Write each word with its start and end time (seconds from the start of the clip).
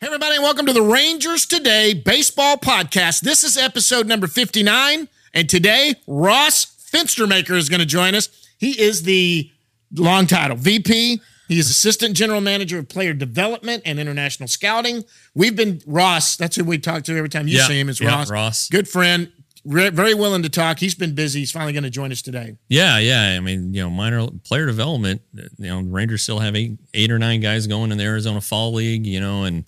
Hey, 0.00 0.06
everybody, 0.06 0.36
and 0.36 0.44
welcome 0.44 0.66
to 0.66 0.72
the 0.72 0.82
Rangers 0.82 1.44
Today 1.44 1.92
Baseball 1.92 2.56
Podcast. 2.56 3.20
This 3.22 3.42
is 3.42 3.56
episode 3.56 4.06
number 4.06 4.28
59, 4.28 5.08
and 5.34 5.50
today, 5.50 5.94
Ross 6.06 6.66
Fenstermaker 6.92 7.56
is 7.56 7.68
going 7.68 7.80
to 7.80 7.86
join 7.86 8.14
us. 8.14 8.28
He 8.58 8.80
is 8.80 9.02
the 9.02 9.50
long 9.96 10.26
title 10.28 10.56
VP. 10.56 11.20
He 11.48 11.58
is 11.58 11.68
Assistant 11.68 12.14
General 12.14 12.40
Manager 12.40 12.78
of 12.78 12.88
Player 12.88 13.12
Development 13.12 13.82
and 13.84 13.98
International 13.98 14.46
Scouting. 14.48 15.02
We've 15.34 15.56
been, 15.56 15.80
Ross, 15.86 16.36
that's 16.36 16.54
who 16.56 16.62
we 16.64 16.78
talk 16.78 17.02
to 17.04 17.16
every 17.16 17.28
time 17.30 17.48
you 17.48 17.56
Yeah, 17.58 17.66
see 17.66 17.80
him, 17.80 17.88
is 17.88 18.00
yeah, 18.00 18.10
Ross. 18.10 18.30
Ross. 18.30 18.68
Good 18.68 18.86
friend, 18.88 19.32
re- 19.64 19.90
very 19.90 20.14
willing 20.14 20.42
to 20.44 20.48
talk. 20.48 20.78
He's 20.78 20.94
been 20.94 21.14
busy. 21.16 21.40
He's 21.40 21.50
finally 21.50 21.72
going 21.72 21.82
to 21.84 21.90
join 21.90 22.12
us 22.12 22.22
today. 22.22 22.56
Yeah, 22.68 22.98
yeah. 22.98 23.34
I 23.36 23.40
mean, 23.40 23.74
you 23.74 23.82
know, 23.82 23.90
minor 23.90 24.28
player 24.44 24.66
development. 24.66 25.22
You 25.32 25.48
know, 25.58 25.80
Rangers 25.80 26.22
still 26.22 26.38
have 26.38 26.54
eight, 26.54 26.78
eight 26.94 27.10
or 27.10 27.18
nine 27.18 27.40
guys 27.40 27.66
going 27.66 27.90
in 27.90 27.98
the 27.98 28.04
Arizona 28.04 28.40
Fall 28.40 28.74
League. 28.74 29.04
You 29.06 29.18
know, 29.20 29.44
and 29.44 29.64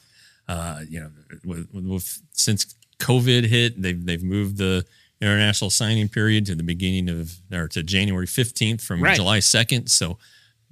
uh, 0.51 0.81
you 0.89 1.01
know, 1.01 1.11
with, 1.45 1.69
with, 1.73 2.23
since 2.33 2.75
COVID 2.99 3.47
hit, 3.47 3.81
they've 3.81 4.05
they've 4.05 4.23
moved 4.23 4.57
the 4.59 4.85
international 5.21 5.71
signing 5.71 6.09
period 6.09 6.47
to 6.47 6.55
the 6.55 6.63
beginning 6.63 7.09
of 7.09 7.33
or 7.53 7.69
to 7.69 7.83
January 7.83 8.27
fifteenth 8.27 8.83
from 8.83 9.03
Right. 9.03 9.17
July 9.17 9.41
second. 9.41 9.89
So 9.89 10.19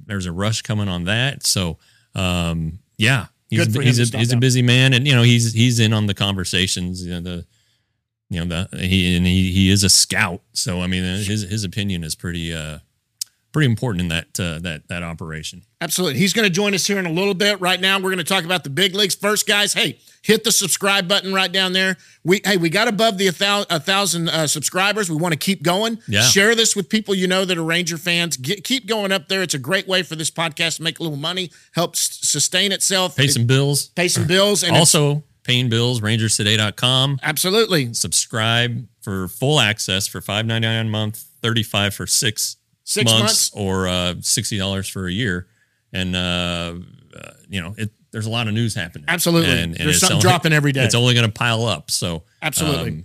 there's 0.05 0.27
a 0.27 0.33
rush 0.33 0.62
coming 0.62 0.89
on 0.89 1.05
that. 1.05 1.47
So 1.47 1.79
um, 2.15 2.79
yeah, 2.97 3.27
he's 3.51 3.73
he's 3.75 4.15
a 4.15 4.19
he's 4.19 4.33
a 4.33 4.37
busy 4.37 4.62
man, 4.62 4.95
and 4.95 5.06
you 5.06 5.15
know 5.15 5.23
he's 5.23 5.53
he's 5.53 5.79
in 5.81 5.93
on 5.93 6.06
the 6.06 6.15
conversations. 6.15 7.05
You 7.05 7.12
know 7.15 7.21
the 7.21 7.47
you 8.31 8.45
know 8.45 8.67
the 8.71 8.79
he 8.79 9.17
and 9.17 9.27
he, 9.27 9.53
he 9.53 9.71
is 9.71 9.84
a 9.84 9.89
scout 9.89 10.43
so 10.53 10.83
i 10.83 10.87
mean 10.87 11.03
his 11.03 11.43
his 11.43 11.65
opinion 11.65 12.05
is 12.05 12.15
pretty 12.15 12.53
uh 12.53 12.79
pretty 13.59 13.73
important 13.73 14.03
in 14.03 14.09
that 14.09 14.39
uh, 14.39 14.61
that 14.61 14.87
that 14.87 15.03
operation 15.03 15.64
Absolutely. 15.81 16.19
He's 16.19 16.33
going 16.33 16.45
to 16.45 16.51
join 16.51 16.75
us 16.75 16.87
here 16.87 16.98
in 16.98 17.06
a 17.06 17.12
little 17.12 17.34
bit. 17.34 17.61
Right 17.61 17.81
now, 17.81 17.98
we're 17.98 18.11
going 18.11 18.19
to 18.19 18.25
talk 18.25 18.45
about 18.45 18.65
the 18.65 18.70
big 18.70 18.97
leagues. 18.97 19.15
First, 19.15 19.47
guys, 19.47 19.73
hey, 19.73 20.00
hit 20.23 20.42
the 20.42 20.50
subscribe 20.50 21.06
button 21.06 21.33
right 21.33 21.50
down 21.50 21.73
there. 21.73 21.97
We 22.25 22.41
hey, 22.45 22.56
we 22.56 22.69
got 22.69 22.89
above 22.89 23.19
the 23.19 23.28
a, 23.28 23.33
thou, 23.33 23.65
a 23.70 23.81
thousand 23.81 24.28
uh, 24.28 24.47
subscribers. 24.47 25.11
We 25.11 25.17
want 25.17 25.34
to 25.34 25.39
keep 25.39 25.62
going. 25.65 25.98
Yeah. 26.06 26.23
Share 26.23 26.55
this 26.55 26.77
with 26.77 26.89
people 26.89 27.15
you 27.15 27.27
know 27.27 27.45
that 27.45 27.59
are 27.59 27.65
Ranger 27.65 27.98
fans. 27.98 28.37
Get, 28.37 28.62
keep 28.62 28.87
going 28.87 29.11
up 29.11 29.28
there. 29.28 29.42
It's 29.42 29.55
a 29.55 29.59
great 29.59 29.89
way 29.89 30.05
for 30.05 30.15
this 30.15 30.31
podcast 30.31 30.77
to 30.77 30.83
make 30.84 31.00
a 31.00 31.03
little 31.03 31.19
money, 31.19 31.50
help 31.75 31.95
s- 31.95 32.20
sustain 32.22 32.70
itself, 32.70 33.17
pay 33.17 33.27
some 33.27 33.47
bills 33.47 33.89
pay 33.89 34.06
some 34.09 34.27
bills, 34.27 34.62
and 34.62 34.77
also 34.77 35.25
paying 35.43 35.69
bills 35.69 36.00
rangerstoday.com 36.00 37.19
absolutely 37.22 37.95
subscribe 37.95 38.87
for 39.00 39.28
full 39.28 39.59
access 39.59 40.06
for 40.06 40.20
5.99 40.20 40.81
a 40.81 40.84
month 40.84 41.28
35 41.43 41.95
for 41.95 42.06
six, 42.06 42.56
Six 42.89 43.12
months. 43.12 43.50
or 43.55 43.86
uh 43.86 44.14
$60 44.14 44.91
for 44.91 45.06
a 45.06 45.12
year 45.12 45.47
and 45.92 46.17
uh, 46.17 46.75
uh 47.14 47.31
you 47.48 47.61
know 47.61 47.75
it 47.77 47.91
there's 48.12 48.25
a 48.27 48.31
lot 48.31 48.48
of 48.48 48.55
news 48.55 48.75
happening 48.75 49.05
Absolutely. 49.08 49.50
And 49.61 49.75
there's 49.75 50.00
something 50.00 50.17
only- 50.17 50.22
dropping 50.22 50.53
every 50.55 50.72
day. 50.72 50.84
it's 50.84 50.94
only 50.94 51.12
going 51.14 51.27
to 51.27 51.33
pile 51.33 51.64
up 51.66 51.91
so 51.91 52.14
um, 52.16 52.22
Absolutely. 52.42 53.05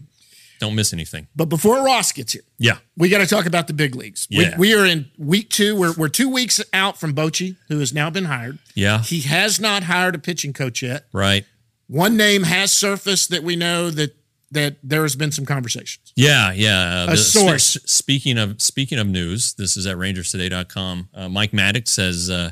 don't 0.61 0.75
miss 0.75 0.93
anything 0.93 1.27
But 1.35 1.45
before 1.49 1.83
Ross 1.83 2.13
gets 2.13 2.31
here, 2.33 2.43
yeah 2.57 2.77
we 2.95 3.09
got 3.09 3.17
to 3.17 3.27
talk 3.27 3.45
about 3.45 3.67
the 3.67 3.73
big 3.73 3.95
leagues. 3.95 4.25
Yeah. 4.29 4.57
We, 4.57 4.69
we 4.69 4.79
are 4.79 4.85
in 4.85 5.11
week 5.17 5.49
two. 5.49 5.75
We're, 5.75 5.93
we're 5.97 6.07
two 6.09 6.29
weeks 6.29 6.63
out 6.71 6.97
from 6.97 7.13
Bochy, 7.13 7.57
who 7.67 7.79
has 7.79 7.91
now 7.93 8.09
been 8.09 8.25
hired. 8.25 8.59
yeah 8.75 8.99
He 9.01 9.21
has 9.21 9.59
not 9.59 9.83
hired 9.83 10.15
a 10.15 10.19
pitching 10.19 10.53
coach 10.53 10.81
yet. 10.81 11.05
right 11.11 11.45
One 11.87 12.15
name 12.15 12.43
has 12.43 12.71
surfaced 12.71 13.29
that 13.31 13.43
we 13.43 13.57
know 13.57 13.89
that 13.91 14.15
that 14.53 14.77
there 14.83 15.01
has 15.03 15.15
been 15.15 15.31
some 15.31 15.45
conversations. 15.45 16.13
Yeah, 16.15 16.51
yeah. 16.53 17.11
A 17.11 17.17
source. 17.17 17.75
s- 17.75 17.83
speaking 17.91 18.37
of 18.37 18.61
speaking 18.61 18.97
of 18.99 19.07
news, 19.07 19.53
this 19.53 19.75
is 19.77 19.85
at 19.85 19.97
rangerstoday.com. 19.97 21.09
Uh, 21.13 21.29
Mike 21.29 21.51
Maddux 21.51 21.97
has 21.97 22.29
uh, 22.29 22.51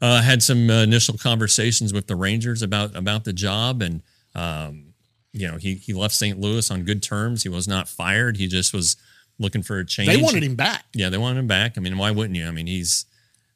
uh, 0.00 0.22
had 0.22 0.42
some 0.42 0.68
uh, 0.70 0.82
initial 0.82 1.16
conversations 1.18 1.92
with 1.92 2.06
the 2.06 2.16
Rangers 2.16 2.62
about 2.62 2.94
about 2.94 3.24
the 3.24 3.32
job, 3.32 3.82
and 3.82 4.02
um, 4.34 4.94
you 5.32 5.48
know 5.50 5.56
he 5.56 5.74
he 5.74 5.92
left 5.92 6.14
St. 6.14 6.38
Louis 6.38 6.70
on 6.70 6.84
good 6.84 7.02
terms. 7.02 7.42
He 7.42 7.48
was 7.48 7.66
not 7.66 7.88
fired. 7.88 8.36
He 8.36 8.46
just 8.46 8.72
was 8.74 8.96
looking 9.38 9.62
for 9.62 9.78
a 9.78 9.86
change. 9.86 10.08
They 10.08 10.16
wanted 10.16 10.42
him 10.42 10.56
back. 10.56 10.84
Yeah, 10.94 11.08
they 11.10 11.18
wanted 11.18 11.38
him 11.40 11.46
back. 11.46 11.76
I 11.76 11.80
mean, 11.80 11.96
why 11.98 12.10
wouldn't 12.10 12.36
you? 12.36 12.46
I 12.46 12.50
mean, 12.50 12.66
he's 12.66 13.06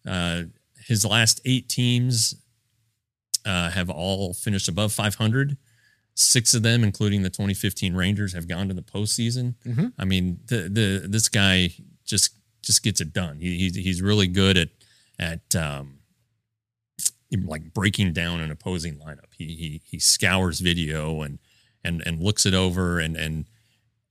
uh, 0.06 0.42
his 0.86 1.04
last 1.04 1.40
eight 1.44 1.68
teams 1.68 2.34
uh, 3.44 3.70
have 3.70 3.90
all 3.90 4.34
finished 4.34 4.68
above 4.68 4.92
500. 4.92 5.56
Six 6.14 6.54
of 6.54 6.62
them, 6.62 6.84
including 6.84 7.22
the 7.22 7.30
2015 7.30 7.94
Rangers, 7.94 8.34
have 8.34 8.46
gone 8.46 8.68
to 8.68 8.74
the 8.74 8.82
postseason. 8.82 9.54
Mhm. 9.64 9.92
I 9.98 10.04
mean, 10.04 10.40
the 10.46 10.68
the 10.68 11.06
this 11.08 11.28
guy 11.28 11.70
just 12.04 12.34
just 12.62 12.82
gets 12.82 13.00
it 13.00 13.12
done. 13.12 13.38
He, 13.40 13.58
he's 13.58 13.74
he's 13.76 14.02
really 14.02 14.26
good 14.26 14.56
at 14.58 14.68
at 15.18 15.56
um, 15.56 16.00
like 17.46 17.72
breaking 17.72 18.12
down 18.12 18.40
an 18.40 18.50
opposing 18.50 18.96
lineup. 18.96 19.32
He 19.36 19.46
he 19.46 19.80
he 19.84 19.98
scours 19.98 20.60
video 20.60 21.22
and 21.22 21.38
and 21.82 22.02
and 22.04 22.20
looks 22.20 22.44
it 22.46 22.54
over 22.54 22.98
and 22.98 23.16
and 23.16 23.46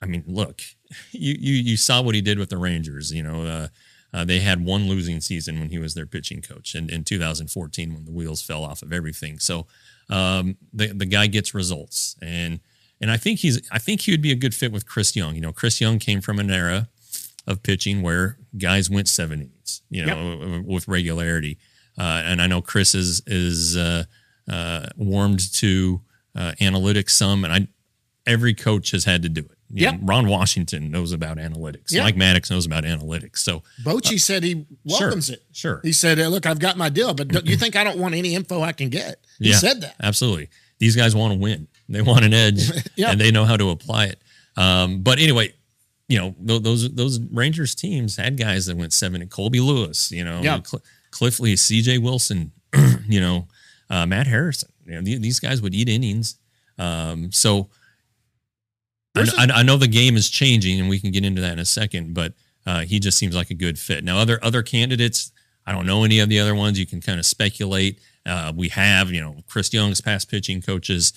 I 0.01 0.07
mean, 0.07 0.23
look, 0.25 0.61
you 1.11 1.35
you 1.39 1.53
you 1.53 1.77
saw 1.77 2.01
what 2.01 2.15
he 2.15 2.21
did 2.21 2.39
with 2.39 2.49
the 2.49 2.57
Rangers. 2.57 3.11
You 3.11 3.23
know, 3.23 3.45
uh, 3.45 3.67
uh, 4.13 4.25
they 4.25 4.39
had 4.39 4.65
one 4.65 4.87
losing 4.87 5.21
season 5.21 5.59
when 5.59 5.69
he 5.69 5.77
was 5.77 5.93
their 5.93 6.07
pitching 6.07 6.41
coach 6.41 6.75
in, 6.75 6.89
in 6.89 7.03
2014 7.03 7.93
when 7.93 8.05
the 8.05 8.11
wheels 8.11 8.41
fell 8.41 8.63
off 8.65 8.81
of 8.81 8.91
everything. 8.91 9.39
So 9.39 9.67
um, 10.11 10.57
the 10.73 10.87
the 10.87 11.05
guy 11.05 11.27
gets 11.27 11.55
results, 11.55 12.15
and 12.21 12.59
and 12.99 13.09
I 13.09 13.17
think 13.17 13.39
he's 13.39 13.67
I 13.71 13.79
think 13.79 14.01
he 14.01 14.11
would 14.11 14.21
be 14.21 14.31
a 14.31 14.35
good 14.35 14.53
fit 14.53 14.71
with 14.71 14.85
Chris 14.85 15.15
Young. 15.15 15.33
You 15.35 15.41
know, 15.41 15.53
Chris 15.53 15.81
Young 15.81 15.97
came 15.97 16.21
from 16.21 16.37
an 16.37 16.51
era 16.51 16.89
of 17.47 17.63
pitching 17.63 18.01
where 18.01 18.37
guys 18.57 18.89
went 18.89 19.07
seven 19.07 19.41
innings, 19.41 19.81
you 19.89 20.05
know, 20.05 20.63
with 20.65 20.87
regularity. 20.87 21.57
Uh, 21.97 22.21
and 22.25 22.41
I 22.41 22.47
know 22.47 22.61
Chris 22.61 22.93
is 22.93 23.21
is 23.25 23.77
uh, 23.77 24.03
uh, 24.49 24.87
warmed 24.97 25.53
to 25.53 26.01
uh, 26.35 26.53
analytics 26.59 27.11
some, 27.11 27.43
and 27.43 27.53
I 27.53 27.67
every 28.27 28.53
coach 28.53 28.91
has 28.91 29.05
had 29.05 29.23
to 29.23 29.29
do 29.29 29.41
it. 29.41 29.57
You 29.73 29.91
know, 29.91 29.97
Ron 30.01 30.27
Washington 30.27 30.91
knows 30.91 31.11
about 31.11 31.37
analytics. 31.37 31.91
Yep. 31.91 32.03
Mike 32.03 32.15
Maddux 32.15 32.49
knows 32.51 32.65
about 32.65 32.83
analytics. 32.83 33.37
So 33.37 33.63
Bochy 33.83 34.19
said 34.19 34.43
he 34.43 34.65
welcomes 34.83 35.27
sure, 35.27 35.35
it. 35.35 35.43
Sure. 35.53 35.79
He 35.83 35.91
said, 35.93 36.19
"Uh, 36.19 36.27
"Look, 36.27 36.45
I've 36.45 36.59
got 36.59 36.77
my 36.77 36.89
deal, 36.89 37.13
but 37.13 37.27
don't 37.29 37.45
you 37.45 37.55
think 37.57 37.75
I 37.75 37.83
don't 37.83 37.97
want 37.99 38.13
any 38.15 38.35
info 38.35 38.61
I 38.61 38.71
can 38.73 38.89
get?" 38.89 39.17
He 39.39 39.49
Yeah. 39.49 39.57
said 39.57 39.81
that. 39.81 39.95
Absolutely. 40.01 40.49
These 40.79 40.95
guys 40.95 41.15
want 41.15 41.33
to 41.33 41.39
win. 41.39 41.67
They 41.89 42.01
want 42.01 42.23
an 42.25 42.33
edge, 42.33 42.69
Yeah. 42.95 43.11
and 43.11 43.19
they 43.21 43.31
know 43.31 43.45
how 43.45 43.55
to 43.57 43.69
apply 43.69 44.05
it. 44.05 44.19
Um, 44.57 45.01
but 45.01 45.19
anyway, 45.19 45.53
you 46.09 46.17
know 46.19 46.35
th- 46.45 46.61
those 46.63 46.91
those 46.93 47.19
Rangers 47.19 47.73
teams 47.75 48.15
had 48.17 48.37
guys 48.37 48.65
that 48.65 48.75
went 48.77 48.93
seven. 48.93 49.25
Colby 49.29 49.59
Lewis, 49.59 50.11
you 50.11 50.23
know, 50.23 50.41
Yeah. 50.41 50.61
Cl- 50.63 50.81
Cliff 51.11 51.39
Lee, 51.39 51.55
C.J. 51.55 51.97
Wilson, 51.99 52.51
you 53.07 53.19
know, 53.21 53.47
uh, 53.89 54.05
Matt 54.05 54.27
Harrison. 54.27 54.69
You 54.85 54.93
know, 54.95 55.01
th- 55.01 55.21
these 55.21 55.39
guys 55.39 55.61
would 55.61 55.73
eat 55.75 55.87
innings. 55.89 56.35
Um, 56.77 57.31
so 57.31 57.69
I, 59.15 59.19
There's 59.19 59.33
a- 59.33 59.39
I- 59.41 59.59
I 59.59 59.63
know 59.63 59.77
the 59.77 59.87
game 59.87 60.15
is 60.15 60.29
changing, 60.29 60.79
and 60.79 60.89
we 60.89 60.99
can 60.99 61.11
get 61.11 61.25
into 61.25 61.41
that 61.41 61.53
in 61.53 61.59
a 61.59 61.65
second. 61.65 62.13
But 62.13 62.33
uh, 62.65 62.81
he 62.81 62.99
just 62.99 63.17
seems 63.17 63.35
like 63.35 63.49
a 63.49 63.55
good 63.55 63.77
fit. 63.79 64.03
Now, 64.03 64.17
other 64.19 64.39
other 64.43 64.61
candidates, 64.63 65.31
I 65.65 65.71
don't 65.71 65.85
know 65.85 66.03
any 66.03 66.19
of 66.19 66.29
the 66.29 66.39
other 66.39 66.55
ones. 66.55 66.79
You 66.79 66.85
can 66.85 67.01
kind 67.01 67.19
of 67.19 67.25
speculate. 67.25 67.99
Uh, 68.25 68.53
we 68.55 68.69
have, 68.69 69.11
you 69.11 69.19
know, 69.19 69.37
Chris 69.47 69.73
Young's 69.73 69.99
past 69.99 70.29
pitching 70.29 70.61
coaches, 70.61 71.11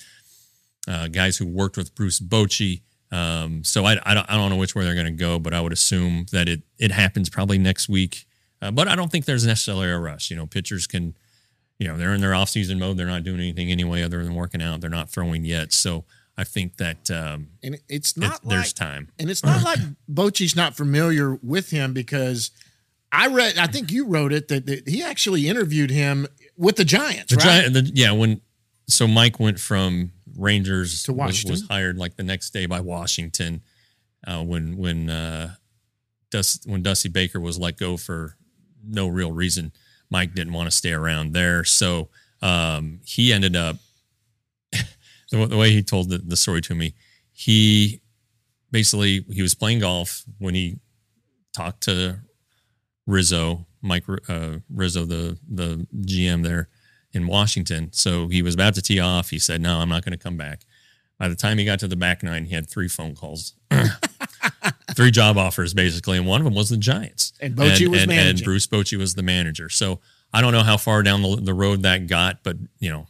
uh, 0.87 1.07
guys 1.07 1.37
who 1.37 1.45
worked 1.45 1.77
with 1.77 1.93
Bruce 1.93 2.19
Bochy. 2.19 2.81
Um, 3.11 3.63
so 3.63 3.85
I, 3.85 3.97
I, 4.03 4.15
don't, 4.15 4.29
I 4.29 4.35
don't 4.35 4.49
know 4.49 4.55
which 4.55 4.73
way 4.73 4.83
they're 4.83 4.95
going 4.95 5.05
to 5.05 5.11
go, 5.11 5.37
but 5.37 5.53
I 5.53 5.61
would 5.61 5.71
assume 5.71 6.25
that 6.31 6.49
it 6.49 6.63
it 6.79 6.91
happens 6.91 7.29
probably 7.29 7.57
next 7.59 7.87
week. 7.87 8.25
Uh, 8.61 8.71
but 8.71 8.87
I 8.87 8.95
don't 8.95 9.11
think 9.11 9.25
there's 9.25 9.45
necessarily 9.45 9.87
a 9.89 9.99
rush. 9.99 10.31
You 10.31 10.37
know, 10.37 10.47
pitchers 10.47 10.87
can, 10.87 11.15
you 11.77 11.87
know, 11.87 11.97
they're 11.97 12.13
in 12.13 12.21
their 12.21 12.33
off-season 12.33 12.79
mode. 12.79 12.97
They're 12.97 13.05
not 13.05 13.23
doing 13.23 13.39
anything 13.39 13.69
anyway 13.69 14.01
other 14.01 14.23
than 14.23 14.33
working 14.33 14.61
out. 14.61 14.81
They're 14.81 14.89
not 14.89 15.09
throwing 15.11 15.45
yet. 15.45 15.71
So 15.73 16.05
I 16.37 16.43
think 16.43 16.77
that 16.77 17.09
um, 17.11 17.49
And 17.63 17.79
it's 17.87 18.11
it- 18.11 18.17
not 18.19 18.41
there's 18.43 18.73
time. 18.73 19.09
and 19.19 19.29
it's 19.29 19.43
not 19.43 19.63
like 19.69 19.79
Bochy's 20.07 20.55
not 20.55 20.75
familiar 20.75 21.35
with 21.41 21.69
him 21.69 21.93
because 21.93 22.51
I 23.11 23.27
read, 23.27 23.57
I 23.57 23.67
think 23.67 23.91
you 23.91 24.05
wrote 24.07 24.33
it 24.33 24.49
that, 24.49 24.65
that 24.65 24.87
he 24.89 25.01
actually 25.01 25.47
interviewed 25.47 25.89
him 25.91 26.27
with 26.57 26.75
the 26.75 26.83
Giants, 26.83 27.31
The 27.31 27.37
right? 27.37 27.43
Giant, 27.45 27.73
the, 27.73 27.91
yeah, 27.93 28.11
when 28.11 28.41
so 28.87 29.07
Mike 29.07 29.39
went 29.39 29.59
from 29.59 30.11
Rangers 30.37 31.03
To 31.03 31.13
was- 31.13 31.19
Washington? 31.19 31.51
was, 31.51 31.67
hired 31.69 31.97
like 31.97 32.17
the 32.17 32.23
next 32.23 32.49
day 32.51 32.65
by 32.65 32.81
Washington. 32.81 33.61
Uh, 34.27 34.43
when 34.43 34.75
when 34.77 35.09
uh, 35.09 35.53
Dust, 36.31 36.65
when 36.67 36.81
Dusty 36.81 37.09
Baker 37.09 37.39
was 37.39 37.57
let 37.59 37.77
go 37.77 37.95
for 37.95 38.35
no 38.83 39.07
real 39.07 39.31
reason, 39.31 39.71
Mike 40.09 40.33
didn't 40.33 40.51
want 40.53 40.67
to 40.69 40.75
stay 40.75 40.91
around 40.91 41.31
there, 41.33 41.63
so 41.63 42.09
um, 42.41 42.99
he 43.05 43.31
ended 43.31 43.55
up 43.55 43.77
the, 45.35 45.47
the 45.47 45.57
way 45.57 45.71
he 45.71 45.83
told 45.83 46.09
the, 46.09 46.17
the 46.17 46.37
story 46.37 46.61
to 46.61 46.75
me. 46.75 46.93
He 47.31 48.01
basically 48.71 49.25
he 49.31 49.41
was 49.41 49.55
playing 49.55 49.79
golf 49.79 50.23
when 50.39 50.55
he 50.55 50.77
talked 51.53 51.83
to 51.83 52.19
Rizzo, 53.07 53.67
Mike 53.81 54.03
uh, 54.29 54.57
Rizzo, 54.73 55.05
the 55.05 55.37
the 55.47 55.87
GM 56.01 56.43
there 56.43 56.69
in 57.13 57.27
Washington. 57.27 57.89
So 57.91 58.27
he 58.27 58.41
was 58.41 58.55
about 58.55 58.75
to 58.75 58.81
tee 58.81 58.99
off. 58.99 59.29
He 59.29 59.39
said, 59.39 59.61
"No, 59.61 59.79
I'm 59.79 59.89
not 59.89 60.03
going 60.03 60.17
to 60.17 60.23
come 60.23 60.37
back." 60.37 60.61
By 61.17 61.29
the 61.29 61.35
time 61.35 61.57
he 61.57 61.65
got 61.65 61.79
to 61.79 61.87
the 61.87 61.95
back 61.95 62.23
nine, 62.23 62.45
he 62.45 62.55
had 62.55 62.69
three 62.69 62.89
phone 62.89 63.15
calls, 63.15 63.53
three 64.95 65.11
job 65.11 65.37
offers 65.37 65.73
basically, 65.73 66.17
and 66.17 66.27
one 66.27 66.41
of 66.41 66.45
them 66.45 66.55
was 66.55 66.69
the 66.69 66.77
Giants. 66.77 67.31
And 67.39 67.55
Bochy 67.55 67.87
was 67.87 68.01
and, 68.01 68.09
managing. 68.09 68.29
and 68.39 68.43
Bruce 68.43 68.67
Bochy 68.67 68.97
was 68.97 69.15
the 69.15 69.23
manager. 69.23 69.69
So 69.69 70.01
I 70.33 70.41
don't 70.41 70.51
know 70.51 70.63
how 70.63 70.75
far 70.75 71.03
down 71.03 71.21
the, 71.21 71.37
the 71.37 71.53
road 71.53 71.83
that 71.83 72.07
got, 72.07 72.43
but 72.43 72.57
you 72.79 72.89
know, 72.89 73.07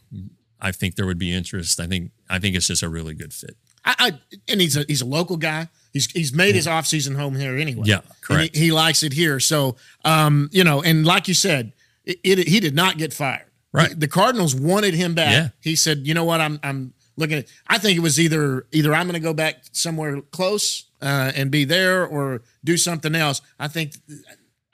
I 0.60 0.72
think 0.72 0.94
there 0.96 1.06
would 1.06 1.18
be 1.18 1.32
interest. 1.32 1.80
I 1.80 1.86
think 1.86 2.10
I 2.30 2.38
think 2.38 2.56
it's 2.56 2.66
just 2.66 2.82
a 2.82 2.88
really 2.88 3.14
good 3.14 3.32
fit. 3.32 3.56
I, 3.84 3.94
I 3.98 4.12
and 4.48 4.60
he's 4.60 4.76
a 4.76 4.84
he's 4.88 5.02
a 5.02 5.06
local 5.06 5.36
guy. 5.36 5.68
He's 5.92 6.10
he's 6.10 6.32
made 6.32 6.54
his 6.54 6.66
offseason 6.66 7.16
home 7.16 7.36
here 7.36 7.56
anyway. 7.56 7.84
Yeah, 7.86 7.96
And 8.00 8.20
correct. 8.20 8.56
he, 8.56 8.64
he 8.66 8.72
likes 8.72 9.02
it 9.02 9.12
here. 9.12 9.38
So 9.40 9.76
um, 10.04 10.48
you 10.52 10.64
know, 10.64 10.82
and 10.82 11.04
like 11.06 11.28
you 11.28 11.34
said, 11.34 11.72
it, 12.04 12.18
it 12.24 12.48
he 12.48 12.60
did 12.60 12.74
not 12.74 12.98
get 12.98 13.12
fired. 13.12 13.44
Right. 13.72 13.90
The, 13.90 13.96
the 13.96 14.08
Cardinals 14.08 14.54
wanted 14.54 14.94
him 14.94 15.14
back. 15.14 15.32
Yeah. 15.32 15.48
He 15.60 15.76
said, 15.76 16.06
you 16.06 16.14
know 16.14 16.24
what, 16.24 16.40
I'm 16.40 16.58
I'm 16.62 16.94
looking 17.16 17.38
at 17.38 17.46
I 17.68 17.78
think 17.78 17.96
it 17.96 18.00
was 18.02 18.18
either 18.18 18.66
either 18.72 18.94
I'm 18.94 19.06
gonna 19.06 19.20
go 19.20 19.34
back 19.34 19.56
somewhere 19.72 20.20
close 20.32 20.84
uh, 21.02 21.32
and 21.34 21.50
be 21.50 21.64
there 21.64 22.06
or 22.06 22.42
do 22.64 22.76
something 22.76 23.14
else. 23.14 23.40
I 23.58 23.68
think 23.68 23.92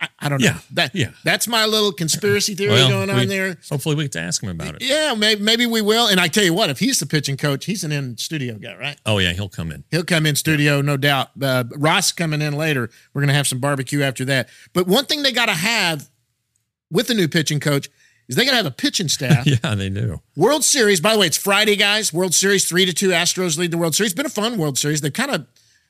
I, 0.03 0.09
I 0.19 0.29
don't 0.29 0.41
know. 0.41 0.47
Yeah, 0.49 0.59
That 0.73 0.95
yeah. 0.95 1.11
that's 1.25 1.47
my 1.47 1.65
little 1.65 1.93
conspiracy 1.93 2.55
theory 2.57 2.73
Well, 2.73 2.89
going 2.91 3.09
on 3.11 3.17
we- 3.17 3.27
there. 3.27 3.57
Hopefully, 3.71 3.95
we 3.95 4.05
get 4.05 4.13
to 4.13 4.21
ask 4.21 4.43
him 4.43 4.49
about 4.49 4.75
it. 4.75 4.83
Yeah, 4.83 5.15
maybe 5.15 5.41
maybe 5.41 5.65
we 5.67 5.81
will. 5.81 6.09
And 6.09 6.19
I 6.19 6.27
tell 6.29 6.43
you 6.45 6.53
what, 6.53 6.69
if 6.71 6.81
he's 6.81 6.99
the 6.99 7.07
pitching 7.07 7.37
coach, 7.37 7.65
he's 7.67 7.85
an 7.85 7.93
in 7.93 8.17
studio 8.19 8.57
guy, 8.59 8.77
right? 8.77 8.99
Oh 9.07 9.19
yeah, 9.19 9.33
he'll 9.33 9.49
come 9.49 9.71
in. 9.71 9.85
He'll 9.91 10.05
come 10.05 10.27
in 10.27 10.35
studio, 10.37 10.81
no 10.81 10.97
doubt. 10.97 11.29
Uh, 11.41 11.65
Ross 11.77 12.11
coming 12.13 12.43
in 12.43 12.55
later. 12.55 12.91
We're 13.15 13.21
going 13.23 13.29
to 13.29 13.35
have 13.35 13.47
some 13.47 13.61
barbecue 13.61 14.03
after 14.03 14.25
that. 14.25 14.49
But 14.73 14.87
one 14.89 15.07
thing 15.07 15.23
they 15.23 15.33
got 15.33 15.47
to 15.47 15.53
have 15.55 16.09
with 16.91 17.07
the 17.07 17.15
new 17.15 17.29
pitching 17.29 17.61
coach 17.61 17.89
is 18.29 18.37
they 18.37 18.45
got 18.45 18.51
to 18.53 18.57
have 18.57 18.67
a 18.67 18.71
pitching 18.71 19.09
staff. 19.09 19.47
Yeah, 19.47 19.75
they 19.75 19.89
do. 19.89 20.21
World 20.37 20.65
Series, 20.65 21.01
by 21.01 21.13
the 21.13 21.19
way, 21.21 21.27
it's 21.27 21.37
Friday, 21.37 21.77
guys. 21.77 22.13
World 22.13 22.35
Series, 22.35 22.69
three 22.69 22.85
to 22.87 22.93
two. 22.93 23.09
Astros 23.11 23.57
lead 23.59 23.71
the 23.71 23.79
World 23.79 23.95
Series. 23.95 24.15
Been 24.15 24.27
a 24.27 24.31
fun 24.31 24.59
World 24.59 24.79
Series. 24.79 25.01
They've 25.01 25.13
kind 25.13 25.31
of 25.31 25.47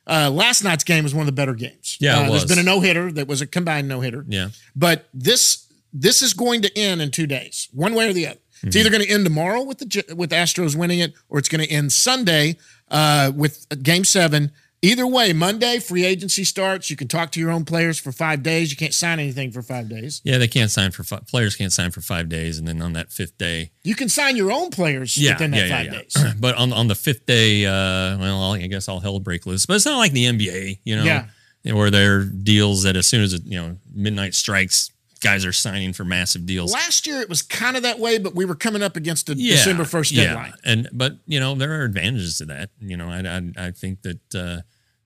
uh, 0.07 0.29
last 0.29 0.63
night's 0.63 0.83
game 0.83 1.03
was 1.03 1.13
one 1.13 1.21
of 1.21 1.27
the 1.27 1.33
better 1.33 1.53
games. 1.53 1.97
Yeah, 1.99 2.21
it 2.21 2.27
uh, 2.27 2.31
there's 2.31 2.45
been 2.45 2.59
a 2.59 2.63
no 2.63 2.79
hitter 2.79 3.11
that 3.13 3.27
was 3.27 3.41
a 3.41 3.47
combined 3.47 3.87
no 3.87 4.01
hitter. 4.01 4.25
Yeah. 4.27 4.49
But 4.75 5.07
this 5.13 5.71
this 5.93 6.21
is 6.21 6.33
going 6.33 6.61
to 6.63 6.77
end 6.77 7.01
in 7.01 7.11
two 7.11 7.27
days, 7.27 7.69
one 7.71 7.93
way 7.93 8.09
or 8.09 8.13
the 8.13 8.27
other. 8.27 8.35
Mm-hmm. 8.37 8.67
It's 8.67 8.75
either 8.75 8.89
going 8.89 9.03
to 9.03 9.09
end 9.09 9.25
tomorrow 9.25 9.61
with 9.61 9.79
the 9.79 10.15
with 10.15 10.29
the 10.31 10.35
Astros 10.35 10.75
winning 10.75 10.99
it, 10.99 11.13
or 11.29 11.39
it's 11.39 11.49
going 11.49 11.63
to 11.63 11.71
end 11.71 11.91
Sunday 11.91 12.57
uh, 12.89 13.31
with 13.35 13.67
Game 13.83 14.03
Seven. 14.03 14.51
Either 14.83 15.07
way, 15.07 15.31
Monday 15.31 15.79
free 15.79 16.03
agency 16.03 16.43
starts. 16.43 16.89
You 16.89 16.97
can 16.97 17.07
talk 17.07 17.31
to 17.31 17.39
your 17.39 17.49
own 17.51 17.63
players 17.63 17.97
for 17.97 18.11
five 18.11 18.43
days. 18.43 18.69
You 18.69 18.75
can't 18.75 18.93
sign 18.93 19.17
anything 19.17 19.49
for 19.49 19.61
five 19.61 19.87
days. 19.87 20.19
Yeah, 20.25 20.37
they 20.37 20.47
can't 20.49 20.69
sign 20.69 20.91
for 20.91 21.03
five, 21.05 21.25
players 21.25 21.55
can't 21.55 21.71
sign 21.71 21.91
for 21.91 22.01
five 22.01 22.27
days, 22.27 22.57
and 22.57 22.67
then 22.67 22.81
on 22.81 22.91
that 22.93 23.09
fifth 23.09 23.37
day, 23.37 23.71
You 23.83 23.95
can 23.95 24.09
sign 24.09 24.35
your 24.35 24.51
own 24.51 24.71
players 24.71 25.17
yeah, 25.17 25.31
within 25.35 25.51
that 25.51 25.57
yeah, 25.57 25.65
yeah, 25.67 25.77
five 25.77 25.85
yeah. 25.85 26.01
days. 26.01 26.33
But 26.39 26.55
on 26.55 26.73
on 26.73 26.87
the 26.89 26.95
fifth 26.95 27.25
day, 27.25 27.65
uh, 27.65 28.17
well, 28.19 28.53
I 28.53 28.67
guess 28.67 28.89
all 28.89 28.99
hell 28.99 29.19
break 29.21 29.45
loose. 29.45 29.65
But 29.65 29.75
it's 29.77 29.85
not 29.85 29.97
like 29.97 30.11
the 30.11 30.25
NBA, 30.25 30.79
you 30.83 30.97
know, 30.97 31.03
Yeah. 31.05 31.27
where 31.73 31.89
there 31.89 32.17
are 32.19 32.23
deals 32.25 32.83
that 32.83 32.97
as 32.97 33.07
soon 33.07 33.21
as 33.23 33.31
it, 33.31 33.43
you 33.45 33.57
know 33.61 33.77
midnight 33.95 34.35
strikes, 34.35 34.91
guys 35.21 35.45
are 35.45 35.53
signing 35.53 35.93
for 35.93 36.03
massive 36.03 36.45
deals. 36.45 36.73
Last 36.73 37.07
year 37.07 37.21
it 37.21 37.29
was 37.29 37.41
kind 37.41 37.77
of 37.77 37.83
that 37.83 37.99
way, 37.99 38.17
but 38.17 38.35
we 38.35 38.43
were 38.43 38.55
coming 38.55 38.83
up 38.83 38.97
against 38.97 39.27
the 39.27 39.35
December 39.35 39.85
first 39.85 40.13
deadline. 40.13 40.53
Yeah. 40.65 40.71
And 40.71 40.89
but 40.91 41.19
you 41.25 41.39
know 41.39 41.55
there 41.55 41.79
are 41.79 41.85
advantages 41.85 42.39
to 42.39 42.45
that. 42.47 42.71
You 42.81 42.97
know, 42.97 43.07
I 43.09 43.19
I, 43.37 43.67
I 43.67 43.71
think 43.71 44.01
that 44.01 44.35
uh, 44.35 44.61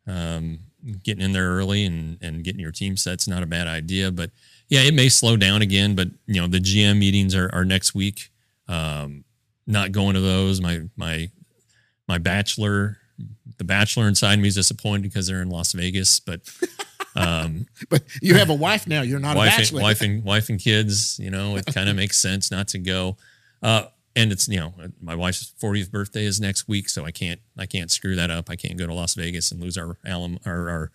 um, 0.08 0.60
getting 1.04 1.24
in 1.24 1.34
there 1.34 1.50
early 1.50 1.86
and 1.86 2.18
and 2.22 2.44
getting 2.44 2.62
your 2.62 2.72
team 2.72 2.98
set's 2.98 3.28
not 3.28 3.44
a 3.44 3.48
bad 3.48 3.68
idea. 3.68 4.12
But 4.12 4.32
yeah, 4.70 4.82
it 4.82 4.94
may 4.94 5.10
slow 5.10 5.38
down 5.38 5.62
again. 5.62 5.96
But 5.96 6.10
you 6.26 6.42
know 6.42 6.48
the 6.48 6.60
GM 6.60 6.98
meetings 6.98 7.36
are, 7.36 7.50
are 7.54 7.66
next 7.66 7.94
week. 7.94 8.30
Um, 8.68 9.24
not 9.66 9.92
going 9.92 10.16
to 10.16 10.22
those. 10.22 10.62
My 10.62 10.82
my 10.96 11.30
my 12.08 12.18
bachelor, 12.18 12.98
the 13.58 13.64
bachelor 13.64 14.08
inside 14.08 14.40
me 14.40 14.48
is 14.48 14.56
disappointed 14.56 15.04
because 15.04 15.28
they're 15.28 15.42
in 15.42 15.50
Las 15.50 15.74
Vegas. 15.74 16.20
But 16.20 16.42
um, 17.16 17.68
But 17.90 18.04
you 18.22 18.36
have 18.36 18.50
a 18.50 18.56
wife 18.56 18.88
now. 18.88 19.02
You're 19.02 19.20
not 19.20 19.36
a 19.36 19.40
wife 19.40 19.50
and, 19.50 19.58
bachelor. 19.58 19.82
wife 19.82 20.02
and 20.02 20.24
wife 20.24 20.50
and 20.50 20.60
kids. 20.60 21.20
You 21.20 21.32
know, 21.32 21.58
it 21.58 21.66
kind 21.66 21.90
of 21.90 21.96
makes 21.96 22.18
sense 22.18 22.50
not 22.50 22.70
to 22.70 22.80
go. 22.80 23.18
Uh, 23.62 23.84
and 24.18 24.32
it's 24.34 24.48
you 24.50 24.60
know, 24.60 24.74
my 25.02 25.16
wife's 25.16 25.54
40th 25.62 25.92
birthday 25.92 26.26
is 26.26 26.42
next 26.42 26.68
week, 26.68 26.90
so 26.90 27.06
I 27.06 27.12
can't 27.12 27.40
I 27.58 27.66
can't 27.66 27.90
screw 27.92 28.16
that 28.16 28.30
up. 28.32 28.50
I 28.50 28.56
can't 28.58 28.78
go 28.78 28.86
to 28.88 28.94
Las 28.94 29.14
Vegas 29.14 29.52
and 29.52 29.62
lose 29.62 29.78
our 29.78 29.98
alum 30.06 30.40
our 30.46 30.70
our, 30.70 30.92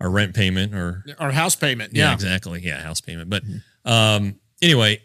our 0.00 0.10
rent 0.10 0.34
payment 0.34 0.74
or 0.74 1.04
Our 1.18 1.32
house 1.32 1.56
payment. 1.56 1.92
yeah, 1.94 2.06
Yeah. 2.08 2.14
exactly 2.14 2.60
yeah 2.64 2.80
house 2.82 3.00
payment. 3.00 3.28
But 3.28 3.42
um, 3.84 4.36
anyway, 4.62 5.02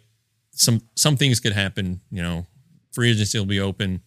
some 0.51 0.81
some 0.95 1.17
things 1.17 1.39
could 1.39 1.53
happen. 1.53 2.00
You 2.12 2.21
know, 2.21 2.45
free 2.94 3.12
agency 3.12 3.38
will 3.39 3.45
be 3.45 3.59
open. 3.59 4.01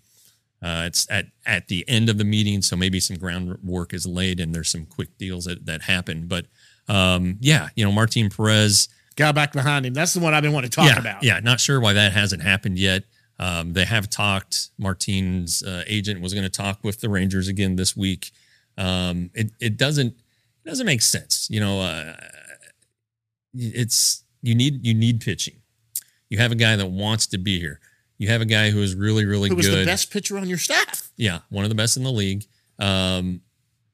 Uh, 0.62 0.84
it's 0.86 1.06
at 1.10 1.26
at 1.46 1.68
the 1.68 1.84
end 1.88 2.08
of 2.08 2.18
the 2.18 2.24
meeting, 2.24 2.62
so 2.62 2.76
maybe 2.76 3.00
some 3.00 3.16
groundwork 3.16 3.92
is 3.94 4.06
laid 4.06 4.40
and 4.40 4.54
there's 4.54 4.68
some 4.70 4.86
quick 4.86 5.16
deals 5.18 5.44
that 5.44 5.66
that 5.66 5.82
happen. 5.82 6.26
But 6.26 6.46
um, 6.88 7.36
yeah, 7.40 7.68
you 7.76 7.84
know, 7.84 7.92
Martin 7.92 8.28
Perez. 8.30 8.88
got 9.14 9.34
back 9.34 9.52
behind 9.52 9.84
him. 9.86 9.94
That's 9.94 10.14
the 10.14 10.20
one 10.20 10.32
I've 10.34 10.42
been 10.42 10.52
wanting 10.52 10.70
to 10.70 10.74
talk 10.76 10.86
yeah, 10.88 10.98
about. 10.98 11.22
Yeah, 11.22 11.40
not 11.40 11.60
sure 11.60 11.80
why 11.80 11.92
that 11.92 12.12
hasn't 12.12 12.42
happened 12.42 12.78
yet. 12.78 13.02
Um, 13.38 13.72
they 13.72 13.84
have 13.84 14.10
talked. 14.10 14.70
Martin's 14.78 15.62
uh, 15.62 15.84
agent 15.86 16.20
was 16.20 16.34
going 16.34 16.44
to 16.44 16.50
talk 16.50 16.82
with 16.82 17.00
the 17.00 17.08
Rangers 17.08 17.48
again 17.48 17.76
this 17.76 17.96
week. 17.96 18.32
Um, 18.76 19.30
it 19.34 19.52
it 19.60 19.76
doesn't 19.76 20.14
it 20.64 20.68
doesn't 20.68 20.86
make 20.86 21.02
sense. 21.02 21.48
You 21.50 21.60
know, 21.60 21.80
uh, 21.80 22.14
it's 23.54 24.24
you 24.42 24.54
need 24.54 24.84
you 24.84 24.94
need 24.94 25.20
pitching. 25.20 25.56
You 26.30 26.38
have 26.38 26.52
a 26.52 26.56
guy 26.56 26.76
that 26.76 26.86
wants 26.86 27.26
to 27.28 27.38
be 27.38 27.58
here. 27.58 27.80
You 28.18 28.28
have 28.28 28.40
a 28.40 28.46
guy 28.46 28.70
who 28.70 28.80
is 28.80 28.94
really 28.94 29.24
really 29.24 29.48
good. 29.48 29.54
Who 29.54 29.56
was 29.56 29.68
good. 29.68 29.80
the 29.80 29.90
best 29.90 30.12
pitcher 30.12 30.36
on 30.38 30.48
your 30.48 30.58
staff? 30.58 31.10
Yeah, 31.16 31.40
one 31.50 31.64
of 31.64 31.70
the 31.70 31.76
best 31.76 31.96
in 31.96 32.02
the 32.02 32.12
league. 32.12 32.44
Um, 32.78 33.42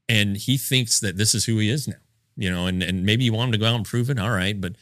and 0.08 0.36
he 0.36 0.56
thinks 0.58 1.00
that 1.00 1.16
this 1.16 1.34
is 1.34 1.44
who 1.44 1.58
he 1.58 1.70
is 1.70 1.88
now. 1.88 1.94
You 2.36 2.50
know, 2.50 2.66
and 2.66 2.82
and 2.82 3.04
maybe 3.04 3.24
you 3.24 3.32
want 3.32 3.48
him 3.48 3.52
to 3.52 3.58
go 3.58 3.66
out 3.66 3.76
and 3.76 3.84
prove 3.84 4.10
it. 4.10 4.18
All 4.18 4.30
right, 4.30 4.58
but 4.58 4.74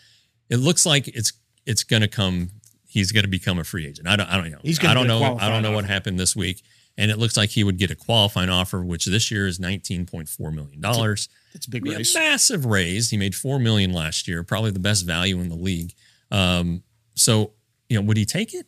it 0.48 0.56
looks 0.56 0.86
like 0.86 1.08
it's 1.08 1.32
it's 1.66 1.84
going 1.84 2.02
to 2.02 2.08
come. 2.08 2.50
He's 2.92 3.10
going 3.10 3.24
to 3.24 3.30
become 3.30 3.58
a 3.58 3.64
free 3.64 3.86
agent. 3.86 4.06
I 4.06 4.16
don't. 4.16 4.28
I 4.28 4.36
don't 4.36 4.50
know. 4.50 4.58
He's 4.62 4.84
I 4.84 4.92
don't 4.92 5.06
know. 5.06 5.38
I 5.40 5.48
don't 5.48 5.62
know 5.62 5.72
what 5.72 5.86
happened 5.86 6.20
this 6.20 6.36
week. 6.36 6.62
And 6.98 7.10
it 7.10 7.18
looks 7.18 7.38
like 7.38 7.48
he 7.48 7.64
would 7.64 7.78
get 7.78 7.90
a 7.90 7.94
qualifying 7.94 8.50
offer, 8.50 8.82
which 8.82 9.06
this 9.06 9.30
year 9.30 9.46
is 9.46 9.58
nineteen 9.58 10.04
point 10.04 10.28
four 10.28 10.50
million 10.50 10.80
dollars. 10.80 11.30
It's 11.54 11.66
a 11.66 11.70
big 11.70 11.84
Be 11.84 11.94
a 11.94 11.98
massive 12.14 12.66
raise. 12.66 13.08
He 13.08 13.16
made 13.16 13.34
four 13.34 13.58
million 13.58 13.92
last 13.92 14.28
year, 14.28 14.42
probably 14.42 14.72
the 14.72 14.78
best 14.78 15.06
value 15.06 15.40
in 15.40 15.48
the 15.48 15.56
league. 15.56 15.94
Um, 16.30 16.82
so 17.14 17.52
you 17.88 17.98
know, 17.98 18.02
would 18.06 18.18
he 18.18 18.26
take 18.26 18.52
it? 18.52 18.66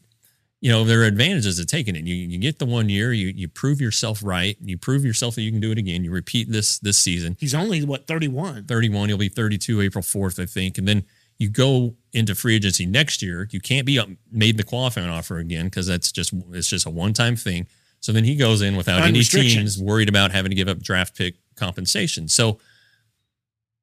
You 0.60 0.70
know, 0.70 0.84
there 0.84 1.02
are 1.02 1.04
advantages 1.04 1.58
to 1.58 1.66
taking 1.66 1.96
it. 1.96 2.04
You 2.06 2.14
you 2.14 2.38
get 2.38 2.58
the 2.58 2.64
one 2.64 2.88
year, 2.88 3.12
you 3.12 3.26
you 3.26 3.46
prove 3.46 3.78
yourself 3.78 4.22
right, 4.24 4.56
you 4.62 4.78
prove 4.78 5.04
yourself 5.04 5.34
that 5.34 5.42
you 5.42 5.50
can 5.50 5.60
do 5.60 5.70
it 5.70 5.76
again. 5.76 6.02
You 6.02 6.10
repeat 6.10 6.50
this 6.50 6.78
this 6.78 6.96
season. 6.96 7.36
He's 7.38 7.54
only 7.54 7.84
what 7.84 8.06
31. 8.06 8.64
31, 8.64 9.08
He'll 9.10 9.18
be 9.18 9.28
32 9.28 9.82
April 9.82 10.02
4th, 10.02 10.42
I 10.42 10.46
think, 10.46 10.78
and 10.78 10.88
then 10.88 11.04
you 11.38 11.50
go 11.50 11.94
into 12.14 12.34
free 12.34 12.54
agency 12.56 12.86
next 12.86 13.20
year. 13.22 13.48
You 13.50 13.60
can't 13.60 13.84
be 13.86 14.00
made 14.30 14.56
the 14.56 14.62
qualifying 14.64 15.08
offer 15.10 15.38
again 15.38 15.66
because 15.66 15.86
that's 15.86 16.10
just 16.12 16.32
it's 16.52 16.68
just 16.68 16.86
a 16.86 16.90
one 16.90 17.12
time 17.12 17.36
thing. 17.36 17.66
So 18.00 18.12
then 18.12 18.24
he 18.24 18.36
goes 18.36 18.62
in 18.62 18.76
without 18.76 19.02
any 19.02 19.22
teams 19.22 19.78
worried 19.80 20.08
about 20.08 20.30
having 20.30 20.50
to 20.50 20.54
give 20.56 20.68
up 20.68 20.80
draft 20.82 21.16
pick 21.16 21.34
compensation. 21.56 22.28
So 22.28 22.58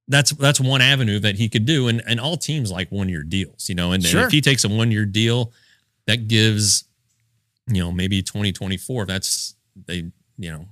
that's 0.08 0.32
that's 0.32 0.60
one 0.60 0.82
avenue 0.82 1.20
that 1.20 1.36
he 1.36 1.50
could 1.50 1.66
do, 1.66 1.88
and 1.88 2.02
and 2.08 2.20
all 2.20 2.38
teams 2.38 2.72
like 2.72 2.92
one 2.92 3.10
year 3.10 3.24
deals, 3.24 3.70
you 3.70 3.76
know. 3.76 3.92
And, 3.92 4.04
and 4.04 4.12
Sure. 4.12 4.26
if 4.26 4.32
he 4.32 4.42
takes 4.42 4.64
a 4.64 4.70
one 4.70 4.92
year 4.92 5.06
deal, 5.06 5.54
that 6.08 6.28
gives 6.28 6.86
you 7.68 7.82
know 7.82 7.92
maybe 7.92 8.22
2024. 8.22 9.06
That's 9.06 9.56
they 9.88 10.12
you 10.38 10.52
know 10.52 10.66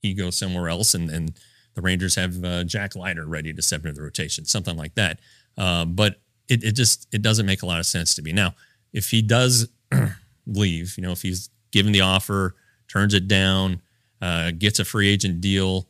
he 0.00 0.14
goes 0.14 0.36
somewhere 0.36 0.68
else, 0.68 0.94
and 0.94 1.10
and 1.10 1.32
the 1.74 1.82
Rangers 1.82 2.14
have 2.16 2.44
uh, 2.44 2.64
Jack 2.64 2.96
Leiter 2.96 3.24
ready 3.26 3.52
to 3.52 3.62
step 3.62 3.80
into 3.80 3.92
the 3.94 4.02
rotation, 4.02 4.44
something 4.44 4.76
like 4.76 4.94
that. 4.96 5.20
Uh, 5.56 5.84
but 5.84 6.20
it 6.52 6.64
it 6.64 6.72
just 6.72 7.06
it 7.12 7.22
doesn't 7.22 7.46
make 7.46 7.62
a 7.62 7.66
lot 7.66 7.80
of 7.80 7.86
sense 7.86 8.14
to 8.16 8.22
me 8.22 8.32
now. 8.32 8.54
If 8.92 9.10
he 9.10 9.22
does 9.22 9.68
leave, 10.46 10.96
you 10.96 11.02
know, 11.02 11.12
if 11.12 11.22
he's 11.22 11.50
given 11.70 11.92
the 11.92 12.00
offer, 12.02 12.54
turns 12.88 13.14
it 13.14 13.26
down, 13.28 13.80
uh, 14.20 14.50
gets 14.52 14.78
a 14.78 14.84
free 14.84 15.08
agent 15.08 15.40
deal, 15.40 15.88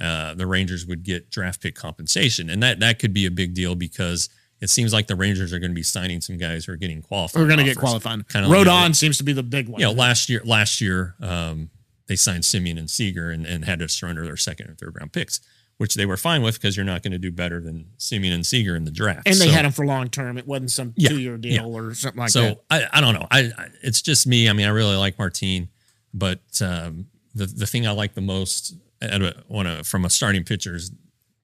uh, 0.00 0.34
the 0.34 0.46
Rangers 0.46 0.86
would 0.86 1.02
get 1.02 1.30
draft 1.30 1.60
pick 1.62 1.74
compensation, 1.74 2.50
and 2.50 2.62
that 2.62 2.80
that 2.80 2.98
could 2.98 3.12
be 3.12 3.26
a 3.26 3.30
big 3.30 3.54
deal 3.54 3.74
because 3.74 4.28
it 4.60 4.70
seems 4.70 4.92
like 4.92 5.06
the 5.08 5.16
Rangers 5.16 5.52
are 5.52 5.58
going 5.58 5.70
to 5.72 5.74
be 5.74 5.82
signing 5.82 6.20
some 6.20 6.36
guys 6.38 6.64
who 6.66 6.72
are 6.72 6.76
getting 6.76 7.02
qualified. 7.02 7.40
We're 7.42 7.48
going 7.48 7.58
to 7.58 7.64
get 7.64 7.76
qualified. 7.76 8.28
Kinda 8.28 8.48
like- 8.48 8.66
Rodon 8.66 8.94
seems 8.94 9.18
to 9.18 9.24
be 9.24 9.32
the 9.32 9.42
big 9.42 9.68
one. 9.68 9.80
You 9.80 9.86
know, 9.86 9.92
last 9.92 10.28
year, 10.28 10.40
last 10.44 10.80
year, 10.80 11.16
um, 11.20 11.70
they 12.06 12.14
signed 12.16 12.44
Semien 12.44 12.78
and 12.78 12.88
Seager 12.88 13.30
and, 13.30 13.44
and 13.44 13.64
had 13.64 13.80
to 13.80 13.88
surrender 13.88 14.22
their 14.24 14.36
second 14.36 14.68
and 14.68 14.78
third 14.78 14.94
round 14.98 15.12
picks, 15.12 15.40
which 15.82 15.96
they 15.96 16.06
were 16.06 16.16
fine 16.16 16.42
with 16.42 16.54
because 16.54 16.76
you're 16.76 16.86
not 16.86 17.02
going 17.02 17.10
to 17.10 17.18
do 17.18 17.32
better 17.32 17.60
than 17.60 17.84
Semien 17.98 18.32
and 18.32 18.46
Seager 18.46 18.76
in 18.76 18.84
the 18.84 18.92
draft. 18.92 19.26
and 19.26 19.34
they 19.34 19.46
So- 19.48 19.52
had 19.52 19.64
him 19.64 19.72
for 19.72 19.84
long 19.84 20.08
term. 20.10 20.38
It 20.38 20.46
wasn't 20.46 20.70
some 20.70 20.94
Yeah, 20.96 21.08
two 21.08 21.18
year 21.20 21.36
deal 21.36 21.52
yeah. 21.52 21.62
or 21.64 21.92
something 21.92 22.20
like 22.20 22.30
so 22.30 22.42
that. 22.42 22.60
I, 22.70 22.86
I 22.92 23.00
don't 23.00 23.14
know. 23.14 23.26
I, 23.32 23.50
I 23.58 23.66
it's 23.82 24.00
just 24.00 24.24
me. 24.24 24.48
I 24.48 24.52
mean, 24.52 24.64
I 24.66 24.70
really 24.70 24.94
like 24.94 25.18
Martine, 25.18 25.68
but 26.14 26.38
um, 26.62 27.06
the 27.34 27.46
the 27.46 27.66
thing 27.66 27.84
I 27.84 27.90
like 27.90 28.14
the 28.14 28.20
most 28.20 28.74
at 29.00 29.20
a, 29.22 29.34
on 29.50 29.66
a, 29.66 29.82
from 29.82 30.04
a 30.04 30.10
starting 30.10 30.44
pitcher 30.44 30.76
is 30.76 30.92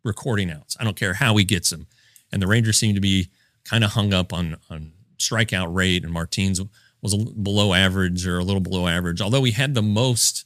recording 0.04 0.52
outs. 0.52 0.76
I 0.78 0.84
don't 0.84 0.94
care 0.96 1.14
how 1.14 1.36
he 1.36 1.42
gets 1.42 1.70
them. 1.70 1.88
And 2.30 2.40
the 2.40 2.46
Rangers 2.46 2.78
seem 2.78 2.94
to 2.94 3.00
be 3.00 3.30
kind 3.64 3.82
of 3.82 3.90
hung 3.90 4.14
up 4.14 4.32
on 4.32 4.56
on 4.70 4.92
strikeout 5.18 5.74
rate, 5.74 6.04
and 6.04 6.12
Martine's 6.12 6.60
was 7.02 7.16
below 7.16 7.74
average 7.74 8.24
or 8.24 8.38
a 8.38 8.44
little 8.44 8.60
below 8.60 8.86
average, 8.86 9.20
although 9.20 9.42
he 9.42 9.50
had 9.52 9.74
the 9.74 9.82
most 9.82 10.44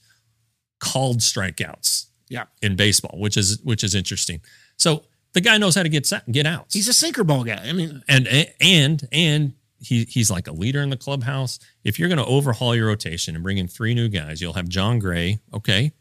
called 0.81 1.19
strikeouts 1.21 2.07
Yeah. 2.33 2.45
in 2.63 2.77
baseball, 2.77 3.19
which 3.21 3.37
is 3.37 3.61
which 3.63 3.85
is 3.85 3.95
interesting. 3.95 4.41
So 4.77 5.05
the 5.35 5.41
guy 5.41 5.59
knows 5.59 5.75
how 5.75 5.83
to 5.83 5.89
get 5.89 6.11
get 6.31 6.47
outs. 6.47 6.75
He's 6.75 6.89
a 6.89 6.93
sinker 6.93 7.25
ball 7.25 7.45
guy. 7.45 7.63
I 7.65 7.73
mean, 7.73 8.03
and 8.09 8.27
and 8.61 9.09
and 9.13 9.53
he 9.79 10.05
he's 10.05 10.31
like 10.31 10.47
a 10.49 10.53
leader 10.53 10.81
in 10.81 10.91
the 10.91 10.97
clubhouse. 10.97 11.59
If 11.85 11.99
you're 11.99 12.09
going 12.09 12.19
to 12.19 12.25
overhaul 12.27 12.75
your 12.75 12.87
rotation 12.89 13.35
and 13.35 13.43
bring 13.45 13.59
in 13.59 13.69
three 13.69 13.95
new 13.95 14.09
guys, 14.09 14.41
you'll 14.41 14.53
have 14.55 14.69
Jon 14.69 14.99
Gray. 14.99 15.41
Okay, 15.53 15.93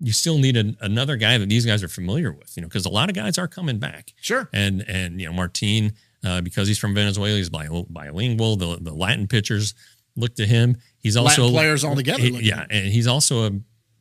you 0.00 0.12
still 0.12 0.38
need 0.38 0.56
an, 0.56 0.76
another 0.80 1.16
guy 1.16 1.38
that 1.38 1.48
these 1.48 1.66
guys 1.66 1.82
are 1.82 1.88
familiar 1.88 2.32
with. 2.32 2.56
You 2.56 2.62
know, 2.62 2.68
because 2.68 2.86
a 2.86 2.90
lot 2.90 3.08
of 3.08 3.14
guys 3.14 3.38
are 3.38 3.48
coming 3.48 3.78
back. 3.78 4.12
sure. 4.20 4.48
And 4.52 4.84
and 4.88 5.20
you 5.20 5.26
know 5.26 5.32
Martin, 5.32 5.92
uh, 6.24 6.40
because 6.40 6.68
he's 6.68 6.78
from 6.78 6.94
Venezuela, 6.94 7.36
he's 7.36 7.50
bilingual. 7.50 8.56
The 8.56 8.78
the 8.80 8.94
Latin 8.94 9.26
pitchers 9.26 9.74
look 10.16 10.34
to 10.36 10.46
him. 10.46 10.76
He's 10.98 11.16
also 11.16 11.42
Latin 11.42 11.54
players 11.54 11.84
altogether. 11.84 12.22
he- 12.22 12.48
yeah, 12.48 12.64
and 12.70 12.86
he's 12.86 13.06
also 13.06 13.46
a 13.46 13.50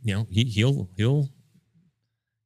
you 0.06 0.14
know 0.14 0.28
he 0.30 0.46
he'll 0.46 0.90
he'll 0.96 1.30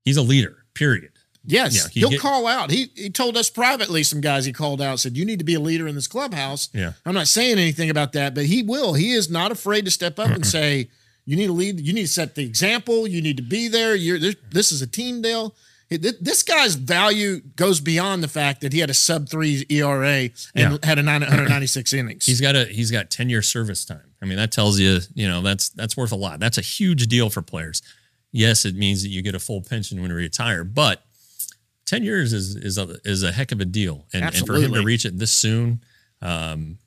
he's 0.03 0.17
a 0.17 0.23
leader. 0.23 0.55
Period. 0.73 1.11
Yes. 1.43 1.75
Yeah, 1.75 1.89
he 1.91 2.05
will 2.05 2.19
call 2.19 2.47
out. 2.47 2.71
He 2.71 2.91
he 2.95 3.09
told 3.09 3.35
us 3.37 3.49
privately 3.49 4.03
some 4.03 4.21
guys 4.21 4.45
he 4.45 4.53
called 4.53 4.81
out 4.81 4.99
said 4.99 5.17
you 5.17 5.25
need 5.25 5.39
to 5.39 5.45
be 5.45 5.55
a 5.55 5.59
leader 5.59 5.87
in 5.87 5.95
this 5.95 6.07
clubhouse. 6.07 6.69
Yeah. 6.73 6.93
I'm 7.05 7.13
not 7.13 7.27
saying 7.27 7.59
anything 7.59 7.89
about 7.89 8.13
that, 8.13 8.33
but 8.33 8.45
he 8.45 8.63
will. 8.63 8.93
He 8.93 9.11
is 9.11 9.29
not 9.29 9.51
afraid 9.51 9.85
to 9.85 9.91
step 9.91 10.19
up 10.19 10.29
and 10.29 10.45
say 10.45 10.89
you 11.25 11.35
need 11.35 11.47
to 11.47 11.53
lead. 11.53 11.79
You 11.79 11.93
need 11.93 12.03
to 12.03 12.07
set 12.07 12.35
the 12.35 12.45
example. 12.45 13.07
You 13.07 13.21
need 13.21 13.37
to 13.37 13.43
be 13.43 13.67
there. 13.67 13.93
You're 13.93 14.19
this, 14.19 14.35
this 14.49 14.71
is 14.71 14.81
a 14.81 14.87
team 14.87 15.21
deal. 15.21 15.53
This 15.89 16.43
guy's 16.43 16.75
value 16.75 17.39
goes 17.55 17.79
beyond 17.79 18.22
the 18.22 18.27
fact 18.27 18.62
that 18.62 18.74
he 18.74 18.79
had 18.79 18.91
a 18.91 18.93
sub 18.93 19.27
three 19.27 19.65
ERA 19.69 20.05
and 20.24 20.31
Yeah. 20.55 20.77
had 20.84 21.00
a 21.00 21.03
996 21.03 21.93
innings. 21.93 22.25
He's 22.27 22.39
got 22.41 22.55
a 22.55 22.65
he's 22.65 22.91
got 22.91 23.10
10 23.10 23.29
year 23.29 23.41
service 23.41 23.86
time. 23.86 24.03
I 24.22 24.25
mean, 24.25 24.38
that 24.38 24.51
tells 24.51 24.79
you, 24.79 25.00
you 25.15 25.27
know, 25.27 25.41
that's 25.41 25.69
that's 25.69 25.98
worth 25.98 26.12
a 26.12 26.15
lot. 26.15 26.39
That's 26.39 26.60
a 26.60 26.62
huge 26.62 27.08
deal 27.08 27.29
for 27.31 27.41
players. 27.41 27.81
Yes, 28.31 28.65
it 28.65 28.75
means 28.75 29.01
that 29.01 29.10
you 29.10 29.24
get 29.24 29.34
a 29.34 29.39
full 29.39 29.62
pension 29.62 30.00
when 30.01 30.12
you 30.12 30.15
retire, 30.17 30.63
but 30.63 31.03
10 31.88 32.03
years 32.03 32.34
is 32.34 32.55
is 32.55 32.77
a 32.77 32.98
is 33.03 33.24
a 33.24 33.31
heck 33.31 33.51
of 33.51 33.60
a 33.60 33.65
deal. 33.65 34.05
And, 34.13 34.24
and 34.24 34.36
for 34.46 34.55
him 34.58 34.74
to 34.74 34.84
reach 34.84 35.05
it 35.05 35.17
this 35.17 35.31
soon, 35.31 35.81
um, 36.22 36.77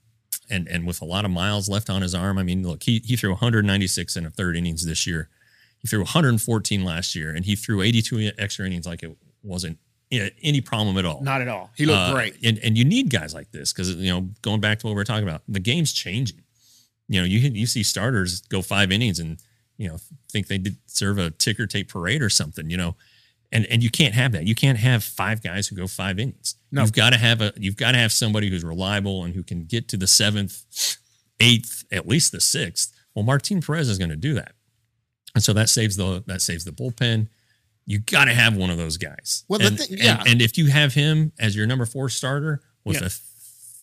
and 0.48 0.68
and 0.68 0.86
with 0.86 1.00
a 1.02 1.04
lot 1.04 1.24
of 1.24 1.32
miles 1.32 1.68
left 1.68 1.90
on 1.90 2.02
his 2.02 2.14
arm, 2.14 2.38
I 2.38 2.44
mean, 2.44 2.62
look, 2.64 2.84
he 2.84 3.02
he 3.04 3.16
threw 3.16 3.30
196 3.30 4.16
in 4.16 4.26
a 4.26 4.30
third 4.30 4.56
innings 4.56 4.84
this 4.86 5.08
year. 5.08 5.28
He 5.82 5.88
threw 5.88 6.00
114 6.00 6.84
last 6.84 7.14
year, 7.14 7.30
and 7.34 7.44
he 7.44 7.56
threw 7.56 7.82
82 7.82 8.32
extra 8.38 8.64
innings 8.66 8.86
like 8.86 9.02
it 9.02 9.16
wasn't 9.42 9.78
any 10.10 10.60
problem 10.60 10.96
at 10.98 11.04
all. 11.06 11.22
not 11.22 11.40
at 11.40 11.48
all. 11.48 11.70
He 11.76 11.86
looked 11.86 11.98
Uh, 11.98 12.12
great. 12.12 12.36
And 12.44 12.58
and 12.58 12.76
you 12.78 12.84
need 12.84 13.10
guys 13.10 13.32
like 13.34 13.50
this 13.50 13.72
because 13.72 13.94
you 13.94 14.12
know 14.12 14.30
going 14.42 14.60
back 14.60 14.78
to 14.80 14.86
what 14.86 14.94
we 14.94 15.00
are 15.00 15.04
talking 15.04 15.26
about, 15.28 15.42
the 15.48 15.60
game's 15.60 15.92
changing. 15.92 16.42
You 17.08 17.20
know, 17.20 17.24
you 17.26 17.38
you 17.40 17.66
see 17.66 17.82
starters 17.82 18.42
go 18.42 18.62
five 18.62 18.92
innings 18.92 19.18
and 19.18 19.38
you 19.78 19.88
know 19.88 19.98
think 20.30 20.46
they 20.48 20.58
did 20.58 20.76
serve 20.86 21.18
a 21.18 21.30
ticker 21.30 21.66
tape 21.66 21.88
parade 21.88 22.22
or 22.22 22.28
something. 22.30 22.68
You 22.70 22.76
know, 22.76 22.96
and 23.50 23.64
and 23.66 23.82
you 23.82 23.90
can't 23.90 24.14
have 24.14 24.32
that. 24.32 24.44
You 24.46 24.54
can't 24.54 24.78
have 24.78 25.02
five 25.02 25.42
guys 25.42 25.66
who 25.68 25.76
go 25.76 25.86
five 25.86 26.18
innings. 26.18 26.56
No. 26.70 26.82
You've 26.82 26.92
got 26.92 27.10
to 27.10 27.18
have 27.18 27.40
a 27.40 27.52
you've 27.56 27.76
got 27.76 27.92
to 27.92 27.98
have 27.98 28.12
somebody 28.12 28.50
who's 28.50 28.64
reliable 28.64 29.24
and 29.24 29.34
who 29.34 29.42
can 29.42 29.64
get 29.64 29.88
to 29.88 29.96
the 29.96 30.06
seventh, 30.06 30.62
eighth, 31.40 31.84
at 31.90 32.06
least 32.06 32.32
the 32.32 32.40
sixth. 32.40 32.92
Well, 33.14 33.24
Martin 33.24 33.60
Perez 33.60 33.88
is 33.88 33.98
going 33.98 34.10
to 34.10 34.16
do 34.16 34.34
that, 34.34 34.52
and 35.34 35.42
so 35.42 35.52
that 35.52 35.68
saves 35.68 35.96
the 35.96 36.22
that 36.26 36.42
saves 36.42 36.64
the 36.64 36.72
bullpen. 36.72 37.28
You 37.86 37.98
got 37.98 38.26
to 38.26 38.32
have 38.34 38.56
one 38.56 38.70
of 38.70 38.78
those 38.78 38.96
guys. 38.96 39.44
Well, 39.48 39.58
the 39.58 39.66
and, 39.66 39.78
thing- 39.78 39.88
and- 39.92 39.98
yeah. 40.00 40.22
and 40.26 40.40
if 40.40 40.56
you 40.56 40.68
have 40.68 40.94
him 40.94 41.32
as 41.40 41.56
your 41.56 41.66
number 41.66 41.84
four 41.86 42.08
starter 42.08 42.62
with 42.84 43.00
Yeah. 43.00 43.06
a 43.06 43.10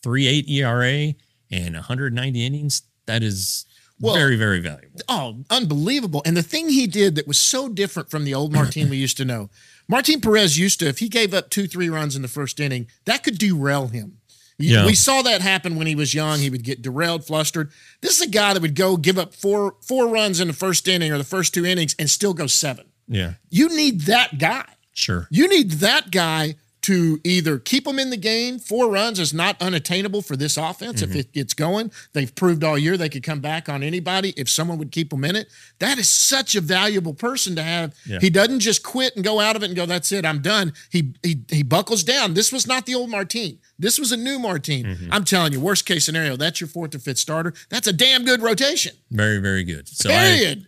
three 0.02 0.26
eight 0.28 0.48
ERA 0.50 1.14
and 1.52 1.76
190 1.76 2.46
innings, 2.46 2.84
that 3.08 3.24
is 3.24 3.66
Well- 4.00 4.16
very 4.16 4.38
very 4.38 4.60
valuable. 4.62 5.02
Oh, 5.10 5.44
unbelievable. 5.50 6.22
And 6.26 6.38
the 6.38 6.44
thing 6.44 6.70
he 6.70 6.88
did 6.88 7.16
that 7.16 7.28
was 7.28 7.38
so 7.38 7.68
different 7.68 8.10
from 8.10 8.24
the 8.24 8.34
old 8.34 8.54
Martin 8.54 8.90
we 8.90 8.98
used 8.98 9.18
to 9.18 9.26
know. 9.26 9.50
Martin 9.90 10.22
Perez 10.22 10.58
used 10.58 10.80
to, 10.80 10.88
if 10.88 11.00
he 11.00 11.10
gave 11.10 11.34
up 11.34 11.50
two, 11.50 11.68
three 11.68 11.90
runs 11.90 12.16
in 12.16 12.22
the 12.22 12.28
first 12.28 12.60
inning, 12.60 12.88
that 13.06 13.24
could 13.24 13.38
derail 13.40 13.88
him. 13.88 14.19
Yeah. 14.60 14.86
We 14.86 14.94
saw 14.94 15.22
that 15.24 15.42
happen 15.42 15.76
when 15.78 15.88
he 15.88 15.96
was 15.96 16.14
young. 16.14 16.40
He 16.40 16.50
would 16.50 16.64
get 16.64 16.82
derailed, 16.82 17.26
flustered. 17.26 17.72
This 18.02 18.16
is 18.20 18.22
a 18.28 18.30
guy 18.30 18.54
that 18.54 18.62
would 18.62 18.76
go 18.76 18.98
give 18.98 19.18
up 19.18 19.34
four 19.34 19.76
four 19.82 20.08
runs 20.10 20.40
in 20.40 20.48
the 20.48 20.54
first 20.54 20.88
inning 20.88 21.12
or 21.12 21.18
the 21.18 21.24
first 21.24 21.54
two 21.54 21.66
innings 21.66 21.96
and 21.98 22.10
still 22.10 22.34
go 22.34 22.46
seven. 22.46 22.86
Yeah, 23.08 23.34
You 23.50 23.70
need 23.70 24.02
that 24.02 24.38
guy. 24.38 24.66
sure. 24.94 25.28
You 25.32 25.48
need 25.48 25.72
that 25.72 26.12
guy 26.12 26.56
to 26.90 27.22
either 27.24 27.60
keep 27.60 27.84
them 27.84 28.00
in 28.00 28.10
the 28.10 28.18
game. 28.18 28.58
Four 28.58 28.90
runs 28.90 29.20
is 29.20 29.32
not 29.32 29.62
unattainable 29.62 30.24
for 30.24 30.36
this 30.36 30.58
offense. 30.58 31.04
Mm-hmm. 31.04 31.12
If 31.12 31.18
it 31.18 31.34
gets 31.34 31.54
going, 31.54 31.92
they've 32.14 32.34
proved 32.34 32.64
all 32.64 32.80
year 32.80 32.98
they 32.98 33.10
could 33.10 33.22
come 33.22 33.42
back 33.42 33.70
on 33.70 33.84
anybody 33.84 34.34
if 34.36 34.50
someone 34.50 34.80
would 34.80 34.92
keep 34.92 35.12
them 35.12 35.24
in 35.24 35.36
it. 35.36 35.50
That 35.78 36.00
is 36.00 36.10
such 36.10 36.56
a 36.56 36.62
valuable 36.62 37.14
person 37.14 37.56
to 37.58 37.62
have. 37.62 37.94
Yeah. 38.08 38.18
He 38.20 38.32
doesn't 38.32 38.62
just 38.62 38.82
quit 38.82 39.16
and 39.16 39.24
go 39.24 39.40
out 39.40 39.56
of 39.56 39.62
it 39.62 39.68
and 39.68 39.76
go, 39.76 39.86
"That's 39.86 40.12
it, 40.12 40.26
I'm 40.26 40.42
done." 40.42 40.74
He 40.90 41.14
he 41.22 41.44
he 41.48 41.62
buckles 41.62 42.04
down. 42.04 42.34
This 42.34 42.52
was 42.52 42.66
not 42.66 42.88
the 42.88 42.96
old 42.96 43.12
Martine. 43.12 43.60
This 43.78 44.00
was 44.00 44.12
a 44.12 44.18
new 44.18 44.40
Martine. 44.40 44.88
Mm-hmm. 44.88 45.14
I'm 45.14 45.26
telling 45.26 45.54
you, 45.54 45.60
worst 45.60 45.86
case 45.86 46.06
scenario, 46.06 46.38
that's 46.38 46.60
your 46.60 46.70
fourth 46.70 46.96
or 46.96 47.00
fifth 47.00 47.20
starter. 47.20 47.54
That's 47.70 47.86
a 47.86 47.94
damn 47.94 48.26
good 48.26 48.42
rotation. 48.42 48.96
Very 49.12 49.38
very 49.38 49.64
good. 49.64 49.88
So 49.88 50.10
I, 50.10 50.14
Period. 50.14 50.68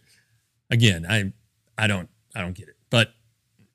again, 0.69 1.07
I 1.09 1.33
I 1.79 1.87
don't 1.87 2.09
I 2.35 2.41
don't 2.41 2.53
get 2.53 2.67
it, 2.67 2.75
but 2.91 3.11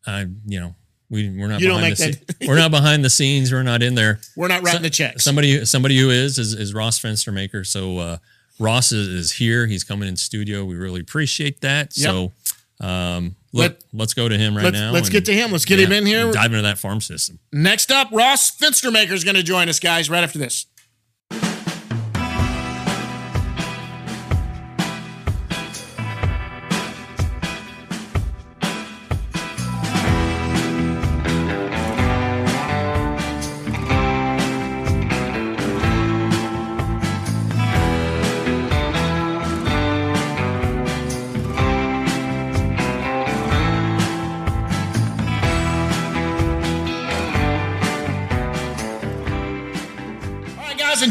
I 0.06 0.26
you 0.46 0.60
know 0.60 0.76
we 1.10 1.28
we're 1.30 1.46
not 1.48 1.60
You 1.60 1.68
don't 1.68 1.78
behind 1.80 1.96
the 1.96 2.06
make 2.08 2.26
that- 2.26 2.38
sce- 2.40 2.48
we're 2.48 2.56
not 2.58 2.70
behind 2.70 3.04
the 3.04 3.10
scenes. 3.10 3.52
We're 3.52 3.62
not 3.62 3.82
in 3.82 3.94
there. 3.94 4.18
We're 4.36 4.48
not 4.48 4.62
writing 4.62 4.80
So- 4.80 4.82
the 4.82 4.90
checks. 4.90 5.25
Somebody 5.25 5.64
somebody 5.64 5.98
who 5.98 6.10
is 6.10 6.38
is, 6.38 6.52
is 6.54 6.75
Ross 6.75 6.98
Fenstermaker. 7.00 7.66
So 7.66 7.98
uh, 7.98 8.16
Ross 8.58 8.92
is, 8.92 9.08
is 9.08 9.32
here. 9.32 9.66
He's 9.66 9.84
coming 9.84 10.08
in 10.08 10.16
studio. 10.16 10.64
We 10.64 10.75
really 10.76 11.00
appreciate 11.00 11.60
that. 11.60 11.92
So 11.92 12.32
um, 12.80 13.36
let, 13.52 13.82
Let- 13.92 14.04
us 14.08 14.14
go 14.14 14.28
to 14.28 14.36
him 14.36 14.54
right 14.56 14.64
let's 14.64 14.75
now. 14.78 14.90
let's 14.92 15.06
and- 15.08 15.12
get 15.12 15.25
to 15.26 15.32
him. 15.32 15.50
Let's 15.52 15.64
get 15.64 15.78
him 15.80 15.92
in 15.92 16.04
here. 16.06 16.30
Dive 16.32 16.46
into 16.52 16.62
that 16.62 16.78
farm 16.78 17.00
system. 17.00 17.38
Next 17.52 17.90
up, 17.90 18.08
Ross 18.12 18.54
Fenstermaker 18.56 19.12
is 19.12 19.25
going 19.25 19.36
to 19.36 19.42
join 19.42 19.68
us, 19.68 19.80
guys, 19.80 20.10
right 20.10 20.22
after 20.22 20.38
this. 20.38 20.66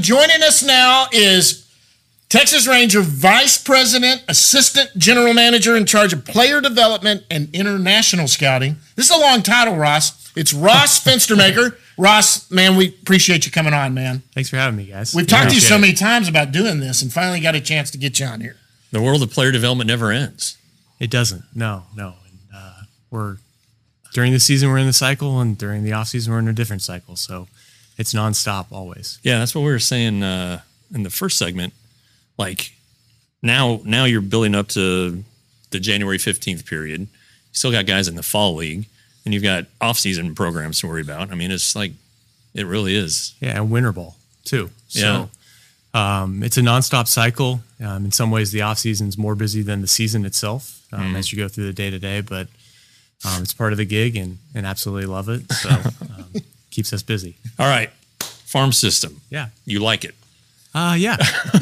Joining 0.06 0.44
us 0.44 0.62
now 0.62 1.08
is 1.12 1.68
Texas 2.30 2.68
Ranger 2.68 3.02
Vice 3.02 3.58
President, 3.58 4.24
Assistant 4.28 4.96
General 5.00 5.34
Manager 5.34 5.76
in 5.76 5.88
charge 5.88 6.14
of 6.14 6.24
player 6.26 6.62
development 6.62 7.24
and 7.32 7.50
international 7.56 8.28
scouting. 8.28 8.76
This 8.96 9.10
is 9.10 9.18
a 9.18 9.20
long 9.20 9.42
title, 9.42 9.76
Ross. 9.76 10.32
It's 10.38 10.54
Ross 10.54 11.04
Fenstermaker. 11.04 11.76
Ross, 11.98 12.52
man, 12.52 12.76
we 12.76 12.90
appreciate 12.90 13.48
you 13.48 13.52
coming 13.52 13.74
on, 13.74 13.96
man. 13.96 14.22
Thanks 14.36 14.48
for 14.48 14.58
having 14.58 14.78
me, 14.78 14.86
guys. 14.86 15.16
We've 15.16 15.26
talked 15.26 15.50
to 15.50 15.56
you 15.56 15.62
so 15.62 15.80
many 15.80 15.94
times 15.94 16.30
about 16.30 16.52
doing 16.52 16.80
this 16.80 17.02
and 17.02 17.12
finally 17.12 17.40
got 17.40 17.56
a 17.56 17.62
chance 17.62 17.90
to 17.90 17.98
get 17.98 18.20
you 18.20 18.28
on 18.28 18.42
here. 18.42 18.58
The 18.92 19.02
world 19.02 19.24
of 19.24 19.32
player 19.32 19.52
development 19.52 19.88
never 19.88 20.12
ends. 20.12 20.56
It 21.00 21.06
It 21.06 21.10
doesn't. 21.10 21.46
No, 21.56 21.86
no. 21.96 22.14
And, 22.30 22.40
uh, 22.56 22.74
we're 23.10 23.38
during 24.14 24.34
the 24.34 24.40
season 24.40 24.70
we're 24.70 24.78
in 24.78 24.86
the 24.86 24.94
cycle, 24.94 25.42
and 25.42 25.58
during 25.58 25.84
the 25.84 25.94
off 25.94 26.10
season 26.10 26.32
we're 26.32 26.40
in 26.40 26.48
a 26.48 26.54
different 26.54 26.84
cycle. 26.84 27.16
So 27.16 27.48
it's 27.98 28.14
nonstop 28.14 28.68
always. 28.72 29.20
Yeah, 29.24 29.40
that's 29.40 29.54
what 29.56 29.62
we 29.62 29.72
were 29.72 29.80
saying 29.80 30.24
uh, 30.24 30.62
in 30.94 31.04
the 31.04 31.10
first 31.10 31.38
segment. 31.38 31.74
Like 32.38 32.74
now, 33.42 33.80
now 33.86 34.06
you're 34.06 34.22
building 34.22 34.56
up 34.56 34.68
to 34.70 35.24
the 35.72 35.80
January 35.80 36.18
fifteenth 36.18 36.66
period. 36.66 37.02
You 37.02 37.08
still 37.52 37.72
got 37.72 37.86
guys 37.86 38.08
in 38.08 38.16
the 38.16 38.24
fall 38.24 38.56
league, 38.56 38.86
and 39.24 39.34
you've 39.34 39.44
got 39.44 39.66
off-season 39.82 40.36
programs 40.36 40.80
to 40.82 40.88
worry 40.88 41.02
about. 41.02 41.32
I 41.32 41.36
mean, 41.36 41.52
it's 41.52 41.76
like 41.76 41.92
it 42.54 42.66
really 42.66 42.96
is. 42.96 43.34
Yeah, 43.40 43.56
and 43.58 43.72
winter 43.72 43.92
ball 43.92 44.16
too. 44.44 44.70
Yeah. 44.90 45.28
So 45.94 46.00
um, 46.00 46.44
it's 46.44 46.58
a 46.58 46.62
nonstop 46.62 47.08
cycle. 47.08 47.62
Um, 47.84 48.06
in 48.06 48.12
some 48.12 48.32
ways, 48.32 48.52
the 48.52 48.62
off 48.62 48.78
season 48.80 49.08
is 49.08 49.18
more 49.18 49.36
busy 49.36 49.62
than 49.62 49.82
the 49.82 49.88
season 49.88 50.26
itself 50.26 50.86
um, 50.92 51.00
Mm-hmm. 51.02 51.16
as 51.18 51.32
you 51.32 51.38
go 51.38 51.48
through 51.48 51.66
the 51.68 51.74
day 51.74 51.90
to 51.90 52.00
day. 52.00 52.22
But 52.22 52.48
um, 53.26 53.42
it's 53.44 53.54
part 53.54 53.72
of 53.72 53.78
the 53.78 53.86
gig, 53.86 54.16
and 54.18 54.38
and 54.54 54.66
absolutely 54.66 55.06
love 55.08 55.30
it. 55.30 55.50
So 55.54 55.70
um, 55.70 56.34
keeps 56.76 56.92
us 56.92 57.02
busy. 57.02 57.38
All 57.58 57.68
right, 57.68 57.90
farm 58.20 58.72
system. 58.72 59.22
Yeah. 59.30 59.48
You 59.66 59.80
like 59.80 60.04
it? 60.04 60.14
Uh, 60.74 60.94
yeah, 60.98 61.16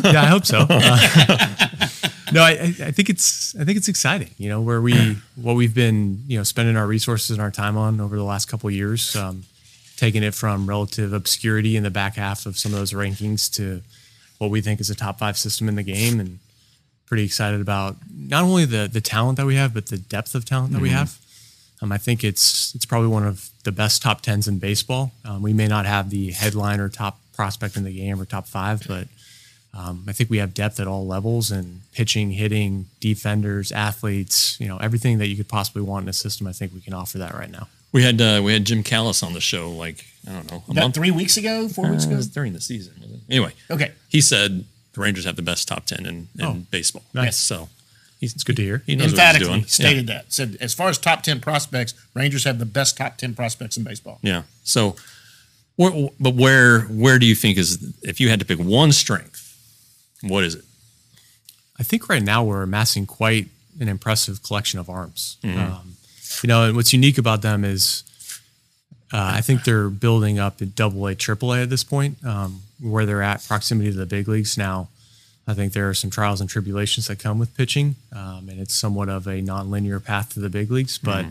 yeah, 0.04 0.24
I 0.24 0.26
hope 0.26 0.46
so. 0.46 0.66
Uh, 2.26 2.32
no, 2.32 2.42
I, 2.42 2.52
I 2.52 2.92
think 2.92 3.10
it's 3.12 3.56
I 3.60 3.64
think 3.64 3.78
it's 3.78 3.88
exciting. 3.88 4.30
You 4.40 4.50
know, 4.50 4.60
where 4.60 4.82
we 4.82 5.18
what 5.36 5.56
we've 5.56 5.74
been 5.76 6.24
you 6.26 6.38
know 6.38 6.44
spending 6.44 6.76
our 6.76 6.88
resources 6.88 7.30
and 7.32 7.42
our 7.42 7.52
time 7.52 7.78
on 7.78 8.02
over 8.02 8.16
the 8.16 8.24
last 8.24 8.46
couple 8.48 8.68
of 8.70 8.74
years, 8.74 9.16
um, 9.16 9.44
taking 9.98 10.24
it 10.24 10.34
from 10.34 10.68
relative 10.68 11.14
obscurity 11.14 11.76
in 11.78 11.84
the 11.84 11.92
back 11.92 12.16
half 12.16 12.48
of 12.48 12.58
some 12.58 12.74
of 12.74 12.80
those 12.80 12.92
rankings 12.92 13.54
to 13.58 13.82
what 14.40 14.50
we 14.50 14.62
think 14.62 14.82
is 14.82 14.90
a 14.90 14.96
top 14.96 15.20
five 15.20 15.38
system 15.38 15.70
in 15.70 15.76
the 15.76 15.84
game, 15.84 16.20
and 16.20 16.40
pretty 17.06 17.24
excited 17.24 17.62
about 17.62 17.98
not 18.12 18.44
only 18.44 18.66
the 18.66 18.90
the 18.92 19.02
talent 19.02 19.38
that 19.38 19.46
we 19.46 19.56
have, 19.56 19.72
but 19.74 19.88
the 19.88 19.98
depth 20.00 20.34
of 20.34 20.44
talent 20.44 20.74
that 20.74 20.82
we 20.82 20.90
have. 20.90 21.20
Um, 21.84 21.92
I 21.92 21.98
think 21.98 22.24
it's 22.24 22.74
it's 22.76 22.86
probably 22.86 23.10
one 23.10 23.26
of 23.28 23.50
the 23.66 23.72
best 23.72 24.02
top 24.02 24.22
tens 24.22 24.48
in 24.48 24.58
baseball. 24.60 25.12
Um, 25.26 25.42
we 25.42 25.52
may 25.54 25.68
not 25.68 25.86
have 25.86 26.10
the 26.10 26.32
headline 26.32 26.80
or 26.80 26.88
top 26.88 27.20
prospect 27.34 27.76
in 27.76 27.84
the 27.84 27.92
game 27.94 28.20
or 28.22 28.26
top 28.26 28.48
five, 28.48 28.84
but 28.88 29.08
um, 29.74 30.06
I 30.08 30.14
think 30.14 30.30
we 30.30 30.38
have 30.38 30.54
depth 30.54 30.80
at 30.80 30.88
all 30.88 31.06
levels 31.06 31.52
and 31.52 31.82
pitching, 31.94 32.32
hitting, 32.32 32.86
defenders, 33.02 33.72
athletes. 33.72 34.58
You 34.62 34.68
know, 34.70 34.78
everything 34.78 35.18
that 35.18 35.28
you 35.28 35.36
could 35.36 35.50
possibly 35.50 35.82
want 35.82 36.04
in 36.04 36.10
a 36.10 36.14
system. 36.14 36.48
I 36.48 36.54
think 36.54 36.74
we 36.74 36.80
can 36.80 36.94
offer 36.94 37.18
that 37.18 37.34
right 37.34 37.52
now. 37.52 37.68
We 37.92 38.04
had 38.04 38.22
uh, 38.22 38.42
we 38.44 38.54
had 38.54 38.66
Jim 38.66 38.82
Callis 38.82 39.22
on 39.22 39.34
the 39.34 39.42
show 39.42 39.70
like 39.70 40.06
I 40.28 40.32
don't 40.34 40.50
know 40.52 40.64
About 40.70 40.76
month 40.84 40.96
three 40.96 41.12
weeks 41.12 41.36
ago, 41.38 41.68
four 41.68 41.90
weeks 41.92 42.06
uh, 42.08 42.12
ago. 42.12 42.22
during 42.34 42.54
the 42.54 42.62
season. 42.62 42.94
Anyway, 43.30 43.52
Okay. 43.70 43.92
he 44.10 44.22
said 44.22 44.64
the 44.94 45.02
Rangers 45.02 45.26
have 45.26 45.36
the 45.36 45.42
best 45.42 45.68
top 45.68 45.86
ten 45.86 46.06
in, 46.06 46.28
in 46.40 46.46
Oh, 46.46 46.54
baseball. 46.72 47.04
nice. 47.14 47.36
So 47.38 47.68
he's 48.24 48.34
It's 48.34 48.44
good 48.44 48.56
to 48.56 48.64
hear. 48.64 48.84
He 48.86 48.96
knows 48.96 49.12
Emphatically 49.12 49.50
what 49.50 49.60
he's 49.60 49.78
doing. 49.78 49.88
stated 49.88 50.08
that. 50.08 50.32
Said 50.32 50.58
as 50.62 50.74
far 50.74 50.90
as 50.90 50.98
top 50.98 51.24
ten 51.24 51.40
prospects, 51.40 51.94
Rangers 52.14 52.46
have 52.46 52.58
the 52.58 52.66
best 52.66 52.98
top 52.98 53.18
ten 53.18 53.34
prospects 53.36 53.78
in 53.78 53.84
baseball. 53.84 54.20
Yeah. 54.22 54.32
yeah. 54.32 54.42
So, 54.64 54.96
where, 55.76 56.10
but 56.20 56.36
where 56.36 56.82
where 56.82 57.20
do 57.20 57.26
you 57.26 57.36
think 57.36 57.58
is 57.58 57.94
if 58.02 58.20
you 58.20 58.30
had 58.30 58.40
to 58.40 58.46
pick 58.46 58.60
one 58.60 58.92
strength, 58.92 59.58
what 60.22 60.44
is 60.44 60.56
it? 60.56 60.64
I 61.78 61.84
think 61.84 62.08
right 62.08 62.24
now 62.24 62.44
we're 62.44 62.64
amassing 62.64 63.06
quite 63.06 63.48
an 63.80 63.90
impressive 63.90 64.42
collection 64.44 64.80
of 64.80 64.90
arms. 64.90 65.38
Um, 65.44 65.96
you 66.42 66.48
know, 66.48 66.66
and 66.66 66.76
what's 66.76 66.94
unique 66.94 67.18
about 67.18 67.42
them 67.42 67.66
is 67.66 68.04
uh, 69.12 69.34
I 69.36 69.42
think 69.42 69.64
they're 69.64 69.90
building 69.90 70.40
up 70.40 70.62
in 70.62 70.74
double 70.76 71.06
A, 71.08 71.16
triple 71.16 71.54
A 71.54 71.62
at 71.64 71.70
this 71.70 71.84
point, 71.84 72.24
um, 72.26 72.62
where 72.80 73.06
they're 73.06 73.22
at 73.22 73.46
proximity 73.46 73.92
to 73.92 73.98
the 73.98 74.06
big 74.06 74.28
leagues 74.28 74.58
now. 74.58 74.88
I 75.48 75.54
think 75.54 75.74
there 75.74 75.90
are 75.90 75.94
some 75.94 76.10
trials 76.10 76.40
and 76.40 76.50
tribulations 76.50 77.08
that 77.08 77.20
come 77.20 77.38
with 77.38 77.56
pitching, 77.58 77.96
um, 78.16 78.48
and 78.50 78.60
it's 78.60 78.74
somewhat 78.74 79.10
of 79.10 79.28
a 79.28 79.42
non-linear 79.42 80.00
path 80.00 80.34
to 80.34 80.40
the 80.40 80.50
big 80.50 80.72
leagues. 80.72 80.98
But 80.98 81.26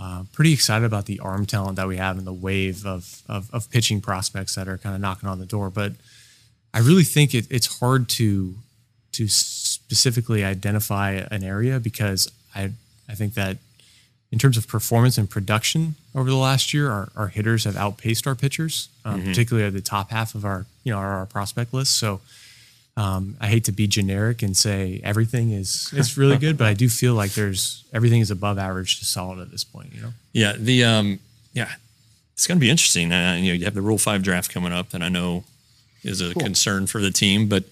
uh, 0.00 0.24
pretty 0.32 0.52
excited 0.52 0.84
about 0.84 1.06
the 1.06 1.20
arm 1.20 1.46
talent 1.46 1.76
that 1.76 1.88
we 1.88 1.96
have 1.96 2.18
and 2.18 2.26
the 2.26 2.32
wave 2.32 2.84
of, 2.86 3.22
of, 3.28 3.52
of 3.52 3.70
pitching 3.70 4.00
prospects 4.00 4.54
that 4.54 4.68
are 4.68 4.78
kind 4.78 4.94
of 4.94 5.00
knocking 5.00 5.28
on 5.28 5.38
the 5.38 5.46
door. 5.46 5.70
But 5.70 5.92
I 6.72 6.78
really 6.80 7.02
think 7.02 7.34
it, 7.34 7.46
it's 7.50 7.80
hard 7.80 8.08
to 8.10 8.54
to 9.12 9.26
specifically 9.26 10.44
identify 10.44 11.26
an 11.30 11.42
area 11.42 11.80
because 11.80 12.30
I 12.54 12.72
I 13.08 13.14
think 13.14 13.34
that 13.34 13.56
in 14.30 14.38
terms 14.38 14.56
of 14.56 14.68
performance 14.68 15.18
and 15.18 15.28
production 15.28 15.96
over 16.14 16.30
the 16.30 16.36
last 16.36 16.72
year, 16.72 16.90
our, 16.90 17.08
our 17.16 17.26
hitters 17.28 17.64
have 17.64 17.76
outpaced 17.76 18.26
our 18.26 18.36
pitchers, 18.36 18.88
um, 19.04 19.24
particularly 19.24 19.66
at 19.66 19.72
the 19.72 19.80
top 19.80 20.10
half 20.10 20.34
of 20.34 20.44
our 20.44 20.66
you 20.84 20.92
know 20.92 20.98
our, 20.98 21.18
our 21.18 21.26
prospect 21.26 21.74
list. 21.74 21.96
So 21.96 22.20
um, 22.96 23.36
I 23.40 23.46
hate 23.48 23.64
to 23.64 23.72
be 23.72 23.86
generic 23.86 24.42
and 24.42 24.56
say 24.56 25.00
everything 25.04 25.52
is 25.52 25.90
is 25.94 26.18
really 26.18 26.36
good, 26.38 26.58
but 26.58 26.66
I 26.66 26.74
do 26.74 26.88
feel 26.88 27.14
like 27.14 27.32
there's 27.32 27.84
everything 27.92 28.20
is 28.20 28.30
above 28.30 28.58
average 28.58 28.98
to 28.98 29.04
solid 29.04 29.38
at 29.38 29.50
this 29.50 29.64
point. 29.64 29.94
You 29.94 30.02
know. 30.02 30.12
Yeah. 30.32 30.54
The 30.58 30.84
um 30.84 31.18
yeah, 31.52 31.70
it's 32.34 32.46
going 32.46 32.58
to 32.58 32.60
be 32.60 32.70
interesting. 32.70 33.12
Uh, 33.12 33.36
you 33.40 33.48
know, 33.48 33.54
you 33.54 33.64
have 33.64 33.74
the 33.74 33.82
Rule 33.82 33.98
Five 33.98 34.22
draft 34.22 34.52
coming 34.52 34.72
up, 34.72 34.90
that 34.90 35.02
I 35.02 35.08
know 35.08 35.44
is 36.02 36.20
a 36.20 36.32
concern 36.34 36.86
for 36.86 37.00
the 37.00 37.10
team, 37.10 37.48
but. 37.48 37.64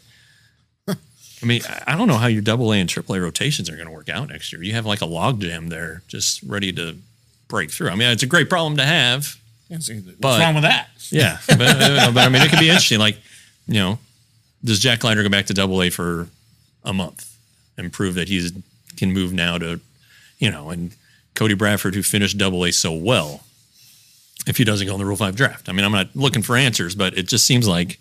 I 1.41 1.47
mean, 1.47 1.63
I- 1.69 1.93
I 1.93 1.97
don't 1.97 2.09
know 2.09 2.17
how 2.19 2.27
your 2.27 2.43
double 2.43 2.73
A 2.73 2.81
and 2.81 2.89
triple 2.89 3.15
A 3.15 3.21
rotations 3.21 3.71
are 3.71 3.75
going 3.77 3.87
to 3.87 3.93
work 3.93 4.09
out 4.09 4.29
next 4.29 4.53
year. 4.53 4.61
You 4.63 4.73
have 4.73 4.85
like 4.87 5.03
a 5.03 5.07
logjam 5.07 5.69
there, 5.69 6.03
just 6.09 6.43
ready 6.43 6.73
to 6.73 6.97
break 7.47 7.71
through. 7.71 7.91
I 7.91 7.95
mean, 7.95 8.09
it's 8.11 8.25
a 8.25 8.27
great 8.27 8.51
problem 8.51 8.77
to 8.79 8.85
have. 8.85 9.37
Yeah, 9.69 9.79
so 9.79 9.95
What's 9.95 10.17
But- 10.19 10.41
wrong 10.41 10.55
with 10.55 10.65
that? 10.65 10.89
Yeah, 11.11 11.39
but, 11.47 11.59
but 12.13 12.17
I 12.19 12.29
mean, 12.29 12.43
it 12.43 12.51
could 12.51 12.59
be 12.59 12.69
interesting. 12.69 12.99
Like, 12.99 13.19
you 13.69 13.75
know, 13.75 13.99
does 14.65 14.81
Jack 14.81 15.05
Leiter 15.05 15.23
go 15.23 15.29
back 15.29 15.47
to 15.47 15.55
Double 15.55 15.83
A 15.83 15.91
for 15.91 16.29
a 16.85 16.93
month 16.93 17.37
and 17.77 17.93
prove 17.93 18.15
that 18.15 18.29
he's 18.29 18.53
can 18.97 19.13
move 19.13 19.33
now 19.33 19.59
to, 19.59 19.81
you 20.39 20.51
know, 20.51 20.71
and 20.71 20.93
Cody 21.35 21.55
Bradford, 21.55 21.95
who 21.95 22.03
finished 22.03 22.37
Double 22.37 22.65
A 22.65 22.73
so 22.73 22.93
well, 22.93 23.45
if 24.47 24.57
he 24.57 24.65
doesn't 24.65 24.87
go 24.87 24.95
in 24.95 24.99
the 24.99 25.07
Rule 25.07 25.17
Five 25.17 25.37
draft? 25.37 25.69
I 25.69 25.73
mean, 25.73 25.85
I'm 25.85 25.93
not 25.93 26.15
looking 26.15 26.43
for 26.43 26.57
answers, 26.57 26.95
but 26.95 27.17
it 27.17 27.29
just 27.29 27.47
seems 27.47 27.69
like 27.69 27.99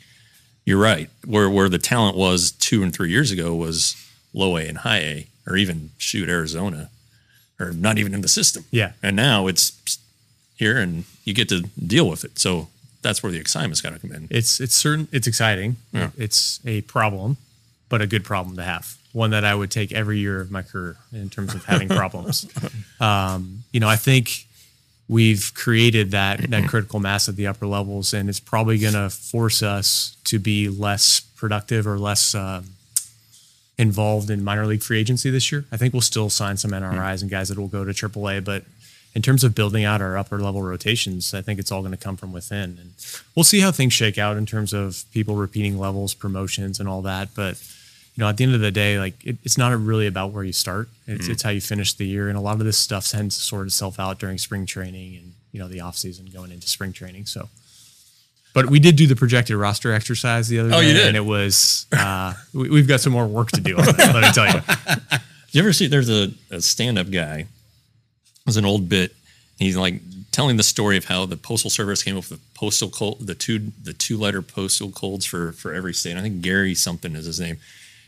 you're 0.65 0.79
right. 0.79 1.09
Where 1.25 1.49
where 1.49 1.69
the 1.69 1.77
talent 1.77 2.17
was 2.17 2.51
two 2.51 2.81
and 2.83 2.93
three 2.93 3.11
years 3.11 3.31
ago 3.31 3.53
was 3.53 3.95
low 4.33 4.57
A 4.57 4.67
and 4.67 4.79
high 4.79 4.99
A, 4.99 5.27
or 5.45 5.55
even 5.55 5.91
shoot 5.97 6.29
Arizona, 6.29 6.89
or 7.59 7.71
not 7.71 7.97
even 7.97 8.13
in 8.13 8.21
the 8.21 8.27
system. 8.27 8.65
Yeah. 8.71 8.93
And 9.03 9.15
now 9.15 9.47
it's 9.47 9.99
here, 10.55 10.77
and 10.79 11.03
you 11.23 11.33
get 11.33 11.49
to 11.49 11.61
deal 11.85 12.09
with 12.09 12.23
it. 12.23 12.39
So 12.39 12.69
that's 13.07 13.23
where 13.23 13.31
the 13.31 13.39
excitement's 13.39 13.81
got 13.81 13.93
to 13.93 13.99
come 13.99 14.11
in. 14.11 14.27
It's 14.29 14.59
it's 14.59 14.75
certain 14.75 15.07
it's 15.11 15.27
exciting. 15.27 15.77
Yeah. 15.93 16.09
It's 16.17 16.59
a 16.65 16.81
problem, 16.81 17.37
but 17.89 18.01
a 18.01 18.07
good 18.07 18.23
problem 18.23 18.57
to 18.57 18.63
have. 18.63 18.97
One 19.13 19.31
that 19.31 19.45
I 19.45 19.55
would 19.55 19.71
take 19.71 19.91
every 19.93 20.19
year 20.19 20.41
of 20.41 20.51
my 20.51 20.61
career 20.61 20.97
in 21.13 21.29
terms 21.29 21.55
of 21.55 21.63
having 21.65 21.89
problems. 21.89 22.45
Um, 22.99 23.63
you 23.71 23.79
know, 23.79 23.87
I 23.87 23.95
think 23.95 24.47
we've 25.07 25.51
created 25.53 26.09
that 26.11 26.41
that 26.49 26.67
critical 26.67 26.99
mass 26.99 27.29
at 27.29 27.35
the 27.35 27.45
upper 27.45 27.67
levels, 27.67 28.13
and 28.13 28.27
it's 28.27 28.39
probably 28.39 28.79
going 28.79 28.95
to 28.95 29.09
force 29.11 29.61
us 29.61 30.17
to 30.23 30.39
be 30.39 30.67
less 30.67 31.19
productive 31.19 31.85
or 31.85 31.99
less 31.99 32.33
um, 32.33 32.65
involved 33.77 34.31
in 34.31 34.43
minor 34.43 34.65
league 34.65 34.81
free 34.81 34.99
agency 34.99 35.29
this 35.29 35.51
year. 35.51 35.65
I 35.71 35.77
think 35.77 35.93
we'll 35.93 36.01
still 36.01 36.31
sign 36.31 36.57
some 36.57 36.71
NRIs 36.71 37.21
and 37.21 37.29
guys 37.29 37.49
that 37.49 37.59
will 37.59 37.67
go 37.67 37.85
to 37.85 37.91
AAA, 37.91 38.43
but 38.43 38.63
in 39.17 39.23
terms 39.23 39.43
of 39.43 39.55
building 39.55 39.83
out 39.83 39.99
our 39.99 40.15
upper 40.15 40.37
level 40.37 40.61
rotations, 40.61 41.33
I 41.33 41.41
think 41.41 41.59
it's 41.59 41.71
all 41.71 41.81
going 41.81 41.91
to 41.91 41.97
come 41.97 42.17
from 42.17 42.31
within, 42.31 42.77
and 42.79 42.93
we'll 43.35 43.43
see 43.43 43.61
how 43.61 43.71
things 43.71 43.91
shake 43.91 44.19
out 44.19 44.37
in 44.37 44.45
terms 44.45 44.73
of 44.73 45.05
people 45.11 45.33
repeating 45.35 45.79
levels, 45.79 46.13
promotions, 46.13 46.79
and 46.79 46.87
all 46.87 47.01
that. 47.01 47.29
But 47.35 47.59
you 48.15 48.21
know, 48.21 48.29
at 48.29 48.37
the 48.37 48.43
end 48.43 48.53
of 48.53 48.61
the 48.61 48.69
day, 48.69 48.99
like 48.99 49.15
it, 49.25 49.37
it's 49.43 49.57
not 49.57 49.75
really 49.79 50.05
about 50.05 50.33
where 50.33 50.43
you 50.43 50.53
start; 50.53 50.87
it's 51.07 51.27
it's 51.27 51.41
how 51.41 51.49
you 51.49 51.61
finish 51.61 51.93
the 51.95 52.05
year, 52.05 52.29
and 52.29 52.37
a 52.37 52.41
lot 52.41 52.59
of 52.59 52.65
this 52.65 52.77
stuff 52.77 53.07
tends 53.09 53.35
to 53.37 53.41
sort 53.41 53.65
itself 53.65 53.99
out 53.99 54.19
during 54.19 54.37
spring 54.37 54.67
training 54.67 55.15
and 55.15 55.33
you 55.51 55.59
know 55.59 55.67
the 55.67 55.81
off 55.81 55.97
season 55.97 56.27
going 56.31 56.51
into 56.51 56.67
spring 56.67 56.93
training. 56.93 57.25
So. 57.25 57.49
But 58.53 58.69
we 58.69 58.79
did 58.79 58.95
do 58.97 59.07
the 59.07 59.15
projected 59.15 59.55
roster 59.55 59.91
exercise 59.93 60.47
the 60.47 60.59
other 60.59 60.69
Oh, 60.73 60.81
day, 60.81 60.87
you 60.89 60.93
did? 60.93 61.07
and 61.07 61.17
it 61.17 61.25
was 61.25 61.87
uh, 61.91 62.33
we, 62.53 62.69
we've 62.69 62.87
got 62.87 63.01
some 63.01 63.13
more 63.13 63.25
work 63.25 63.49
to 63.51 63.61
do 63.61 63.77
on 63.77 63.85
that. 63.85 64.13
let 64.13 64.23
me 64.23 64.31
tell 64.31 64.47
you. 64.53 64.61
You 65.53 65.61
ever 65.63 65.71
see? 65.73 65.87
There's 65.87 66.09
a, 66.09 66.29
a 66.51 66.61
stand-up 66.61 67.09
guy. 67.09 67.47
It 68.47 68.51
was 68.51 68.57
an 68.57 68.65
old 68.65 68.87
bit. 68.87 69.13
He's 69.59 69.75
like 69.75 70.01
telling 70.31 70.55
the 70.55 70.63
story 70.63 70.95
of 70.97 71.05
how 71.05 71.25
the 71.25 71.35
postal 71.35 71.69
service 71.69 72.01
came 72.01 72.15
up 72.15 72.29
with 72.29 72.39
the 72.39 72.45
postal 72.53 72.89
code, 72.89 73.19
the 73.19 73.35
two 73.35 73.71
the 73.83 73.91
two 73.93 74.17
letter 74.17 74.41
postal 74.41 74.89
codes 74.91 75.25
for 75.25 75.51
for 75.51 75.73
every 75.73 75.93
state. 75.93 76.15
I 76.15 76.21
think 76.21 76.41
Gary 76.41 76.73
something 76.75 77.13
is 77.15 77.25
his 77.25 77.39
name. 77.39 77.57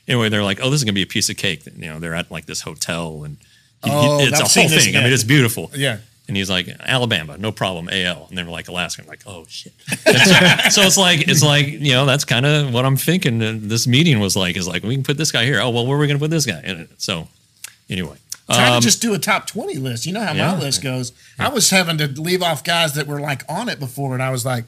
Anyway, 0.07 0.29
they're 0.29 0.43
like, 0.43 0.59
oh, 0.61 0.69
this 0.69 0.79
is 0.79 0.83
gonna 0.85 0.93
be 0.93 1.01
a 1.01 1.07
piece 1.07 1.29
of 1.29 1.37
cake. 1.37 1.65
You 1.65 1.89
know, 1.89 1.99
they're 1.99 2.15
at 2.15 2.31
like 2.31 2.45
this 2.45 2.61
hotel 2.61 3.23
and 3.25 3.35
he- 3.83 3.89
he- 3.89 3.95
Oh, 3.97 4.19
it's 4.21 4.33
I've 4.39 4.45
a 4.45 4.49
whole 4.49 4.69
thing. 4.69 4.95
I 4.95 5.03
mean, 5.03 5.13
it's 5.13 5.23
beautiful. 5.25 5.71
Yeah. 5.75 5.97
And 6.29 6.37
he's 6.37 6.49
like, 6.49 6.67
Alabama, 6.81 7.37
no 7.39 7.51
problem, 7.51 7.89
AL. 7.91 8.27
And 8.29 8.37
they 8.37 8.43
were 8.43 8.51
like, 8.51 8.67
Alaska. 8.67 9.01
I'm 9.01 9.07
like, 9.07 9.23
oh 9.25 9.45
shit. 9.49 9.73
So, 10.05 10.13
so 10.69 10.81
it's 10.83 10.97
like, 10.97 11.27
it's 11.27 11.41
like, 11.43 11.65
you 11.67 11.93
know, 11.93 12.05
that's 12.05 12.23
kind 12.23 12.45
of 12.45 12.71
what 12.71 12.85
I'm 12.85 12.97
thinking. 12.97 13.39
This 13.67 13.87
meeting 13.87 14.19
was 14.19 14.35
like, 14.37 14.55
is 14.55 14.67
like, 14.67 14.83
we 14.83 14.93
can 14.93 15.03
put 15.03 15.17
this 15.17 15.31
guy 15.31 15.43
here. 15.45 15.59
Oh 15.59 15.71
well, 15.71 15.87
where 15.87 15.97
are 15.97 15.99
we 15.99 16.05
going 16.07 16.19
to 16.19 16.23
put 16.23 16.29
this 16.29 16.45
guy? 16.45 16.61
And 16.63 16.87
so, 16.99 17.27
anyway, 17.89 18.17
Trying 18.51 18.73
Um, 18.73 18.81
to 18.81 18.85
just 18.87 19.01
do 19.01 19.13
a 19.13 19.19
top 19.19 19.45
20 19.47 19.75
list. 19.75 20.05
You 20.05 20.13
know 20.13 20.21
how 20.21 20.33
yeah. 20.33 20.53
my 20.53 20.59
list 20.59 20.81
goes. 20.81 21.11
I 21.37 21.49
was 21.49 21.69
having 21.69 21.97
to 21.99 22.07
leave 22.07 22.41
off 22.41 22.63
guys 22.63 22.93
that 22.93 23.05
were 23.07 23.19
like 23.19 23.43
on 23.47 23.69
it 23.69 23.79
before, 23.79 24.13
and 24.13 24.23
I 24.23 24.31
was 24.31 24.45
like, 24.45 24.65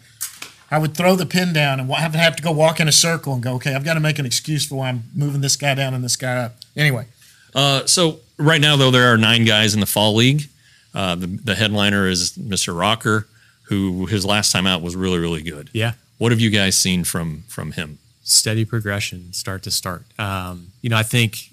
I 0.70 0.78
would 0.78 0.96
throw 0.96 1.16
the 1.16 1.26
pin 1.26 1.52
down 1.52 1.80
and 1.80 1.92
have 1.92 2.12
to 2.14 2.18
have 2.18 2.36
to 2.38 2.44
go 2.44 2.52
walk 2.52 2.80
in 2.80 2.88
a 2.88 2.92
circle 2.94 3.34
and 3.34 3.44
go, 3.44 3.56
okay, 3.56 3.74
I've 3.76 3.84
got 3.84 3.96
to 3.96 4.00
make 4.00 4.20
an 4.20 4.26
excuse 4.26 4.66
for 4.66 4.76
why 4.76 4.90
I'm 4.90 5.04
moving 5.16 5.42
this 5.42 5.56
guy 5.58 5.74
down 5.76 5.94
and 5.94 6.04
this 6.04 6.16
guy 6.16 6.38
up. 6.38 6.56
Anyway, 6.78 7.08
Uh, 7.54 7.86
so 7.86 8.20
right 8.38 8.62
now, 8.62 8.76
though, 8.78 8.92
there 8.92 9.12
are 9.12 9.18
nine 9.18 9.44
guys 9.44 9.74
in 9.74 9.80
the 9.82 9.86
fall 9.86 10.16
league. 10.16 10.48
Uh, 10.94 11.16
the, 11.16 11.28
the 11.28 11.56
headliner 11.56 12.08
is 12.08 12.34
Mr. 12.38 12.78
Rocker, 12.78 13.28
who 13.64 14.06
his 14.06 14.26
last 14.26 14.52
time 14.54 14.66
out 14.68 14.82
was 14.82 14.96
really, 14.96 15.20
really 15.20 15.42
good. 15.42 15.70
Yeah. 15.74 15.94
What 16.18 16.32
have 16.32 16.40
you 16.40 16.50
guys 16.50 16.78
seen 16.78 17.04
from 17.04 17.44
from 17.48 17.72
him? 17.74 17.98
steady 18.24 18.64
progression, 18.64 19.34
start 19.34 19.64
to 19.64 19.72
start. 19.72 20.04
Um, 20.20 20.68
you 20.82 20.90
know, 20.90 20.96
I 20.96 21.04
think 21.04 21.51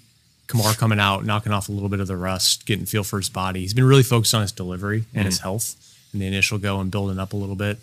Kumar 0.49 0.73
coming 0.73 0.99
out, 0.99 1.23
knocking 1.23 1.51
off 1.53 1.69
a 1.69 1.71
little 1.71 1.89
bit 1.89 1.99
of 1.99 2.07
the 2.07 2.17
rust, 2.17 2.65
getting 2.65 2.85
feel 2.87 3.03
for 3.03 3.17
his 3.17 3.29
body. 3.29 3.61
He's 3.61 3.75
been 3.75 3.85
really 3.85 4.03
focused 4.03 4.33
on 4.33 4.41
his 4.41 4.51
delivery 4.51 5.05
and 5.13 5.25
his 5.25 5.39
health 5.39 5.75
in 6.11 6.19
the 6.19 6.25
initial 6.25 6.57
go 6.57 6.79
and 6.79 6.89
building 6.89 7.19
up 7.19 7.33
a 7.33 7.37
little 7.37 7.55
bit. 7.55 7.77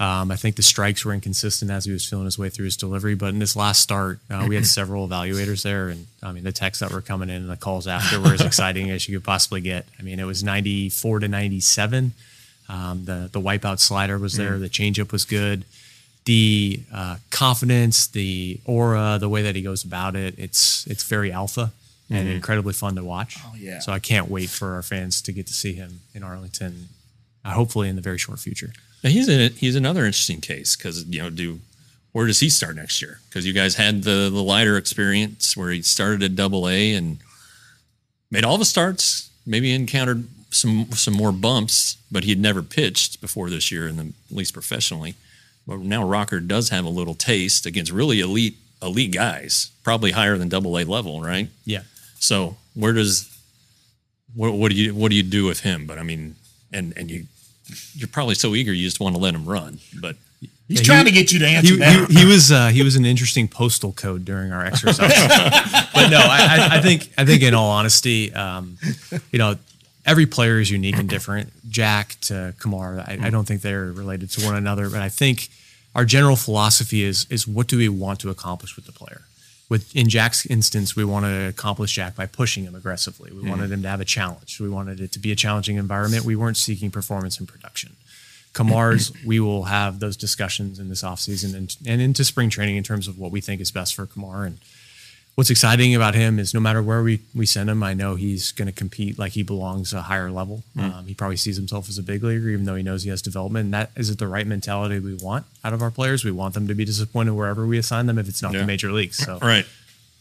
Um, 0.00 0.30
I 0.30 0.36
think 0.36 0.56
the 0.56 0.62
strikes 0.62 1.04
were 1.04 1.12
inconsistent 1.12 1.70
as 1.70 1.84
he 1.84 1.92
was 1.92 2.08
feeling 2.08 2.24
his 2.24 2.38
way 2.38 2.48
through 2.48 2.64
his 2.64 2.78
delivery. 2.78 3.14
But 3.14 3.30
in 3.30 3.40
this 3.40 3.54
last 3.56 3.82
start, 3.82 4.20
uh, 4.30 4.46
we 4.48 4.54
had 4.54 4.64
several 4.64 5.06
evaluators 5.06 5.62
there, 5.64 5.88
and 5.90 6.06
I 6.22 6.32
mean 6.32 6.44
the 6.44 6.52
texts 6.52 6.80
that 6.80 6.92
were 6.92 7.02
coming 7.02 7.28
in 7.28 7.42
and 7.42 7.50
the 7.50 7.56
calls 7.58 7.86
after 7.86 8.18
were 8.18 8.32
as 8.32 8.40
exciting 8.52 8.90
as 8.90 9.06
you 9.06 9.18
could 9.18 9.24
possibly 9.26 9.60
get. 9.60 9.86
I 9.98 10.02
mean, 10.02 10.18
it 10.18 10.24
was 10.24 10.42
94 10.42 11.18
to 11.20 11.28
97. 11.28 12.12
Um, 12.70 13.04
the 13.04 13.28
the 13.30 13.40
wipeout 13.40 13.80
slider 13.80 14.16
was 14.18 14.34
there. 14.34 14.58
The 14.58 14.70
changeup 14.70 15.12
was 15.12 15.26
good. 15.26 15.64
the 16.24 16.80
uh, 16.92 17.16
confidence, 17.30 18.06
the 18.06 18.60
aura, 18.64 19.18
the 19.20 19.28
way 19.28 19.42
that 19.42 19.56
he 19.56 19.62
goes 19.62 19.84
about 19.84 20.16
it, 20.16 20.34
it's 20.38 20.86
it's 20.86 21.02
very 21.02 21.30
alpha 21.32 21.72
and 22.10 22.28
incredibly 22.28 22.72
fun 22.72 22.94
to 22.96 23.04
watch. 23.04 23.36
Oh 23.44 23.54
yeah. 23.56 23.80
So 23.80 23.92
I 23.92 23.98
can't 23.98 24.28
wait 24.30 24.50
for 24.50 24.74
our 24.74 24.82
fans 24.82 25.20
to 25.22 25.32
get 25.32 25.46
to 25.48 25.52
see 25.52 25.74
him 25.74 26.00
in 26.14 26.22
Arlington, 26.22 26.88
uh, 27.44 27.50
hopefully 27.50 27.88
in 27.88 27.96
the 27.96 28.02
very 28.02 28.18
short 28.18 28.38
future. 28.40 28.72
Now, 29.04 29.10
he's 29.10 29.28
a, 29.28 29.48
he's 29.48 29.76
another 29.76 30.04
interesting 30.04 30.40
case 30.40 30.76
because 30.76 31.04
you 31.06 31.22
know 31.22 31.30
do 31.30 31.60
where 32.12 32.26
does 32.26 32.40
he 32.40 32.48
start 32.48 32.76
next 32.76 33.00
year? 33.00 33.20
Because 33.28 33.46
you 33.46 33.52
guys 33.52 33.76
had 33.76 34.02
the 34.04 34.30
the 34.32 34.42
Leiter 34.42 34.76
experience 34.76 35.56
where 35.56 35.70
he 35.70 35.82
started 35.82 36.22
at 36.22 36.36
Double 36.36 36.68
A 36.68 36.94
and 36.94 37.18
made 38.30 38.44
all 38.44 38.58
the 38.58 38.64
starts. 38.64 39.30
Maybe 39.46 39.72
encountered 39.72 40.26
some 40.50 40.90
some 40.92 41.14
more 41.14 41.32
bumps, 41.32 41.96
but 42.10 42.24
he 42.24 42.30
had 42.30 42.40
never 42.40 42.62
pitched 42.62 43.20
before 43.20 43.50
this 43.50 43.70
year, 43.70 43.86
in 43.86 43.96
the 43.96 44.12
at 44.30 44.36
least 44.36 44.52
professionally. 44.52 45.14
But 45.66 45.80
now 45.80 46.02
Rocker 46.04 46.40
does 46.40 46.70
have 46.70 46.84
a 46.84 46.90
little 46.90 47.14
taste 47.14 47.66
against 47.66 47.92
really 47.92 48.20
elite 48.20 48.56
elite 48.82 49.12
guys, 49.12 49.70
probably 49.82 50.12
higher 50.12 50.38
than 50.38 50.48
Double 50.48 50.78
A 50.78 50.84
level, 50.84 51.20
right? 51.20 51.48
Yeah. 51.64 51.82
So 52.18 52.56
where 52.74 52.92
does 52.92 53.28
what, 54.34 54.52
what 54.54 54.70
do 54.70 54.76
you 54.76 54.94
what 54.94 55.10
do 55.10 55.16
you 55.16 55.22
do 55.22 55.44
with 55.44 55.60
him? 55.60 55.86
But 55.86 55.98
I 55.98 56.02
mean, 56.02 56.36
and 56.72 56.92
and 56.96 57.10
you 57.10 57.24
you're 57.94 58.08
probably 58.08 58.34
so 58.34 58.54
eager 58.54 58.72
you 58.72 58.84
just 58.86 59.00
want 59.00 59.14
to 59.14 59.20
let 59.20 59.34
him 59.34 59.44
run, 59.44 59.78
but 60.00 60.16
He's 60.68 60.80
Yeah, 60.80 60.84
trying 60.84 61.06
he- 61.06 61.12
to 61.12 61.18
get 61.18 61.32
you 61.32 61.38
to 61.38 61.46
answer 61.48 61.72
he, 61.74 61.78
that. 61.80 62.10
he, 62.10 62.20
he 62.20 62.24
was 62.26 62.52
uh, 62.52 62.68
he 62.68 62.82
was 62.82 62.94
an 62.96 63.06
interesting 63.06 63.48
postal 63.48 63.92
code 63.92 64.24
during 64.26 64.52
our 64.52 64.62
exercise. 64.64 65.08
but 65.94 66.08
no, 66.10 66.18
I, 66.18 66.68
I, 66.70 66.76
I 66.76 66.80
think 66.82 67.10
I 67.16 67.24
think 67.24 67.42
in 67.42 67.54
all 67.54 67.70
honesty, 67.70 68.32
um, 68.34 68.76
you 69.32 69.38
know, 69.38 69.56
every 70.04 70.26
player 70.26 70.60
is 70.60 70.70
unique 70.70 70.96
and 70.98 71.08
different. 71.08 71.50
Jack 71.70 72.16
to 72.22 72.54
Kumar, 72.58 72.98
I, 73.00 73.18
I 73.22 73.30
don't 73.30 73.46
think 73.48 73.62
they're 73.62 73.86
related 73.92 74.30
to 74.32 74.44
one 74.44 74.56
another, 74.56 74.90
but 74.90 75.00
I 75.00 75.08
think 75.08 75.48
our 75.94 76.04
general 76.04 76.36
philosophy 76.36 77.02
is 77.02 77.26
is 77.30 77.48
what 77.48 77.66
do 77.66 77.78
we 77.78 77.88
want 77.88 78.20
to 78.20 78.28
accomplish 78.30 78.76
with 78.76 78.84
the 78.84 78.92
player. 78.92 79.22
With 79.68 79.94
in 79.94 80.08
Jack's 80.08 80.46
instance, 80.46 80.96
we 80.96 81.04
want 81.04 81.26
to 81.26 81.48
accomplish 81.48 81.92
Jack 81.92 82.16
by 82.16 82.26
pushing 82.26 82.64
him 82.64 82.74
aggressively. 82.74 83.30
We 83.32 83.42
hmm. 83.42 83.50
wanted 83.50 83.70
him 83.70 83.82
to 83.82 83.88
have 83.88 84.00
a 84.00 84.04
challenge. 84.04 84.60
We 84.60 84.68
wanted 84.68 85.00
it 85.00 85.12
to 85.12 85.18
be 85.18 85.30
a 85.30 85.36
challenging 85.36 85.76
environment. 85.76 86.24
We 86.24 86.36
weren't 86.36 86.56
seeking 86.56 86.90
performance 86.90 87.38
and 87.38 87.46
production. 87.46 87.96
Kumar's, 88.54 89.12
we 89.26 89.40
will 89.40 89.64
have 89.64 90.00
those 90.00 90.16
discussions 90.16 90.78
in 90.78 90.88
this 90.88 91.02
offseason 91.02 91.54
and, 91.54 91.76
and 91.86 92.00
into 92.00 92.24
spring 92.24 92.48
training 92.48 92.76
in 92.76 92.82
terms 92.82 93.08
of 93.08 93.18
what 93.18 93.30
we 93.30 93.40
think 93.40 93.60
is 93.60 93.70
best 93.70 93.94
for 93.94 94.06
Kumar. 94.06 94.44
And 94.44 94.58
what's 95.38 95.50
exciting 95.50 95.94
about 95.94 96.16
him 96.16 96.36
is 96.40 96.52
no 96.52 96.58
matter 96.58 96.82
where 96.82 97.00
we, 97.00 97.20
we 97.32 97.46
send 97.46 97.70
him, 97.70 97.80
I 97.80 97.94
know 97.94 98.16
he's 98.16 98.50
going 98.50 98.66
to 98.66 98.72
compete 98.72 99.20
like 99.20 99.34
he 99.34 99.44
belongs 99.44 99.92
a 99.92 100.02
higher 100.02 100.32
level. 100.32 100.64
Um, 100.76 101.04
he 101.06 101.14
probably 101.14 101.36
sees 101.36 101.56
himself 101.56 101.88
as 101.88 101.96
a 101.96 102.02
big 102.02 102.24
leaguer, 102.24 102.48
even 102.48 102.64
though 102.64 102.74
he 102.74 102.82
knows 102.82 103.04
he 103.04 103.10
has 103.10 103.22
development. 103.22 103.66
And 103.66 103.72
that 103.74 103.92
is 103.94 104.10
it 104.10 104.18
the 104.18 104.26
right 104.26 104.44
mentality 104.44 104.98
we 104.98 105.14
want 105.14 105.46
out 105.62 105.72
of 105.72 105.80
our 105.80 105.92
players. 105.92 106.24
We 106.24 106.32
want 106.32 106.54
them 106.54 106.66
to 106.66 106.74
be 106.74 106.84
disappointed 106.84 107.34
wherever 107.34 107.64
we 107.68 107.78
assign 107.78 108.06
them 108.06 108.18
if 108.18 108.28
it's 108.28 108.42
not 108.42 108.52
Yeah. 108.52 108.58
the 108.62 108.66
major 108.66 108.90
leagues. 108.90 109.16
So 109.18 109.38
Right, 109.42 109.64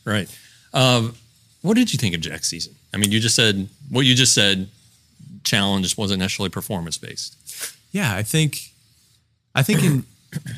right. 0.05 0.29
Um, 0.71 1.15
what 1.63 1.73
did 1.77 1.91
you 1.91 1.97
think 1.97 2.13
of 2.13 2.21
Jack's 2.21 2.47
season? 2.47 2.75
I 2.93 2.97
mean, 2.97 3.11
you 3.11 3.19
just 3.19 3.35
said 3.35 3.67
what 3.89 4.01
you 4.05 4.13
just 4.13 4.35
said. 4.35 4.69
Challenge 5.43 5.97
wasn't 5.97 6.19
necessarily 6.19 6.51
performance 6.51 6.99
based. 6.99 7.35
Yeah, 7.91 8.13
I 8.13 8.21
think 8.21 8.69
I 9.55 9.63
think 9.63 9.81
in 9.83 10.03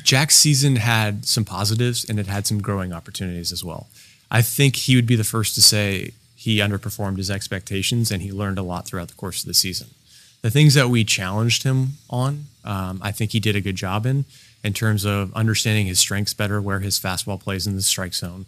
Jack's 0.04 0.36
season 0.36 0.76
had 0.76 1.24
some 1.24 1.46
positives 1.46 2.04
and 2.04 2.20
it 2.20 2.26
had 2.26 2.46
some 2.46 2.60
growing 2.60 2.92
opportunities 2.92 3.52
as 3.52 3.64
well. 3.64 3.88
I 4.30 4.42
think 4.42 4.76
he 4.76 4.96
would 4.96 5.06
be 5.06 5.16
the 5.16 5.24
first 5.24 5.54
to 5.56 5.62
say 5.62 6.12
he 6.36 6.58
underperformed 6.58 7.18
his 7.18 7.30
expectations 7.30 8.10
and 8.10 8.22
he 8.22 8.32
learned 8.32 8.58
a 8.58 8.62
lot 8.62 8.86
throughout 8.86 9.08
the 9.08 9.14
course 9.14 9.42
of 9.42 9.46
the 9.46 9.54
season. 9.54 9.88
The 10.42 10.50
things 10.50 10.74
that 10.74 10.88
we 10.88 11.04
challenged 11.04 11.64
him 11.64 11.94
on, 12.08 12.46
um, 12.64 13.00
I 13.02 13.12
think 13.12 13.32
he 13.32 13.40
did 13.40 13.56
a 13.56 13.60
good 13.60 13.76
job 13.76 14.06
in, 14.06 14.24
in 14.64 14.72
terms 14.72 15.04
of 15.04 15.34
understanding 15.34 15.86
his 15.86 15.98
strengths 15.98 16.32
better, 16.32 16.60
where 16.62 16.80
his 16.80 16.98
fastball 16.98 17.38
plays 17.38 17.66
in 17.66 17.76
the 17.76 17.82
strike 17.82 18.14
zone. 18.14 18.46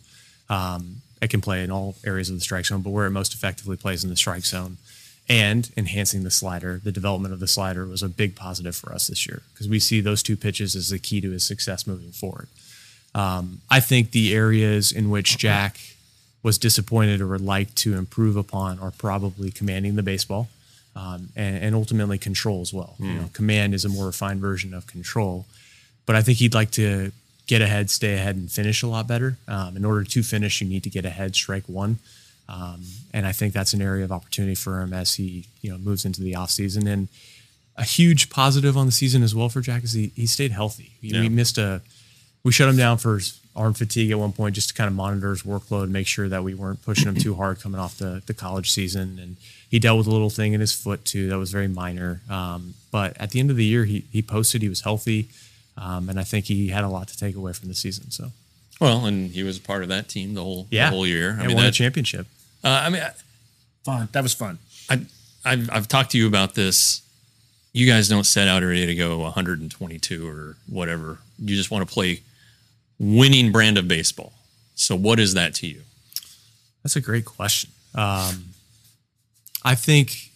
Um, 0.48 1.02
it 1.20 1.28
can 1.28 1.40
play 1.40 1.62
in 1.62 1.70
all 1.70 1.96
areas 2.04 2.30
of 2.30 2.36
the 2.36 2.40
strike 2.40 2.64
zone, 2.64 2.80
but 2.80 2.90
where 2.90 3.06
it 3.06 3.10
most 3.10 3.34
effectively 3.34 3.76
plays 3.76 4.04
in 4.04 4.10
the 4.10 4.16
strike 4.16 4.46
zone 4.46 4.78
and 5.28 5.70
enhancing 5.76 6.24
the 6.24 6.30
slider. 6.30 6.80
The 6.82 6.92
development 6.92 7.34
of 7.34 7.40
the 7.40 7.46
slider 7.46 7.86
was 7.86 8.02
a 8.02 8.08
big 8.08 8.34
positive 8.34 8.74
for 8.74 8.92
us 8.92 9.08
this 9.08 9.26
year 9.26 9.42
because 9.52 9.68
we 9.68 9.78
see 9.78 10.00
those 10.00 10.22
two 10.22 10.36
pitches 10.36 10.74
as 10.74 10.88
the 10.88 10.98
key 10.98 11.20
to 11.20 11.30
his 11.30 11.44
success 11.44 11.86
moving 11.86 12.10
forward. 12.10 12.48
Um, 13.14 13.60
I 13.70 13.80
think 13.80 14.12
the 14.12 14.34
areas 14.34 14.90
in 14.92 15.10
which 15.10 15.36
Jack 15.38 15.78
was 16.42 16.58
disappointed 16.58 17.20
or 17.20 17.26
would 17.28 17.40
like 17.40 17.74
to 17.76 17.94
improve 17.96 18.36
upon 18.36 18.78
are 18.78 18.90
probably 18.90 19.50
commanding 19.50 19.96
the 19.96 20.02
baseball 20.02 20.48
um, 20.96 21.28
and, 21.36 21.56
and 21.62 21.74
ultimately 21.74 22.18
control 22.18 22.60
as 22.62 22.72
well. 22.72 22.96
You 22.98 23.12
know, 23.14 23.30
command 23.32 23.74
is 23.74 23.84
a 23.84 23.88
more 23.88 24.06
refined 24.06 24.40
version 24.40 24.74
of 24.74 24.86
control, 24.86 25.46
but 26.06 26.16
I 26.16 26.22
think 26.22 26.38
he'd 26.38 26.54
like 26.54 26.70
to 26.72 27.12
get 27.46 27.60
ahead, 27.62 27.90
stay 27.90 28.14
ahead, 28.14 28.36
and 28.36 28.50
finish 28.50 28.82
a 28.82 28.86
lot 28.86 29.06
better. 29.06 29.36
Um, 29.46 29.76
in 29.76 29.84
order 29.84 30.04
to 30.04 30.22
finish, 30.22 30.60
you 30.60 30.68
need 30.68 30.82
to 30.84 30.90
get 30.90 31.04
ahead, 31.04 31.34
strike 31.36 31.64
one. 31.68 31.98
Um, 32.48 32.82
and 33.12 33.26
I 33.26 33.32
think 33.32 33.52
that's 33.54 33.72
an 33.72 33.80
area 33.82 34.04
of 34.04 34.10
opportunity 34.12 34.54
for 34.54 34.80
him 34.82 34.92
as 34.92 35.14
he 35.14 35.46
you 35.60 35.70
know 35.70 35.78
moves 35.78 36.04
into 36.04 36.22
the 36.22 36.32
offseason. 36.32 36.88
And 36.88 37.08
a 37.76 37.84
huge 37.84 38.30
positive 38.30 38.76
on 38.76 38.86
the 38.86 38.92
season 38.92 39.22
as 39.22 39.34
well 39.34 39.48
for 39.48 39.60
Jack 39.60 39.84
is 39.84 39.92
he, 39.92 40.12
he 40.16 40.26
stayed 40.26 40.50
healthy. 40.52 40.92
We- 41.02 41.10
We 41.22 41.28
missed 41.28 41.56
a 41.58 41.82
we 42.44 42.52
shut 42.52 42.68
him 42.68 42.76
down 42.76 42.98
for 42.98 43.14
his 43.14 43.38
arm 43.54 43.74
fatigue 43.74 44.10
at 44.10 44.18
one 44.18 44.32
point 44.32 44.54
just 44.54 44.68
to 44.68 44.74
kind 44.74 44.88
of 44.88 44.94
monitor 44.94 45.30
his 45.30 45.42
workload, 45.42 45.84
and 45.84 45.92
make 45.92 46.06
sure 46.06 46.28
that 46.28 46.42
we 46.42 46.54
weren't 46.54 46.82
pushing 46.82 47.06
him 47.08 47.14
too 47.16 47.34
hard 47.34 47.60
coming 47.60 47.78
off 47.80 47.98
the, 47.98 48.22
the 48.26 48.34
college 48.34 48.70
season. 48.70 49.18
And 49.20 49.36
he 49.70 49.78
dealt 49.78 49.98
with 49.98 50.06
a 50.06 50.10
little 50.10 50.30
thing 50.30 50.52
in 50.52 50.60
his 50.60 50.72
foot 50.72 51.04
too 51.04 51.28
that 51.28 51.38
was 51.38 51.50
very 51.52 51.68
minor. 51.68 52.20
Um, 52.30 52.74
but 52.90 53.16
at 53.20 53.30
the 53.30 53.40
end 53.40 53.50
of 53.50 53.56
the 53.56 53.64
year, 53.64 53.84
he, 53.84 54.04
he 54.10 54.22
posted 54.22 54.62
he 54.62 54.68
was 54.68 54.80
healthy. 54.82 55.28
Um, 55.76 56.08
and 56.08 56.18
I 56.20 56.24
think 56.24 56.46
he 56.46 56.68
had 56.68 56.84
a 56.84 56.88
lot 56.88 57.08
to 57.08 57.16
take 57.18 57.34
away 57.36 57.52
from 57.52 57.68
the 57.68 57.74
season. 57.74 58.10
So 58.10 58.30
Well, 58.80 59.06
and 59.06 59.30
he 59.30 59.42
was 59.42 59.56
a 59.58 59.60
part 59.60 59.82
of 59.82 59.88
that 59.90 60.08
team 60.08 60.34
the 60.34 60.42
whole 60.42 60.66
yeah, 60.70 60.90
the 60.90 60.96
whole 60.96 61.06
year. 61.06 61.30
I 61.30 61.38
and 61.40 61.46
mean, 61.48 61.56
won 61.56 61.66
a 61.66 61.70
championship. 61.72 62.26
uh, 62.64 62.82
I 62.84 62.88
mean, 62.90 63.02
I- 63.02 63.12
Fun. 63.84 64.08
That 64.12 64.22
was 64.22 64.32
fun. 64.32 64.58
I, 64.88 65.00
I've, 65.44 65.68
I've 65.72 65.88
talked 65.88 66.12
to 66.12 66.18
you 66.18 66.28
about 66.28 66.54
this. 66.54 67.02
You 67.72 67.84
guys 67.90 68.08
don't 68.08 68.22
set 68.22 68.46
out 68.46 68.62
ready 68.62 68.86
to 68.86 68.94
go 68.94 69.18
122 69.18 70.28
or 70.28 70.56
whatever. 70.68 71.18
You 71.40 71.56
just 71.56 71.70
want 71.72 71.86
to 71.88 71.92
play 71.92 72.20
winning 73.02 73.50
brand 73.50 73.76
of 73.76 73.88
baseball. 73.88 74.32
So, 74.74 74.96
what 74.96 75.18
is 75.18 75.34
that 75.34 75.54
to 75.56 75.66
you? 75.66 75.82
That's 76.82 76.96
a 76.96 77.00
great 77.00 77.24
question. 77.24 77.70
Um, 77.94 78.54
I 79.64 79.74
think 79.74 80.30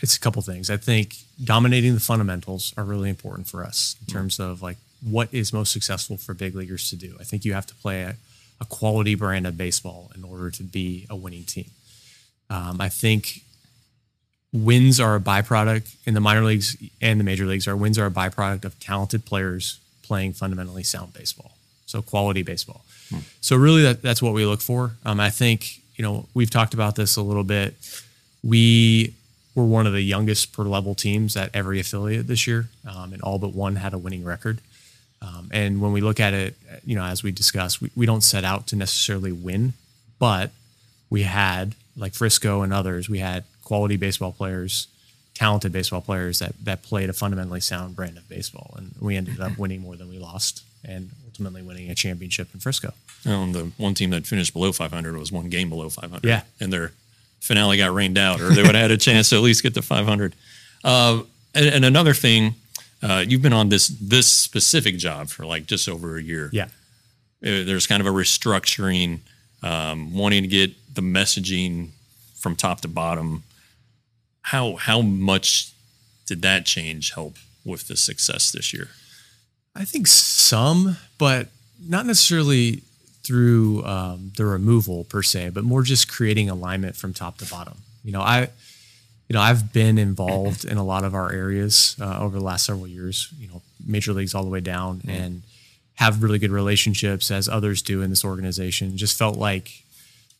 it's 0.00 0.16
a 0.16 0.20
couple 0.20 0.40
things. 0.42 0.70
I 0.70 0.76
think 0.76 1.16
dominating 1.42 1.94
the 1.94 2.00
fundamentals 2.00 2.72
are 2.76 2.84
really 2.84 3.10
important 3.10 3.48
for 3.48 3.64
us 3.64 3.96
in 4.00 4.12
terms 4.12 4.38
of 4.38 4.62
like 4.62 4.76
what 5.02 5.32
is 5.32 5.52
most 5.52 5.72
successful 5.72 6.16
for 6.16 6.34
big 6.34 6.54
leaguers 6.54 6.88
to 6.90 6.96
do. 6.96 7.16
I 7.18 7.24
think 7.24 7.44
you 7.44 7.54
have 7.54 7.66
to 7.66 7.74
play 7.74 8.02
a, 8.02 8.16
a 8.60 8.64
quality 8.66 9.14
brand 9.14 9.46
of 9.46 9.56
baseball 9.56 10.12
in 10.14 10.22
order 10.22 10.50
to 10.50 10.62
be 10.62 11.06
a 11.10 11.16
winning 11.16 11.44
team. 11.44 11.70
Um, 12.48 12.80
I 12.80 12.88
think 12.88 13.42
wins 14.52 14.98
are 15.00 15.16
a 15.16 15.20
byproduct 15.20 15.94
in 16.04 16.14
the 16.14 16.20
minor 16.20 16.44
leagues 16.44 16.76
and 17.00 17.18
the 17.18 17.24
major 17.24 17.46
leagues. 17.46 17.66
Our 17.68 17.76
wins 17.76 17.98
are 17.98 18.06
a 18.06 18.10
byproduct 18.10 18.64
of 18.64 18.78
talented 18.78 19.24
players 19.24 19.78
playing 20.02 20.34
fundamentally 20.34 20.82
sound 20.82 21.12
baseball. 21.12 21.52
So 21.90 22.02
quality 22.02 22.42
baseball. 22.42 22.84
So 23.40 23.56
really, 23.56 23.82
that, 23.82 24.02
that's 24.02 24.22
what 24.22 24.34
we 24.34 24.46
look 24.46 24.60
for. 24.60 24.92
Um, 25.04 25.18
I 25.18 25.30
think 25.30 25.80
you 25.96 26.04
know 26.04 26.26
we've 26.32 26.50
talked 26.50 26.74
about 26.74 26.94
this 26.94 27.16
a 27.16 27.22
little 27.22 27.44
bit. 27.44 27.74
We 28.44 29.14
were 29.56 29.64
one 29.64 29.86
of 29.86 29.92
the 29.92 30.00
youngest 30.00 30.52
per 30.52 30.62
level 30.62 30.94
teams 30.94 31.36
at 31.36 31.50
every 31.52 31.80
affiliate 31.80 32.28
this 32.28 32.46
year, 32.46 32.68
um, 32.88 33.12
and 33.12 33.20
all 33.22 33.38
but 33.38 33.52
one 33.52 33.76
had 33.76 33.92
a 33.92 33.98
winning 33.98 34.24
record. 34.24 34.60
Um, 35.20 35.50
and 35.52 35.82
when 35.82 35.92
we 35.92 36.00
look 36.00 36.20
at 36.20 36.32
it, 36.32 36.56
you 36.84 36.94
know, 36.94 37.04
as 37.04 37.22
we 37.22 37.32
discussed, 37.32 37.82
we, 37.82 37.90
we 37.94 38.06
don't 38.06 38.22
set 38.22 38.44
out 38.44 38.68
to 38.68 38.76
necessarily 38.76 39.32
win, 39.32 39.74
but 40.18 40.50
we 41.10 41.22
had 41.24 41.74
like 41.96 42.14
Frisco 42.14 42.62
and 42.62 42.72
others, 42.72 43.08
we 43.08 43.18
had 43.18 43.44
quality 43.64 43.96
baseball 43.96 44.32
players, 44.32 44.86
talented 45.34 45.72
baseball 45.72 46.00
players 46.00 46.38
that 46.38 46.54
that 46.64 46.82
played 46.82 47.10
a 47.10 47.12
fundamentally 47.12 47.60
sound 47.60 47.96
brand 47.96 48.16
of 48.16 48.28
baseball, 48.28 48.74
and 48.76 48.94
we 49.00 49.16
ended 49.16 49.40
up 49.40 49.58
winning 49.62 49.80
more 49.80 49.96
than 49.96 50.08
we 50.08 50.18
lost, 50.18 50.62
and 50.84 51.10
ultimately 51.40 51.62
winning 51.66 51.90
a 51.90 51.94
championship 51.94 52.48
in 52.52 52.60
Frisco. 52.60 52.92
Um, 53.24 53.52
the 53.52 53.72
one 53.78 53.94
team 53.94 54.10
that 54.10 54.26
finished 54.26 54.52
below 54.52 54.72
500 54.72 55.16
was 55.16 55.32
one 55.32 55.48
game 55.48 55.70
below 55.70 55.88
500. 55.88 56.26
Yeah. 56.26 56.42
And 56.60 56.72
their 56.72 56.92
finale 57.40 57.78
got 57.78 57.94
rained 57.94 58.18
out, 58.18 58.40
or 58.40 58.50
they 58.50 58.62
would 58.62 58.74
have 58.74 58.82
had 58.82 58.90
a 58.90 58.98
chance 58.98 59.30
to 59.30 59.36
at 59.36 59.42
least 59.42 59.62
get 59.62 59.72
to 59.74 59.82
500. 59.82 60.34
Uh, 60.84 61.22
and, 61.54 61.66
and 61.66 61.84
another 61.84 62.12
thing, 62.12 62.56
uh, 63.02 63.24
you've 63.26 63.40
been 63.40 63.54
on 63.54 63.70
this 63.70 63.88
this 63.88 64.26
specific 64.26 64.98
job 64.98 65.28
for 65.30 65.46
like 65.46 65.64
just 65.66 65.88
over 65.88 66.16
a 66.18 66.22
year. 66.22 66.50
Yeah. 66.52 66.64
Uh, 67.42 67.64
There's 67.64 67.86
kind 67.86 68.02
of 68.02 68.06
a 68.06 68.10
restructuring, 68.10 69.20
um, 69.62 70.14
wanting 70.14 70.42
to 70.42 70.48
get 70.48 70.72
the 70.94 71.00
messaging 71.00 71.88
from 72.38 72.54
top 72.54 72.82
to 72.82 72.88
bottom. 72.88 73.44
How 74.42 74.76
how 74.76 75.00
much 75.00 75.72
did 76.26 76.42
that 76.42 76.66
change 76.66 77.12
help 77.14 77.36
with 77.64 77.88
the 77.88 77.96
success 77.96 78.52
this 78.52 78.74
year? 78.74 78.88
I 79.74 79.84
think 79.84 80.06
some, 80.06 80.96
but 81.18 81.48
not 81.80 82.06
necessarily 82.06 82.82
through 83.22 83.84
um, 83.84 84.32
the 84.36 84.44
removal 84.44 85.04
per 85.04 85.22
se, 85.22 85.50
but 85.50 85.64
more 85.64 85.82
just 85.82 86.10
creating 86.10 86.50
alignment 86.50 86.96
from 86.96 87.14
top 87.14 87.38
to 87.38 87.46
bottom. 87.46 87.78
You 88.02 88.12
know, 88.12 88.20
I, 88.20 88.40
you 89.28 89.34
know, 89.34 89.40
I've 89.40 89.72
been 89.72 89.98
involved 89.98 90.64
in 90.64 90.76
a 90.76 90.84
lot 90.84 91.04
of 91.04 91.14
our 91.14 91.32
areas 91.32 91.96
uh, 92.00 92.18
over 92.20 92.38
the 92.38 92.44
last 92.44 92.66
several 92.66 92.86
years. 92.86 93.32
You 93.38 93.48
know, 93.48 93.62
major 93.86 94.12
leagues 94.12 94.34
all 94.34 94.42
the 94.42 94.50
way 94.50 94.60
down, 94.60 95.02
and 95.06 95.42
have 95.94 96.22
really 96.22 96.38
good 96.38 96.50
relationships 96.50 97.30
as 97.30 97.48
others 97.48 97.82
do 97.82 98.02
in 98.02 98.10
this 98.10 98.24
organization. 98.24 98.96
Just 98.96 99.18
felt 99.18 99.36
like 99.36 99.84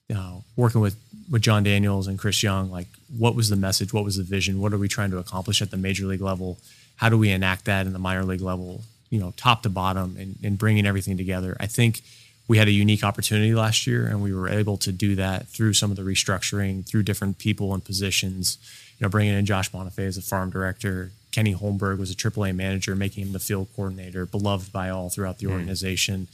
you 0.08 0.16
know, 0.16 0.42
working 0.56 0.80
with 0.80 0.96
with 1.30 1.42
Jon 1.42 1.62
Daniels 1.62 2.08
and 2.08 2.18
Chris 2.18 2.42
Young, 2.42 2.68
like 2.68 2.88
what 3.16 3.36
was 3.36 3.48
the 3.48 3.56
message? 3.56 3.92
What 3.92 4.02
was 4.02 4.16
the 4.16 4.24
vision? 4.24 4.60
What 4.60 4.72
are 4.72 4.78
we 4.78 4.88
trying 4.88 5.12
to 5.12 5.18
accomplish 5.18 5.62
at 5.62 5.70
the 5.70 5.76
major 5.76 6.06
league 6.06 6.20
level? 6.20 6.58
How 6.96 7.08
do 7.08 7.16
we 7.16 7.30
enact 7.30 7.66
that 7.66 7.86
in 7.86 7.92
the 7.92 8.00
minor 8.00 8.24
league 8.24 8.40
level? 8.40 8.82
You 9.10 9.20
know, 9.20 9.34
top 9.36 9.62
to 9.64 9.68
bottom, 9.68 10.16
and, 10.18 10.36
and 10.42 10.56
bringing 10.56 10.86
everything 10.86 11.16
together. 11.16 11.56
I 11.60 11.66
think 11.66 12.02
we 12.48 12.58
had 12.58 12.68
a 12.68 12.72
unique 12.72 13.04
opportunity 13.04 13.54
last 13.54 13.86
year, 13.86 14.06
and 14.06 14.22
we 14.22 14.34
were 14.34 14.48
able 14.48 14.76
to 14.78 14.90
do 14.90 15.14
that 15.16 15.48
through 15.48 15.72
some 15.72 15.90
of 15.90 15.96
the 15.96 16.02
restructuring, 16.02 16.86
through 16.86 17.04
different 17.04 17.38
people 17.38 17.72
and 17.74 17.84
positions. 17.84 18.58
You 18.98 19.04
know, 19.04 19.08
bringing 19.08 19.34
in 19.34 19.46
Josh 19.46 19.70
Bonifay 19.70 20.06
as 20.06 20.16
a 20.16 20.22
farm 20.22 20.50
director, 20.50 21.12
Kenny 21.32 21.54
Holmberg 21.54 21.98
was 21.98 22.10
a 22.10 22.14
AAA 22.14 22.54
manager, 22.54 22.96
making 22.96 23.24
him 23.24 23.32
the 23.32 23.38
field 23.38 23.68
coordinator, 23.76 24.26
beloved 24.26 24.72
by 24.72 24.90
all 24.90 25.10
throughout 25.10 25.38
the 25.38 25.46
organization. 25.46 26.26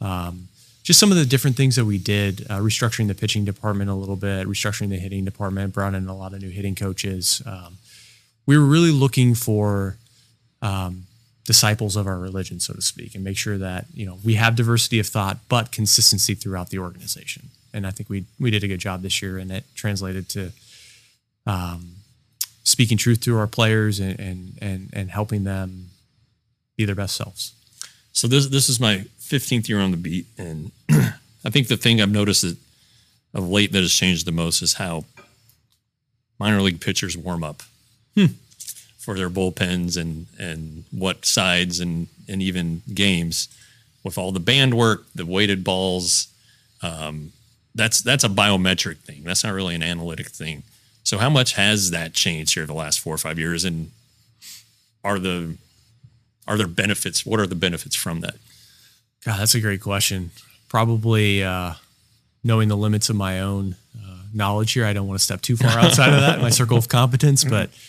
Um, 0.00 0.48
just 0.82 0.98
some 0.98 1.10
of 1.10 1.18
the 1.18 1.26
different 1.26 1.54
things 1.54 1.76
that 1.76 1.84
we 1.84 1.98
did, 1.98 2.46
uh, 2.48 2.60
restructuring 2.60 3.08
the 3.08 3.14
pitching 3.14 3.44
department 3.44 3.90
a 3.90 3.94
little 3.94 4.16
bit, 4.16 4.46
restructuring 4.46 4.88
the 4.88 4.96
hitting 4.96 5.22
department, 5.22 5.74
brought 5.74 5.92
in 5.92 6.08
a 6.08 6.16
lot 6.16 6.32
of 6.32 6.40
new 6.40 6.48
hitting 6.48 6.74
coaches. 6.74 7.42
Um, 7.44 7.76
we 8.46 8.56
were 8.56 8.64
really 8.64 8.90
looking 8.90 9.34
for 9.34 9.96
um, 10.62 11.04
disciples 11.48 11.96
of 11.96 12.06
our 12.06 12.18
religion, 12.18 12.60
so 12.60 12.74
to 12.74 12.82
speak, 12.82 13.14
and 13.14 13.24
make 13.24 13.38
sure 13.38 13.56
that 13.56 13.86
you 13.94 14.04
know 14.04 14.18
we 14.22 14.34
have 14.34 14.54
diversity 14.54 14.98
of 14.98 15.06
thought, 15.06 15.38
but 15.48 15.72
consistency 15.72 16.34
throughout 16.34 16.68
the 16.68 16.78
organization. 16.78 17.48
And 17.72 17.86
I 17.86 17.90
think 17.90 18.10
we 18.10 18.26
we 18.38 18.50
did 18.50 18.62
a 18.64 18.68
good 18.68 18.80
job 18.80 19.00
this 19.00 19.22
year, 19.22 19.38
and 19.38 19.50
it 19.50 19.64
translated 19.74 20.28
to 20.28 20.52
um, 21.46 21.92
speaking 22.64 22.98
truth 22.98 23.22
to 23.22 23.38
our 23.38 23.46
players 23.46 23.98
and 23.98 24.20
and 24.20 24.58
and, 24.60 24.90
and 24.92 25.10
helping 25.10 25.44
them 25.44 25.88
be 26.76 26.84
their 26.84 26.94
best 26.94 27.16
selves. 27.16 27.54
So 28.12 28.28
this 28.28 28.46
this 28.48 28.68
is 28.68 28.78
my 28.78 29.06
15th 29.18 29.70
year 29.70 29.80
on 29.80 29.90
the 29.90 29.96
beat, 29.96 30.26
and 30.36 30.70
I 30.90 31.50
think 31.50 31.68
the 31.68 31.78
thing 31.78 32.02
I've 32.02 32.10
noticed 32.10 32.42
that 32.42 32.58
of 33.32 33.48
late 33.48 33.72
that 33.72 33.80
has 33.80 33.94
changed 33.94 34.26
the 34.26 34.32
most 34.32 34.60
is 34.60 34.74
how 34.74 35.04
minor 36.38 36.60
league 36.60 36.82
pitchers 36.82 37.16
warm 37.16 37.42
up 37.42 37.62
for 39.08 39.14
their 39.14 39.30
bullpens 39.30 39.96
and 39.96 40.26
and 40.38 40.84
what 40.90 41.24
sides 41.24 41.80
and 41.80 42.08
and 42.28 42.42
even 42.42 42.82
games 42.92 43.48
with 44.04 44.18
all 44.18 44.32
the 44.32 44.38
band 44.38 44.74
work, 44.74 45.06
the 45.14 45.24
weighted 45.24 45.64
balls. 45.64 46.28
Um, 46.82 47.32
that's 47.74 48.02
that's 48.02 48.22
a 48.22 48.28
biometric 48.28 48.98
thing. 48.98 49.22
That's 49.24 49.44
not 49.44 49.54
really 49.54 49.74
an 49.74 49.82
analytic 49.82 50.28
thing. 50.28 50.62
So 51.04 51.16
how 51.16 51.30
much 51.30 51.54
has 51.54 51.90
that 51.90 52.12
changed 52.12 52.52
here 52.52 52.66
the 52.66 52.74
last 52.74 53.00
four 53.00 53.14
or 53.14 53.18
five 53.18 53.38
years, 53.38 53.64
and 53.64 53.92
are 55.02 55.18
the 55.18 55.56
are 56.46 56.58
there 56.58 56.66
benefits? 56.66 57.24
What 57.24 57.40
are 57.40 57.46
the 57.46 57.54
benefits 57.54 57.96
from 57.96 58.20
that? 58.20 58.34
God, 59.24 59.40
that's 59.40 59.54
a 59.54 59.60
great 59.60 59.80
question. 59.80 60.32
Probably 60.68 61.42
uh, 61.42 61.72
knowing 62.44 62.68
the 62.68 62.76
limits 62.76 63.08
of 63.08 63.16
my 63.16 63.40
own 63.40 63.76
uh, 63.98 64.24
knowledge 64.34 64.72
here. 64.72 64.84
I 64.84 64.92
don't 64.92 65.08
want 65.08 65.18
to 65.18 65.24
step 65.24 65.40
too 65.40 65.56
far 65.56 65.70
outside 65.78 66.12
of 66.12 66.20
that, 66.20 66.42
my 66.42 66.50
circle 66.50 66.76
of 66.76 66.90
competence, 66.90 67.42
but 67.42 67.70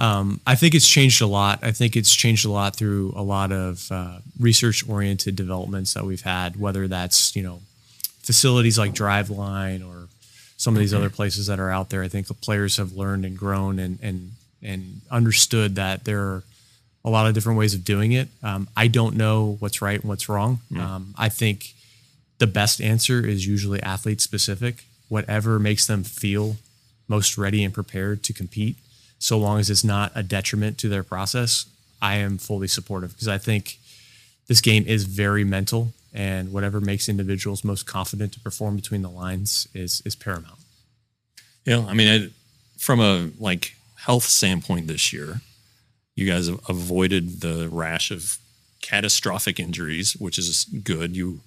um, 0.00 0.40
I 0.46 0.54
think 0.54 0.74
it's 0.74 0.88
changed 0.88 1.20
a 1.20 1.26
lot. 1.26 1.60
I 1.62 1.72
think 1.72 1.94
it's 1.94 2.14
changed 2.14 2.46
a 2.46 2.50
lot 2.50 2.74
through 2.74 3.12
a 3.14 3.22
lot 3.22 3.52
of 3.52 3.92
uh, 3.92 4.18
research-oriented 4.38 5.36
developments 5.36 5.92
that 5.94 6.04
we've 6.04 6.22
had, 6.22 6.58
whether 6.58 6.88
that's 6.88 7.36
you 7.36 7.42
know 7.42 7.60
facilities 8.22 8.78
like 8.78 8.94
Driveline 8.94 9.86
or 9.86 10.08
some 10.56 10.74
of 10.74 10.80
these 10.80 10.94
other 10.94 11.10
places 11.10 11.46
that 11.46 11.60
are 11.60 11.70
out 11.70 11.90
there. 11.90 12.02
I 12.02 12.08
think 12.08 12.26
the 12.28 12.34
players 12.34 12.78
have 12.78 12.92
learned 12.94 13.24
and 13.26 13.38
grown 13.38 13.78
and 13.78 13.98
and 14.02 14.32
and 14.62 15.02
understood 15.10 15.74
that 15.76 16.04
there 16.04 16.20
are 16.20 16.42
a 17.04 17.10
lot 17.10 17.26
of 17.26 17.34
different 17.34 17.58
ways 17.58 17.74
of 17.74 17.84
doing 17.84 18.12
it. 18.12 18.28
Um, 18.42 18.68
I 18.76 18.88
don't 18.88 19.16
know 19.16 19.56
what's 19.60 19.80
right 19.82 20.00
and 20.00 20.08
what's 20.08 20.28
wrong. 20.28 20.60
Um, 20.80 21.14
I 21.16 21.28
think 21.28 21.74
the 22.38 22.46
best 22.46 22.80
answer 22.80 23.24
is 23.26 23.46
usually 23.46 23.82
athlete 23.82 24.20
specific. 24.20 24.84
Whatever 25.08 25.58
makes 25.58 25.86
them 25.86 26.04
feel 26.04 26.56
most 27.08 27.36
ready 27.36 27.64
and 27.64 27.74
prepared 27.74 28.22
to 28.24 28.32
compete, 28.32 28.76
so 29.20 29.38
long 29.38 29.60
as 29.60 29.70
it's 29.70 29.84
not 29.84 30.10
a 30.14 30.22
detriment 30.24 30.78
to 30.78 30.88
their 30.88 31.04
process, 31.04 31.66
I 32.02 32.16
am 32.16 32.38
fully 32.38 32.66
supportive 32.66 33.12
because 33.12 33.28
I 33.28 33.38
think 33.38 33.78
this 34.48 34.60
game 34.60 34.84
is 34.86 35.04
very 35.04 35.44
mental, 35.44 35.92
and 36.12 36.52
whatever 36.52 36.80
makes 36.80 37.08
individuals 37.08 37.62
most 37.62 37.86
confident 37.86 38.32
to 38.32 38.40
perform 38.40 38.74
between 38.74 39.02
the 39.02 39.10
lines 39.10 39.68
is 39.74 40.02
is 40.04 40.16
paramount. 40.16 40.58
Yeah, 41.64 41.84
I 41.86 41.92
mean, 41.92 42.08
I, 42.08 42.28
from 42.78 42.98
a 42.98 43.30
like 43.38 43.76
health 43.96 44.24
standpoint 44.24 44.86
this 44.86 45.12
year, 45.12 45.42
you 46.16 46.26
guys 46.26 46.48
have 46.48 46.60
avoided 46.68 47.42
the 47.42 47.68
rash 47.70 48.10
of 48.10 48.38
catastrophic 48.80 49.60
injuries, 49.60 50.16
which 50.16 50.38
is 50.38 50.64
good. 50.64 51.14
You 51.14 51.40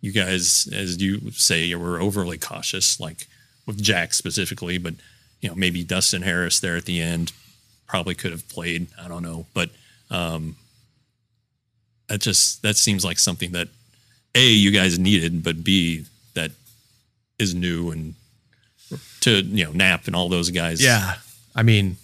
you 0.00 0.12
guys, 0.12 0.66
as 0.72 1.00
you 1.02 1.30
say, 1.32 1.64
you 1.64 1.78
were 1.78 2.00
overly 2.00 2.38
cautious, 2.38 2.98
like 2.98 3.26
with 3.66 3.82
Jack 3.82 4.14
specifically, 4.14 4.78
but 4.78 4.94
you 5.40 5.48
know 5.48 5.54
maybe 5.54 5.84
Dustin 5.84 6.22
Harris 6.22 6.60
there 6.60 6.76
at 6.76 6.84
the 6.84 7.00
end 7.00 7.32
probably 7.86 8.14
could 8.14 8.32
have 8.32 8.48
played. 8.48 8.88
I 9.02 9.08
don't 9.08 9.22
know, 9.22 9.46
but 9.54 9.70
um, 10.10 10.56
that 12.08 12.20
just 12.20 12.62
that 12.62 12.76
seems 12.76 13.04
like 13.04 13.18
something 13.18 13.52
that 13.52 13.68
a 14.34 14.46
you 14.46 14.70
guys 14.70 14.98
needed, 14.98 15.42
but 15.42 15.64
b 15.64 16.04
that 16.34 16.52
is 17.38 17.54
new 17.54 17.90
and 17.90 18.14
to 19.20 19.40
you 19.40 19.64
know 19.64 19.72
Nap 19.72 20.06
and 20.06 20.16
all 20.16 20.28
those 20.28 20.50
guys. 20.50 20.82
Yeah, 20.82 21.14
I 21.54 21.62
mean, 21.62 21.96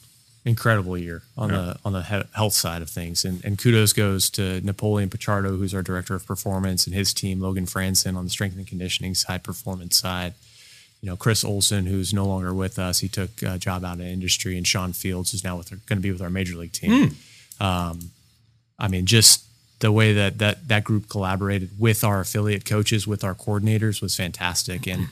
incredible 0.45 0.97
year 0.99 1.23
on 1.37 1.51
the 1.51 1.77
on 1.85 1.93
the 1.93 2.03
health 2.35 2.53
side 2.53 2.83
of 2.83 2.91
things, 2.91 3.25
and 3.25 3.45
and 3.45 3.59
kudos 3.59 3.93
goes 3.93 4.31
to 4.31 4.61
Napoleon 4.61 5.11
Pichardo, 5.11 5.59
who's 5.59 5.75
our 5.75 5.83
director 5.83 6.15
of 6.15 6.27
performance, 6.27 6.87
and 6.87 6.95
his 6.95 7.15
team, 7.15 7.41
Logan 7.41 7.67
Franson 7.67 8.17
on 8.17 8.25
the 8.25 8.31
strength 8.31 8.57
and 8.57 8.67
conditioning 8.67 9.15
side, 9.15 9.43
performance 9.43 9.97
side. 9.97 10.35
You 11.05 11.11
know, 11.11 11.17
Chris 11.19 11.45
Olson, 11.45 11.85
who's 11.85 12.15
no 12.15 12.25
longer 12.25 12.55
with 12.55 12.79
us, 12.79 13.01
he 13.01 13.09
took 13.09 13.43
a 13.43 13.59
job 13.59 13.85
out 13.85 14.01
of 14.01 14.07
industry, 14.07 14.57
and 14.57 14.67
Sean 14.67 14.95
Fields, 14.95 15.33
who's 15.33 15.45
now 15.45 15.55
with 15.59 15.69
going 15.69 15.99
to 15.99 16.03
be 16.03 16.11
with 16.11 16.23
our 16.23 16.31
major 16.31 16.57
league 16.57 16.73
team. 16.73 17.15
Um, 17.61 18.11
I 18.79 18.89
mean, 18.89 19.05
just 19.05 19.45
the 19.81 19.93
way 19.93 20.15
that 20.15 20.39
that 20.39 20.67
that 20.69 20.83
group 20.83 21.11
collaborated 21.11 21.79
with 21.79 22.05
our 22.05 22.21
affiliate 22.21 22.65
coaches, 22.65 23.07
with 23.07 23.23
our 23.23 23.35
coordinators, 23.35 24.01
was 24.01 24.17
fantastic, 24.17 24.87
and 24.87 25.09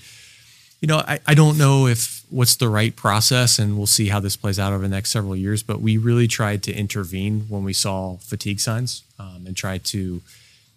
you 0.81 0.89
know, 0.89 0.97
I, 0.97 1.21
I 1.27 1.35
don't 1.35 1.59
know 1.59 1.87
if 1.87 2.25
what's 2.31 2.57
the 2.57 2.71
right 2.71 2.97
process, 2.97 3.59
and 3.59 3.77
we'll 3.77 3.87
see 3.87 4.09
how 4.09 4.19
this 4.19 4.35
plays 4.35 4.59
out 4.59 4.73
over 4.73 4.85
the 4.85 4.89
next 4.89 5.11
several 5.11 5.37
years. 5.37 5.63
But 5.63 5.83
we 5.83 5.99
really 5.99 6.27
tried 6.27 6.63
to 6.63 6.73
intervene 6.73 7.43
when 7.51 7.65
we 7.65 7.75
saw 7.75 8.17
fatigue 8.17 8.61
signs 8.61 9.03
um, 9.19 9.45
and 9.47 9.55
tried 9.55 9.85
to 9.85 10.23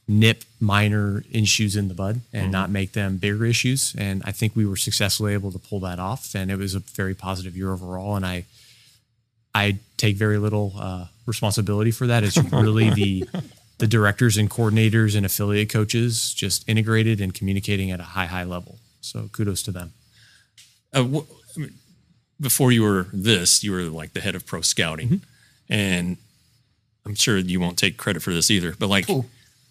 nip 0.08 0.44
minor 0.60 1.24
issues 1.32 1.76
in 1.76 1.88
the 1.88 1.94
bud 1.96 2.22
and 2.32 2.52
not 2.52 2.70
make 2.70 2.92
them 2.94 3.18
bigger 3.18 3.46
issues. 3.46 3.96
And 3.98 4.22
I 4.26 4.32
think 4.32 4.56
we 4.56 4.66
were 4.66 4.76
successfully 4.78 5.34
able 5.34 5.52
to 5.52 5.60
pull 5.60 5.80
that 5.82 6.00
off, 6.00 6.36
and 6.36 6.52
it 6.52 6.58
was 6.58 6.76
a 6.76 6.80
very 6.80 7.16
positive 7.16 7.56
year 7.58 7.72
overall. 7.72 8.16
And 8.16 8.26
I 8.26 8.46
I 9.54 9.80
take 9.98 10.16
very 10.18 10.38
little 10.38 10.74
uh, 10.78 11.06
responsibility 11.26 11.92
for 11.92 12.08
that. 12.08 12.24
It's 12.24 12.38
really 12.52 12.90
the 13.02 13.26
the 13.78 13.88
directors 13.88 14.38
and 14.38 14.50
coordinators 14.50 15.16
and 15.16 15.26
affiliate 15.26 15.70
coaches 15.70 16.34
just 16.34 16.68
integrated 16.70 17.20
and 17.20 17.34
communicating 17.34 17.92
at 17.92 18.00
a 18.00 18.04
high 18.04 18.26
high 18.28 18.44
level. 18.44 18.78
So 19.02 19.30
kudos 19.32 19.64
to 19.64 19.72
them. 19.72 19.94
uh, 20.94 21.04
wh- 21.04 21.26
I 21.56 21.60
mean, 21.60 21.74
before 22.40 22.72
you 22.72 22.84
were 22.84 23.08
this, 23.14 23.64
you 23.64 23.72
were 23.72 23.84
like 23.84 24.14
the 24.14 24.22
head 24.22 24.36
of 24.36 24.46
pro 24.46 24.62
scouting, 24.62 25.22
and 25.70 26.18
I'm 27.06 27.16
sure 27.16 27.38
you 27.38 27.60
won't 27.60 27.78
take 27.78 27.98
credit 27.98 28.22
for 28.22 28.34
this 28.34 28.52
either. 28.52 28.76
But 28.78 28.90
like 28.90 29.06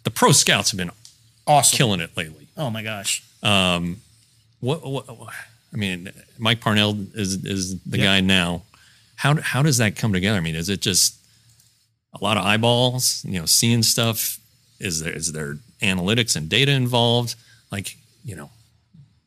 the 0.04 0.10
pro 0.10 0.32
scouts 0.32 0.70
have 0.70 0.78
been 0.78 0.90
Awesome. 1.46 1.76
killing 1.76 2.00
it 2.00 2.16
lately. 2.16 2.46
Oh 2.56 2.70
my 2.70 2.82
gosh. 2.82 3.22
What, 3.42 4.86
what, 4.86 5.18
what- 5.18 5.34
I 5.72 5.76
mean, 5.76 6.10
Mike 6.38 6.60
Parnell 6.60 6.96
is 7.14 7.44
is 7.44 7.80
the 7.80 7.98
Yeah. 7.98 8.04
guy 8.04 8.20
now. 8.20 8.62
How 9.16 9.40
how 9.40 9.60
does 9.62 9.78
that 9.78 9.96
come 9.96 10.12
together? 10.12 10.38
I 10.38 10.40
mean, 10.40 10.54
is 10.54 10.68
it 10.68 10.80
just 10.80 11.16
a 12.12 12.22
lot 12.22 12.36
of 12.36 12.44
eyeballs? 12.44 13.24
You 13.24 13.40
know, 13.40 13.46
seeing 13.46 13.82
stuff. 13.82 14.38
Is 14.78 15.00
there 15.00 15.12
is 15.12 15.32
there 15.32 15.58
analytics 15.82 16.36
and 16.36 16.48
data 16.48 16.70
involved? 16.70 17.34
Like 17.72 17.96
you 18.24 18.36
know, 18.36 18.50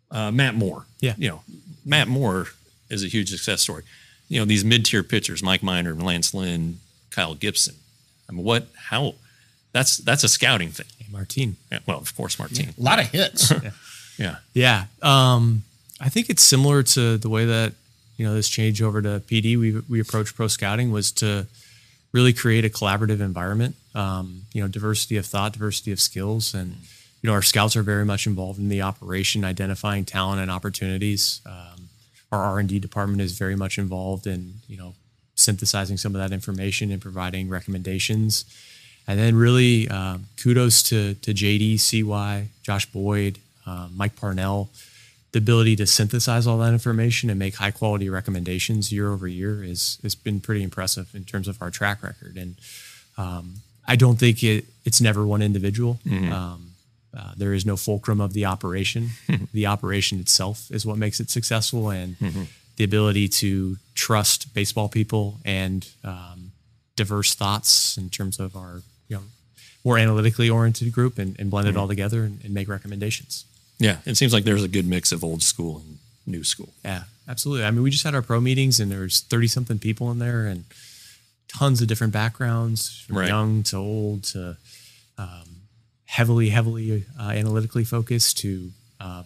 uh, 0.10 0.32
Matt 0.32 0.56
Moore. 0.56 0.86
Yeah. 1.02 1.16
You 1.18 1.28
know, 1.30 1.44
Matt 1.86 2.08
Moore 2.08 2.48
is 2.90 3.04
a 3.04 3.08
huge 3.08 3.30
success 3.30 3.62
story. 3.62 3.84
You 4.30 4.40
know, 4.40 4.46
these 4.46 4.64
mid 4.64 4.86
tier 4.86 5.04
pitchers, 5.04 5.44
Mike 5.44 5.62
Minor, 5.64 5.94
Lance 5.96 6.34
Lynn, 6.34 6.80
Kyle 7.10 7.36
Gibson. 7.36 7.76
I 8.30 8.32
mean, 8.32 8.46
what? 8.46 8.70
How? 8.90 9.16
That's 9.78 9.98
that's 9.98 10.24
a 10.24 10.28
scouting 10.28 10.70
thing. 10.72 10.88
Hey, 10.98 11.06
Martine. 11.12 11.56
Yeah, 11.72 11.80
Well, 11.86 12.00
of 12.00 12.16
course, 12.16 12.40
Martine. 12.40 12.70
A 12.70 12.82
lot 12.82 13.00
of 13.00 13.06
hits. 13.12 13.54
Yeah. 14.20 14.38
Yeah. 14.56 14.86
Um, 15.04 15.62
I 16.02 16.10
think 16.10 16.32
it's 16.32 16.42
similar 16.42 16.82
to 16.82 17.20
the 17.20 17.30
way 17.30 17.46
that, 17.46 17.74
you 18.18 18.26
know, 18.26 18.34
this 18.34 18.50
change 18.50 18.82
over 18.82 19.00
to 19.00 19.22
PD, 19.30 19.60
we, 19.60 19.80
we 19.88 20.00
approached 20.00 20.36
pro 20.36 20.48
scouting 20.48 20.92
was 20.92 21.12
to 21.22 21.46
really 22.14 22.34
create 22.34 22.66
a 22.66 22.70
collaborative 22.70 23.20
environment, 23.20 23.76
um, 23.94 24.42
you 24.54 24.62
know, 24.64 24.68
diversity 24.68 25.18
of 25.18 25.28
thought, 25.28 25.54
diversity 25.54 25.92
of 25.92 26.00
skills. 26.00 26.56
And, 26.56 26.78
you 27.22 27.28
know, 27.30 27.34
our 27.34 27.44
scouts 27.44 27.76
are 27.76 27.84
very 27.84 28.06
much 28.06 28.26
involved 28.26 28.58
in 28.58 28.70
the 28.70 28.82
operation, 28.82 29.46
identifying 29.46 30.04
talent 30.04 30.42
and 30.42 30.50
opportunities. 30.50 31.40
Um, 31.46 31.90
our 32.32 32.44
R&D 32.44 32.80
department 32.80 33.22
is 33.22 33.38
very 33.38 33.56
much 33.56 33.78
involved 33.78 34.26
in, 34.26 34.56
you 34.68 34.78
know, 34.78 34.96
synthesizing 35.36 35.98
some 35.98 36.16
of 36.16 36.22
that 36.22 36.34
information 36.34 36.92
and 36.92 37.00
providing 37.00 37.50
recommendations. 37.50 38.46
And 39.08 39.18
then 39.18 39.36
really 39.36 39.88
uh, 39.90 40.18
kudos 40.42 40.84
to 40.84 41.14
to 41.16 41.34
JD, 41.34 41.80
CY, 41.80 42.50
Josh 42.64 42.86
Boyd, 42.88 43.40
uh, 43.66 43.88
Mike 43.96 44.16
Parnell. 44.16 44.70
The 45.34 45.40
ability 45.40 45.76
to 45.76 45.86
synthesize 45.86 46.48
all 46.48 46.58
that 46.60 46.74
information 46.74 47.30
and 47.30 47.38
make 47.38 47.56
high 47.56 47.72
quality 47.72 48.10
recommendations 48.10 48.92
year 48.92 49.12
over 49.12 49.28
year 49.28 49.64
is 49.64 50.00
has 50.04 50.16
been 50.16 50.40
pretty 50.40 50.64
impressive 50.64 51.14
in 51.14 51.26
terms 51.26 51.48
of 51.48 51.62
our 51.62 51.70
track 51.70 52.02
record. 52.02 52.38
And 52.38 52.56
um, 53.18 53.56
I 53.88 53.96
don't 53.96 54.18
think 54.18 54.44
it 54.44 54.66
it's 54.86 55.02
never 55.02 55.26
one 55.26 55.42
individual. 55.42 56.00
Um, 56.34 56.72
uh, 57.18 57.34
there 57.36 57.54
is 57.54 57.66
no 57.66 57.76
fulcrum 57.78 58.22
of 58.22 58.34
the 58.34 58.46
operation. 58.46 59.10
the 59.54 59.66
operation 59.66 60.20
itself 60.20 60.70
is 60.70 60.86
what 60.86 60.98
makes 60.98 61.20
it 61.20 61.30
successful, 61.30 61.90
and 61.90 62.16
the 62.76 62.84
ability 62.84 63.28
to 63.28 63.78
trust 63.96 64.54
baseball 64.54 64.88
people 64.88 65.40
and 65.44 65.88
um, 66.04 66.52
diverse 66.96 67.34
thoughts 67.34 67.98
in 67.98 68.10
terms 68.10 68.40
of 68.40 68.56
our 68.56 68.82
more 69.88 69.98
analytically 69.98 70.50
oriented 70.50 70.92
group 70.92 71.18
and, 71.18 71.40
and 71.40 71.50
blend 71.50 71.68
it 71.68 71.78
all 71.78 71.88
together 71.88 72.24
and, 72.24 72.44
and 72.44 72.54
make 72.54 72.68
recommendations. 72.68 73.46
Yeah, 73.80 73.98
it 74.06 74.18
seems 74.18 74.34
like 74.34 74.44
there's 74.44 74.64
a 74.64 74.68
good 74.68 74.86
mix 74.86 75.12
of 75.14 75.24
old 75.24 75.42
school 75.42 75.78
and 75.78 75.98
new 76.26 76.44
school. 76.44 76.74
Yeah, 76.84 77.04
absolutely. 77.28 77.64
I 77.66 77.72
mean, 77.72 77.84
we 77.84 77.90
just 77.90 78.04
had 78.04 78.14
our 78.14 78.22
pro 78.22 78.42
meetings, 78.42 78.80
and 78.82 78.92
there's 78.92 79.22
thirty 79.22 79.48
something 79.48 79.80
people 79.80 80.12
in 80.12 80.20
there, 80.20 80.46
and 80.46 80.66
tons 81.48 81.82
of 81.82 81.88
different 81.88 82.12
backgrounds, 82.12 83.06
from 83.08 83.18
Right. 83.20 83.30
young 83.30 83.64
to 83.64 83.78
old 83.78 84.24
to 84.34 84.58
um, 85.18 85.48
heavily, 86.06 86.50
heavily 86.50 87.06
uh, 87.18 87.30
analytically 87.42 87.86
focused 87.86 88.40
to 88.40 88.72
uh, 89.00 89.24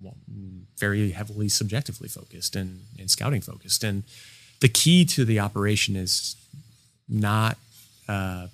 well, 0.00 0.16
very 0.78 1.10
heavily 1.10 1.48
subjectively 1.48 2.08
focused 2.08 2.54
and, 2.54 2.82
and 3.00 3.10
scouting 3.10 3.40
focused. 3.40 3.82
And 3.82 4.04
the 4.60 4.68
key 4.68 5.04
to 5.06 5.24
the 5.24 5.40
operation 5.40 5.96
is 5.96 6.36
not 7.08 7.56
uh, 8.06 8.46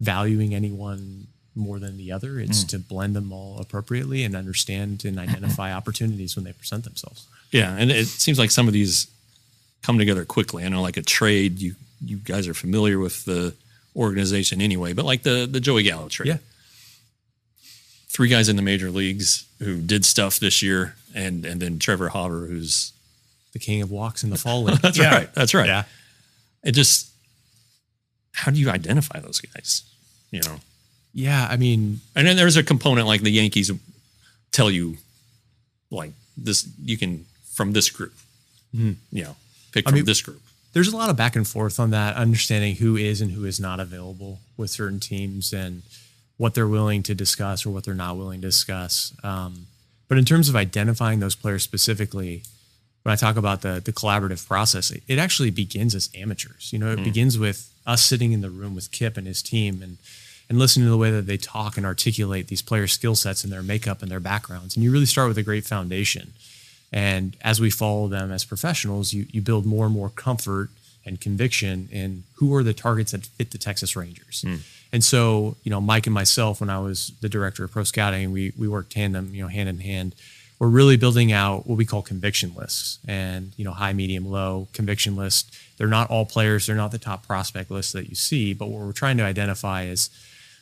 valuing 0.00 0.54
anyone 0.54 1.26
more 1.54 1.78
than 1.78 1.96
the 1.96 2.12
other. 2.12 2.38
It's 2.38 2.64
mm. 2.64 2.68
to 2.70 2.78
blend 2.78 3.14
them 3.14 3.32
all 3.32 3.58
appropriately 3.60 4.24
and 4.24 4.34
understand 4.34 5.04
and 5.04 5.18
identify 5.26 5.72
opportunities 5.72 6.36
when 6.36 6.44
they 6.44 6.52
present 6.52 6.84
themselves. 6.84 7.26
Yeah, 7.50 7.76
and 7.76 7.90
it 7.90 8.06
seems 8.06 8.38
like 8.38 8.50
some 8.50 8.66
of 8.66 8.72
these 8.72 9.06
come 9.82 9.98
together 9.98 10.24
quickly. 10.24 10.64
I 10.64 10.68
know, 10.68 10.82
like 10.82 10.96
a 10.96 11.02
trade, 11.02 11.60
you 11.60 11.74
you 12.04 12.16
guys 12.16 12.48
are 12.48 12.54
familiar 12.54 12.98
with 12.98 13.24
the 13.24 13.54
organization 13.94 14.60
anyway, 14.60 14.92
but 14.92 15.04
like 15.04 15.22
the 15.22 15.46
the 15.50 15.60
Joey 15.60 15.84
Gallo 15.84 16.08
trade, 16.08 16.28
Yeah. 16.28 16.38
three 18.08 18.28
guys 18.28 18.48
in 18.48 18.56
the 18.56 18.62
major 18.62 18.90
leagues 18.90 19.44
who 19.60 19.80
did 19.80 20.04
stuff 20.04 20.40
this 20.40 20.62
year, 20.62 20.96
and 21.14 21.44
and 21.44 21.62
then 21.62 21.78
Trevor 21.78 22.10
Hauver, 22.10 22.48
who's 22.48 22.92
The 23.52 23.60
king 23.60 23.82
of 23.82 23.90
walks 23.90 24.24
in 24.24 24.30
the 24.30 24.38
fall 24.38 24.64
league. 24.64 24.78
that's 24.82 24.98
right, 24.98 25.32
that's 25.34 25.54
right. 25.54 25.68
Yeah. 25.68 25.84
It 26.64 26.72
just 26.72 27.10
how 28.34 28.50
do 28.52 28.58
you 28.58 28.68
identify 28.70 29.18
those 29.20 29.40
guys? 29.40 29.82
You 30.30 30.40
know, 30.42 30.56
Yeah, 31.12 31.46
I 31.50 31.56
mean, 31.56 32.00
and 32.16 32.26
then 32.26 32.36
there's 32.36 32.56
a 32.56 32.62
component 32.62 33.06
like 33.06 33.22
the 33.22 33.30
Yankees 33.30 33.70
tell 34.52 34.70
you, 34.70 34.96
like 35.90 36.12
this, 36.36 36.68
you 36.84 36.96
can 36.98 37.24
from 37.52 37.72
this 37.72 37.88
group, 37.90 38.12
you 38.72 38.96
know, 39.12 39.36
pick 39.72 39.84
Mm-hmm. 39.84 39.88
I 39.88 39.90
from 39.90 39.94
mean- 39.94 40.04
this 40.06 40.22
group. 40.22 40.42
there's 40.72 40.88
a 40.92 40.96
lot 40.96 41.10
of 41.10 41.16
back 41.16 41.36
and 41.36 41.46
forth 41.46 41.78
on 41.78 41.90
that, 41.90 42.16
understanding 42.16 42.76
who 42.76 42.96
is 42.96 43.20
and 43.20 43.30
who 43.32 43.44
is 43.44 43.60
not 43.60 43.78
available 43.80 44.40
with 44.56 44.70
certain 44.70 44.98
teams 45.00 45.52
and 45.52 45.82
what 46.36 46.54
they're 46.54 46.66
willing 46.66 47.02
to 47.04 47.14
discuss 47.14 47.64
or 47.64 47.70
what 47.70 47.84
they're 47.84 47.94
not 47.94 48.16
willing 48.16 48.40
to 48.40 48.48
discuss. 48.48 49.12
Um, 49.22 49.66
but 50.08 50.18
in 50.18 50.24
terms 50.24 50.48
of 50.48 50.56
identifying 50.56 51.20
those 51.20 51.36
players 51.36 51.62
specifically, 51.62 52.42
when 53.04 53.12
I 53.12 53.16
talk 53.16 53.36
about 53.36 53.60
the 53.60 53.80
the 53.84 53.92
collaborative 53.92 54.46
process, 54.46 54.90
it, 54.90 55.02
it 55.06 55.18
actually 55.18 55.50
begins 55.50 55.94
as 55.94 56.10
amateurs. 56.14 56.72
You 56.72 56.78
know, 56.80 56.90
it 56.90 56.98
hmm. 56.98 57.04
begins 57.04 57.38
with 57.38 57.72
us 57.86 58.02
sitting 58.02 58.32
in 58.32 58.40
the 58.40 58.50
room 58.50 58.74
with 58.74 58.90
Kip 58.90 59.16
and 59.16 59.26
his 59.26 59.42
team 59.42 59.82
and 59.82 59.98
and 60.48 60.58
listening 60.58 60.86
to 60.86 60.90
the 60.90 60.98
way 60.98 61.10
that 61.10 61.26
they 61.26 61.36
talk 61.36 61.76
and 61.76 61.86
articulate 61.86 62.48
these 62.48 62.62
players' 62.62 62.92
skill 62.92 63.14
sets 63.14 63.44
and 63.44 63.52
their 63.52 63.62
makeup 63.62 64.02
and 64.02 64.10
their 64.10 64.20
backgrounds. 64.20 64.76
And 64.76 64.84
you 64.84 64.90
really 64.90 65.06
start 65.06 65.28
with 65.28 65.38
a 65.38 65.42
great 65.42 65.64
foundation. 65.64 66.32
And 66.92 67.36
as 67.40 67.60
we 67.60 67.70
follow 67.70 68.08
them 68.08 68.30
as 68.30 68.44
professionals, 68.44 69.12
you, 69.12 69.26
you 69.30 69.40
build 69.40 69.64
more 69.64 69.86
and 69.86 69.94
more 69.94 70.10
comfort 70.10 70.68
and 71.06 71.20
conviction 71.20 71.88
in 71.90 72.24
who 72.34 72.54
are 72.54 72.62
the 72.62 72.74
targets 72.74 73.12
that 73.12 73.26
fit 73.26 73.50
the 73.50 73.58
Texas 73.58 73.96
Rangers. 73.96 74.42
Hmm. 74.46 74.56
And 74.92 75.02
so, 75.02 75.56
you 75.64 75.70
know, 75.70 75.80
Mike 75.80 76.06
and 76.06 76.14
myself, 76.14 76.60
when 76.60 76.70
I 76.70 76.78
was 76.78 77.12
the 77.20 77.28
director 77.28 77.64
of 77.64 77.72
pro 77.72 77.84
scouting, 77.84 78.30
we 78.32 78.52
we 78.56 78.68
worked 78.68 78.92
tandem, 78.92 79.34
you 79.34 79.42
know, 79.42 79.48
hand 79.48 79.68
in 79.68 79.80
hand. 79.80 80.14
We're 80.64 80.70
really 80.70 80.96
building 80.96 81.30
out 81.30 81.66
what 81.66 81.76
we 81.76 81.84
call 81.84 82.00
conviction 82.00 82.54
lists 82.56 82.98
and, 83.06 83.52
you 83.58 83.66
know, 83.66 83.72
high, 83.72 83.92
medium, 83.92 84.24
low 84.24 84.66
conviction 84.72 85.14
list. 85.14 85.54
They're 85.76 85.86
not 85.86 86.08
all 86.08 86.24
players, 86.24 86.64
they're 86.64 86.74
not 86.74 86.90
the 86.90 86.98
top 86.98 87.26
prospect 87.26 87.70
list 87.70 87.92
that 87.92 88.08
you 88.08 88.14
see, 88.14 88.54
but 88.54 88.68
what 88.68 88.80
we're 88.80 88.92
trying 88.92 89.18
to 89.18 89.24
identify 89.24 89.82
is 89.82 90.08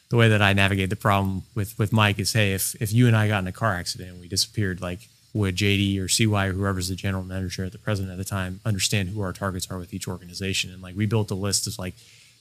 the 0.08 0.16
way 0.16 0.28
that 0.28 0.42
I 0.42 0.54
navigate 0.54 0.90
the 0.90 0.96
problem 0.96 1.44
with 1.54 1.78
with 1.78 1.92
Mike 1.92 2.18
is, 2.18 2.32
hey, 2.32 2.52
if 2.52 2.74
if 2.82 2.92
you 2.92 3.06
and 3.06 3.16
I 3.16 3.28
got 3.28 3.44
in 3.44 3.46
a 3.46 3.52
car 3.52 3.74
accident 3.74 4.10
and 4.10 4.20
we 4.20 4.26
disappeared, 4.26 4.80
like 4.80 5.08
would 5.34 5.54
JD 5.54 6.00
or 6.00 6.08
CY 6.08 6.46
or 6.46 6.52
whoever's 6.52 6.88
the 6.88 6.96
general 6.96 7.22
manager 7.22 7.64
at 7.64 7.70
the 7.70 7.78
president 7.78 8.10
at 8.10 8.18
the 8.18 8.24
time 8.24 8.58
understand 8.66 9.10
who 9.10 9.20
our 9.20 9.32
targets 9.32 9.70
are 9.70 9.78
with 9.78 9.94
each 9.94 10.08
organization? 10.08 10.72
And 10.72 10.82
like 10.82 10.96
we 10.96 11.06
built 11.06 11.30
a 11.30 11.36
list 11.36 11.68
of 11.68 11.78
like 11.78 11.94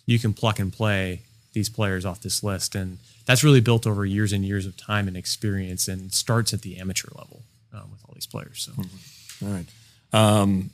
you 0.08 0.18
can 0.18 0.34
pluck 0.34 0.58
and 0.58 0.74
play 0.74 1.22
these 1.54 1.70
players 1.70 2.06
off 2.08 2.22
this 2.22 2.44
list, 2.44 2.74
and 2.74 2.98
that's 3.28 3.44
really 3.44 3.62
built 3.62 3.86
over 3.86 4.04
years 4.04 4.34
and 4.34 4.44
years 4.44 4.66
of 4.66 4.76
time 4.78 5.08
and 5.08 5.16
experience, 5.16 5.88
and 5.88 6.12
starts 6.12 6.56
at 6.56 6.64
the 6.64 6.80
amateur 6.80 7.10
level 7.16 7.44
um, 7.74 7.92
with 7.92 8.02
all 8.08 8.14
these 8.14 8.26
players. 8.28 8.70
So 8.70 8.72
All 9.46 9.52
right, 9.54 9.66
um, 10.14 10.70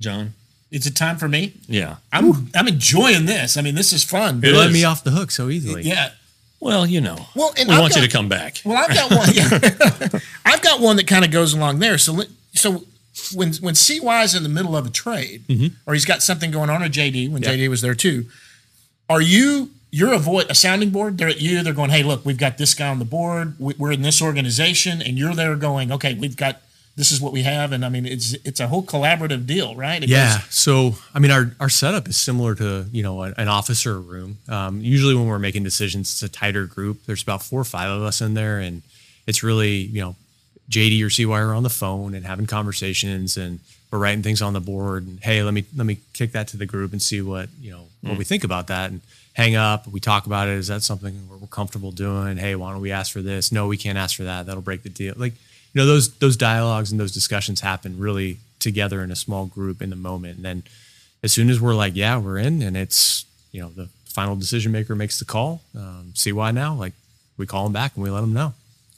John. 0.00 0.34
Is 0.70 0.86
it 0.86 0.96
time 0.96 1.16
for 1.16 1.28
me? 1.28 1.54
Yeah. 1.68 1.96
I'm 2.12 2.50
I'm 2.54 2.66
enjoying 2.68 3.26
this. 3.26 3.56
I 3.56 3.62
mean, 3.62 3.76
this 3.76 3.92
is 3.92 4.02
fun. 4.02 4.42
you 4.42 4.52
let 4.54 4.68
is. 4.68 4.74
me 4.74 4.84
off 4.84 5.04
the 5.04 5.12
hook 5.12 5.30
so 5.30 5.48
easily. 5.48 5.82
Yeah. 5.82 6.10
Well, 6.58 6.86
you 6.86 7.00
know, 7.00 7.16
Well, 7.36 7.52
and 7.56 7.68
we 7.68 7.74
I've 7.74 7.80
want 7.82 7.94
you 7.96 8.02
to 8.02 8.08
come 8.08 8.28
back. 8.28 8.62
Well, 8.64 8.76
I've 8.76 8.92
got 8.94 9.10
one. 9.10 9.28
Yeah. 9.32 10.20
I've 10.44 10.62
got 10.62 10.80
one 10.80 10.96
that 10.96 11.06
kind 11.06 11.24
of 11.24 11.30
goes 11.30 11.52
along 11.54 11.78
there. 11.78 11.98
So, 11.98 12.22
so 12.54 12.84
when 13.34 13.52
when 13.54 13.74
CY 13.74 14.22
is 14.24 14.34
in 14.34 14.42
the 14.42 14.48
middle 14.48 14.76
of 14.76 14.86
a 14.86 14.90
trade, 14.90 15.44
or 15.86 15.94
he's 15.94 16.04
got 16.04 16.22
something 16.22 16.50
going 16.50 16.68
on, 16.68 16.82
or 16.82 16.88
JD 16.88 17.30
when 17.30 17.42
Yeah. 17.42 17.50
JD 17.50 17.68
was 17.68 17.80
there 17.80 17.94
too, 17.94 18.26
are 19.08 19.20
you 19.20 19.70
you're 19.96 20.12
a 20.12 20.18
voice 20.18 20.46
a 20.48 20.54
sounding 20.54 20.90
board? 20.90 21.16
They're 21.18 21.28
at 21.36 21.40
you. 21.40 21.62
They're 21.62 21.72
going, 21.82 21.90
hey, 21.90 22.02
look, 22.02 22.24
we've 22.24 22.36
got 22.46 22.58
this 22.58 22.74
guy 22.74 22.88
on 22.88 22.98
the 22.98 23.04
board. 23.18 23.54
We- 23.58 23.74
We're 23.78 23.92
in 23.92 24.02
this 24.02 24.20
organization, 24.22 25.00
and 25.02 25.18
you're 25.18 25.34
there 25.34 25.56
going, 25.56 25.90
okay, 25.92 26.14
we've 26.14 26.36
got 26.36 26.54
this 26.96 27.12
is 27.12 27.20
what 27.20 27.30
we 27.30 27.42
have, 27.42 27.72
and 27.72 27.84
I 27.84 27.90
mean, 27.90 28.06
it's 28.06 28.32
it's 28.48 28.58
a 28.58 28.68
whole 28.68 28.82
collaborative 28.82 29.46
deal, 29.46 29.74
right? 29.74 30.02
It 30.02 30.08
Yeah. 30.08 30.38
goes- 30.38 30.54
So, 30.66 30.96
I 31.14 31.18
mean, 31.18 31.30
our, 31.30 31.44
our 31.60 31.68
setup 31.68 32.08
is 32.08 32.16
similar 32.16 32.54
to, 32.54 32.86
you 32.90 33.02
know, 33.02 33.20
an, 33.22 33.34
an 33.36 33.48
office 33.48 33.84
or 33.84 33.96
a 33.96 34.00
room. 34.00 34.38
Um, 34.48 34.80
usually 34.80 35.14
when 35.14 35.26
we're 35.26 35.38
making 35.38 35.62
decisions, 35.62 36.10
it's 36.12 36.22
a 36.22 36.28
tighter 36.30 36.64
group. 36.64 37.04
There's 37.04 37.22
about 37.22 37.42
four 37.42 37.60
or 37.60 37.64
five 37.64 37.90
of 37.90 38.02
us 38.02 38.22
in 38.22 38.32
there. 38.32 38.58
And 38.60 38.80
it's 39.26 39.42
really, 39.42 39.74
you 39.96 40.00
know, 40.00 40.16
JD 40.70 41.04
or 41.04 41.10
CY 41.10 41.38
are 41.38 41.52
on 41.52 41.64
the 41.64 41.68
phone 41.82 42.14
and 42.14 42.24
having 42.24 42.46
conversations 42.46 43.36
and 43.36 43.60
we're 43.90 43.98
writing 43.98 44.22
things 44.22 44.40
on 44.40 44.54
the 44.54 44.60
board. 44.60 45.06
And, 45.06 45.20
hey, 45.20 45.42
let 45.42 45.52
me, 45.52 45.64
let 45.76 45.84
me 45.86 45.98
kick 46.14 46.32
that 46.32 46.48
to 46.48 46.56
the 46.56 46.66
group 46.66 46.92
and 46.92 47.02
see 47.02 47.20
what, 47.20 47.50
you 47.60 47.70
know, 47.72 47.84
what 48.00 48.16
we 48.16 48.24
think 48.24 48.42
about 48.42 48.68
that 48.68 48.90
and 48.90 49.00
hang 49.36 49.54
up. 49.54 49.86
We 49.86 50.00
talk 50.00 50.24
about 50.24 50.48
it. 50.48 50.54
Is 50.54 50.68
that 50.68 50.82
something 50.82 51.28
we're, 51.28 51.36
we're 51.36 51.46
comfortable 51.46 51.92
doing? 51.92 52.38
Hey, 52.38 52.56
why 52.56 52.72
don't 52.72 52.80
we 52.80 52.90
ask 52.90 53.12
for 53.12 53.20
this? 53.20 53.52
No, 53.52 53.68
we 53.68 53.76
can't 53.76 53.98
ask 53.98 54.16
for 54.16 54.24
that. 54.24 54.46
That'll 54.46 54.62
break 54.62 54.82
the 54.82 54.88
deal. 54.88 55.14
Like, 55.16 55.34
you 55.74 55.80
know, 55.80 55.86
those, 55.86 56.14
those 56.14 56.36
dialogues 56.38 56.90
and 56.90 56.98
those 56.98 57.12
discussions 57.12 57.60
happen 57.60 57.98
really 57.98 58.38
together 58.58 59.02
in 59.02 59.10
a 59.10 59.16
small 59.16 59.44
group 59.44 59.82
in 59.82 59.90
the 59.90 59.96
moment. 59.96 60.36
And 60.36 60.44
then 60.44 60.62
as 61.22 61.32
soon 61.32 61.50
as 61.50 61.60
we're 61.60 61.74
like, 61.74 61.94
yeah, 61.94 62.18
we're 62.18 62.38
in, 62.38 62.62
and 62.62 62.76
it's 62.76 63.26
you 63.52 63.60
know 63.60 63.68
the 63.70 63.88
final 64.04 64.36
decision 64.36 64.72
maker 64.72 64.94
makes 64.94 65.18
the 65.18 65.24
call. 65.24 65.60
Um, 65.76 66.12
CY 66.14 66.52
now? 66.52 66.74
Like 66.74 66.94
we 67.36 67.46
call 67.46 67.64
them 67.64 67.72
back 67.72 67.94
and 67.94 68.02
we 68.02 68.10
let 68.10 68.22
them 68.22 68.32
know. 68.32 68.54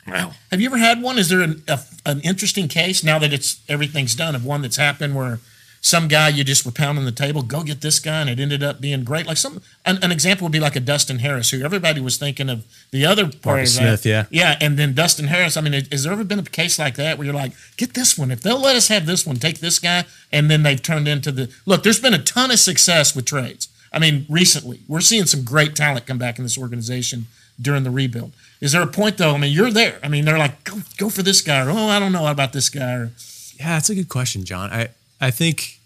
Wow. 0.07 0.33
Have 0.51 0.61
you 0.61 0.69
ever 0.69 0.79
had 0.79 1.03
one? 1.03 1.19
Is 1.19 1.29
there 1.29 1.41
an, 1.41 1.63
a, 1.69 1.81
an 2.07 2.21
interesting 2.21 2.69
case 2.69 3.05
now 3.05 3.19
that 3.19 3.33
it's 3.33 3.61
everything's 3.69 4.15
done 4.15 4.35
of 4.35 4.45
one 4.45 4.63
that's 4.63 4.77
happened 4.77 5.15
where 5.15 5.41
some 5.81 6.09
guy 6.09 6.29
you 6.29 6.45
just 6.45 6.67
were 6.67 6.73
pounding 6.73 7.05
the 7.05 7.13
table, 7.13 7.43
go 7.43 7.63
get 7.63 7.81
this 7.81 8.01
guy, 8.01 8.21
and 8.21 8.31
it 8.31 8.41
ended 8.41 8.63
up 8.63 8.81
being 8.81 9.05
great. 9.05 9.27
Like 9.27 9.37
some 9.37 9.63
an, 9.85 9.99
an 10.03 10.13
example 10.13 10.45
would 10.45 10.53
be 10.53 10.61
like 10.61 10.77
a 10.77 10.81
Dustin 10.81 11.21
Harris, 11.21 11.51
who 11.51 11.63
everybody 11.63 12.01
was 12.01 12.17
thinking 12.17 12.49
of 12.49 12.65
the 12.91 13.07
other 13.07 13.25
part 13.25 13.45
Marcus 13.45 13.77
of 13.77 13.83
that. 13.83 14.01
Smith, 14.01 14.07
yeah. 14.07 14.27
yeah, 14.31 14.57
and 14.61 14.79
then 14.79 14.95
Dustin 14.95 15.29
Harris. 15.29 15.57
I 15.57 15.61
mean, 15.61 15.73
has 15.73 16.03
there 16.03 16.13
ever 16.13 16.25
been 16.25 16.39
a 16.39 16.45
case 16.45 16.79
like 16.79 16.97
that 16.97 17.19
where 17.19 17.25
you're 17.25 17.35
like, 17.35 17.53
get 17.77 17.95
this 17.95 18.19
one? 18.19 18.31
If 18.31 18.41
they'll 18.41 18.61
let 18.61 18.77
us 18.77 18.89
have 18.89 19.07
this 19.07 19.27
one, 19.27 19.37
take 19.37 19.61
this 19.61 19.79
guy, 19.79 20.05
and 20.33 20.51
then 20.51 20.63
they've 20.63 20.83
turned 20.83 21.09
into 21.09 21.33
the 21.33 21.53
look. 21.67 21.83
There's 21.83 22.01
been 22.01 22.15
a 22.15 22.23
ton 22.23 22.51
of 22.51 22.59
success 22.59 23.15
with 23.15 23.25
trades. 23.25 23.69
I 23.93 23.99
mean, 23.99 24.27
recently 24.29 24.81
we're 24.89 25.01
seeing 25.01 25.27
some 25.27 25.45
great 25.45 25.75
talent 25.75 26.07
come 26.07 26.19
back 26.19 26.39
in 26.39 26.45
this 26.45 26.59
organization 26.59 27.27
during 27.61 27.85
the 27.85 27.91
rebuild. 27.91 28.33
Is 28.61 28.73
there 28.73 28.83
a 28.83 28.87
point 28.87 29.19
though? 29.19 29.35
I 29.35 29.39
mean, 29.39 29.53
you're 29.53 29.71
there. 29.71 29.99
I 30.03 30.09
mean, 30.09 30.25
they're 30.25 30.39
like, 30.39 30.65
go, 30.65 30.79
go 30.97 31.09
for 31.09 31.23
this 31.23 31.41
guy, 31.41 31.65
or 31.65 31.71
oh, 31.71 31.89
I 31.89 31.99
don't 31.99 32.13
know 32.13 32.27
about 32.27 32.53
this 32.53 32.69
guy, 32.69 32.93
or 32.95 33.11
Yeah, 33.59 33.75
that's 33.75 33.91
a 33.91 33.95
good 33.95 34.09
question, 34.09 34.45
John. 34.45 34.71
I 34.71 34.89
I 35.21 35.31
think 35.31 35.79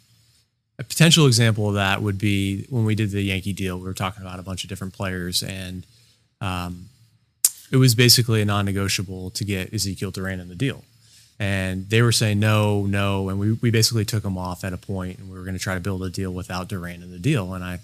a 0.79 0.85
potential 0.85 1.27
example 1.27 1.69
of 1.69 1.75
that 1.75 2.03
would 2.03 2.19
be 2.19 2.67
when 2.69 2.85
we 2.85 2.95
did 2.95 3.11
the 3.11 3.23
Yankee 3.23 3.53
deal. 3.53 3.79
We 3.79 3.85
were 3.85 3.95
talking 3.95 4.23
about 4.23 4.39
a 4.39 4.43
bunch 4.43 4.65
of 4.65 4.69
different 4.69 4.93
players, 4.93 5.43
and 5.43 5.85
um, 6.41 6.87
it 7.71 7.77
was 7.77 7.95
basically 7.95 8.43
a 8.43 8.45
non-negotiable 8.45 9.31
to 9.31 9.45
get 9.45 9.73
Ezekiel 9.73 10.11
Duran 10.11 10.41
in 10.41 10.49
the 10.49 10.55
deal. 10.55 10.85
And 11.39 11.89
they 11.89 12.03
were 12.03 12.13
saying 12.13 12.39
no, 12.39 12.87
no, 12.87 13.29
and 13.29 13.39
we, 13.39 13.53
we 13.53 13.71
basically 13.71 14.05
took 14.05 14.23
them 14.23 14.39
off 14.39 14.65
at 14.65 14.73
a 14.73 14.77
point, 14.77 15.19
and 15.19 15.31
we 15.31 15.39
were 15.39 15.45
going 15.45 15.57
to 15.57 15.61
try 15.61 15.75
to 15.75 15.81
build 15.81 16.03
a 16.03 16.11
deal 16.11 16.33
without 16.33 16.69
Duran 16.69 17.03
in 17.03 17.11
the 17.11 17.19
deal. 17.19 17.55
And 17.55 17.65
I, 17.65 17.81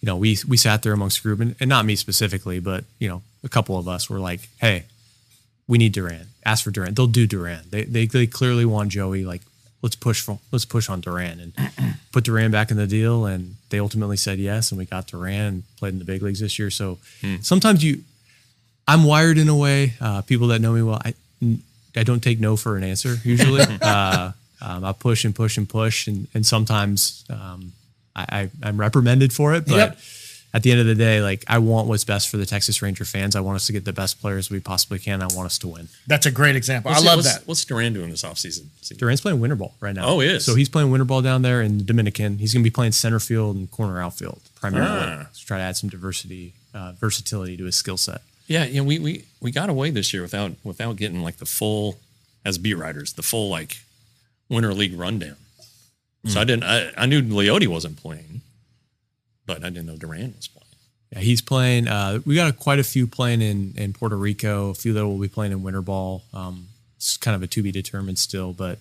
you 0.00 0.06
know, 0.06 0.16
we 0.16 0.38
we 0.46 0.56
sat 0.56 0.82
there 0.82 0.92
amongst 0.92 1.22
the 1.22 1.28
group, 1.28 1.40
and, 1.40 1.56
and 1.60 1.68
not 1.68 1.84
me 1.84 1.96
specifically, 1.96 2.60
but 2.60 2.84
you 2.98 3.08
know, 3.08 3.22
a 3.42 3.48
couple 3.48 3.78
of 3.78 3.88
us 3.88 4.08
were 4.08 4.20
like, 4.20 4.48
"Hey, 4.58 4.84
we 5.66 5.78
need 5.78 5.92
Duran. 5.92 6.28
Ask 6.44 6.64
for 6.64 6.70
Duran. 6.70 6.94
They'll 6.94 7.06
do 7.06 7.26
Duran. 7.26 7.64
They 7.70 7.84
they, 7.84 8.06
they 8.06 8.26
clearly 8.26 8.64
want 8.64 8.90
Joey. 8.90 9.24
Like, 9.24 9.42
let's 9.84 9.94
push 9.94 10.22
for 10.22 10.38
let's 10.50 10.64
push 10.64 10.88
on 10.88 11.02
Duran 11.02 11.38
and 11.38 11.96
put 12.10 12.24
Duran 12.24 12.50
back 12.50 12.70
in 12.70 12.78
the 12.78 12.86
deal. 12.86 13.26
And 13.26 13.56
they 13.68 13.78
ultimately 13.78 14.16
said 14.16 14.38
yes, 14.38 14.72
and 14.72 14.78
we 14.78 14.86
got 14.86 15.06
Duran 15.06 15.46
and 15.46 15.62
played 15.76 15.92
in 15.92 15.98
the 15.98 16.06
big 16.06 16.22
leagues 16.22 16.40
this 16.40 16.58
year. 16.58 16.70
So 16.70 16.98
sometimes 17.42 17.84
you, 17.84 18.02
I'm 18.88 19.04
wired 19.04 19.36
in 19.36 19.48
a 19.48 19.56
way. 19.56 19.92
Uh, 20.00 20.22
people 20.22 20.48
that 20.48 20.60
know 20.60 20.72
me 20.72 20.82
well, 20.82 21.00
I 21.04 21.14
I 21.94 22.02
don't 22.02 22.22
take 22.22 22.40
no 22.40 22.56
for 22.56 22.76
an 22.78 22.82
answer 22.82 23.16
usually. 23.22 23.60
uh, 23.82 24.32
um, 24.62 24.84
I 24.84 24.92
push 24.92 25.26
and 25.26 25.34
push 25.34 25.58
and 25.58 25.68
push, 25.68 26.08
and 26.08 26.28
and 26.32 26.46
sometimes 26.46 27.24
um, 27.28 27.72
I, 28.16 28.24
I 28.30 28.50
I'm 28.62 28.80
reprimanded 28.80 29.32
for 29.32 29.54
it, 29.54 29.66
but. 29.66 29.76
Yep. 29.76 29.98
At 30.54 30.62
the 30.62 30.70
end 30.70 30.78
of 30.80 30.86
the 30.86 30.94
day, 30.94 31.20
like 31.20 31.44
I 31.48 31.58
want 31.58 31.88
what's 31.88 32.04
best 32.04 32.28
for 32.28 32.36
the 32.36 32.46
Texas 32.46 32.80
Ranger 32.80 33.04
fans. 33.04 33.34
I 33.34 33.40
want 33.40 33.56
us 33.56 33.66
to 33.66 33.72
get 33.72 33.84
the 33.84 33.92
best 33.92 34.20
players 34.20 34.50
we 34.50 34.60
possibly 34.60 35.00
can. 35.00 35.20
I 35.20 35.26
want 35.34 35.46
us 35.46 35.58
to 35.58 35.68
win. 35.68 35.88
That's 36.06 36.26
a 36.26 36.30
great 36.30 36.54
example. 36.54 36.92
What's- 36.92 37.02
I 37.02 37.06
love 37.06 37.16
what's- 37.18 37.34
that. 37.38 37.46
What's 37.48 37.64
Duran 37.64 37.92
doing 37.92 38.10
this 38.10 38.22
offseason? 38.22 38.66
Duran's 38.96 39.20
playing 39.20 39.40
winter 39.40 39.56
ball 39.56 39.74
right 39.80 39.94
now. 39.96 40.04
Oh, 40.06 40.20
he 40.20 40.28
is? 40.28 40.44
So 40.44 40.54
he's 40.54 40.68
playing 40.68 40.92
winter 40.92 41.04
ball 41.04 41.22
down 41.22 41.42
there 41.42 41.60
in 41.60 41.78
the 41.78 41.84
Dominican. 41.84 42.38
He's 42.38 42.52
going 42.54 42.62
to 42.62 42.70
be 42.70 42.72
playing 42.72 42.92
center 42.92 43.18
field 43.18 43.56
and 43.56 43.68
corner 43.70 44.00
outfield 44.00 44.40
primarily 44.54 44.90
Ah. 45.00 45.26
to 45.34 45.44
try 45.44 45.58
to 45.58 45.64
add 45.64 45.76
some 45.76 45.90
diversity, 45.90 46.54
uh, 46.72 46.92
versatility 47.00 47.56
to 47.56 47.64
his 47.64 47.74
skill 47.74 47.96
set. 47.96 48.22
Yeah, 48.46 48.64
yeah, 48.64 48.82
we, 48.82 48.98
we 49.00 49.24
we 49.40 49.50
got 49.50 49.70
away 49.70 49.90
this 49.90 50.12
year 50.12 50.22
without 50.22 50.52
without 50.62 50.94
getting 50.96 51.22
like 51.22 51.38
the 51.38 51.46
full 51.46 51.98
as 52.44 52.58
beat 52.58 52.74
writers, 52.74 53.14
the 53.14 53.22
full 53.22 53.48
like 53.48 53.78
winter 54.48 54.72
league 54.72 54.96
rundown. 54.96 55.36
So 56.26 56.40
I 56.40 56.44
didn't 56.44 56.62
I, 56.64 56.92
I 56.96 57.06
knew 57.06 57.22
Leody 57.22 57.66
wasn't 57.66 57.96
playing, 57.96 58.42
but 59.46 59.58
I 59.64 59.70
didn't 59.70 59.86
know 59.86 59.96
Duran 59.96 60.34
was 60.36 60.48
playing. 60.48 60.64
Yeah, 61.12 61.18
he's 61.20 61.40
playing. 61.40 61.86
Uh, 61.88 62.20
we 62.24 62.34
got 62.34 62.48
a, 62.50 62.52
quite 62.52 62.78
a 62.78 62.84
few 62.84 63.06
playing 63.06 63.40
in, 63.42 63.74
in 63.76 63.92
Puerto 63.92 64.16
Rico. 64.16 64.70
A 64.70 64.74
few 64.74 64.92
that 64.94 65.06
will 65.06 65.18
be 65.18 65.28
playing 65.28 65.52
in 65.52 65.62
winter 65.62 65.82
ball. 65.82 66.22
Um, 66.32 66.68
it's 66.96 67.16
kind 67.16 67.34
of 67.34 67.42
a 67.42 67.46
to 67.46 67.62
be 67.62 67.70
determined 67.70 68.18
still, 68.18 68.52
but 68.52 68.78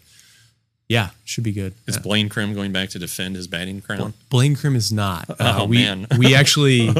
yeah, 0.87 1.09
should 1.25 1.43
be 1.43 1.51
good. 1.51 1.73
Is 1.87 1.97
Blaine 1.97 2.29
Crim 2.29 2.53
going 2.53 2.71
back 2.71 2.89
to 2.89 2.99
defend 2.99 3.35
his 3.35 3.47
batting 3.47 3.81
crown? 3.81 4.13
Blaine 4.29 4.55
Crim 4.55 4.75
is 4.75 4.91
not. 4.91 5.29
Uh, 5.29 5.59
Oh, 5.59 5.65
we, 5.65 5.77
man. 5.77 6.07
we 6.17 6.33
actually, 6.41 6.93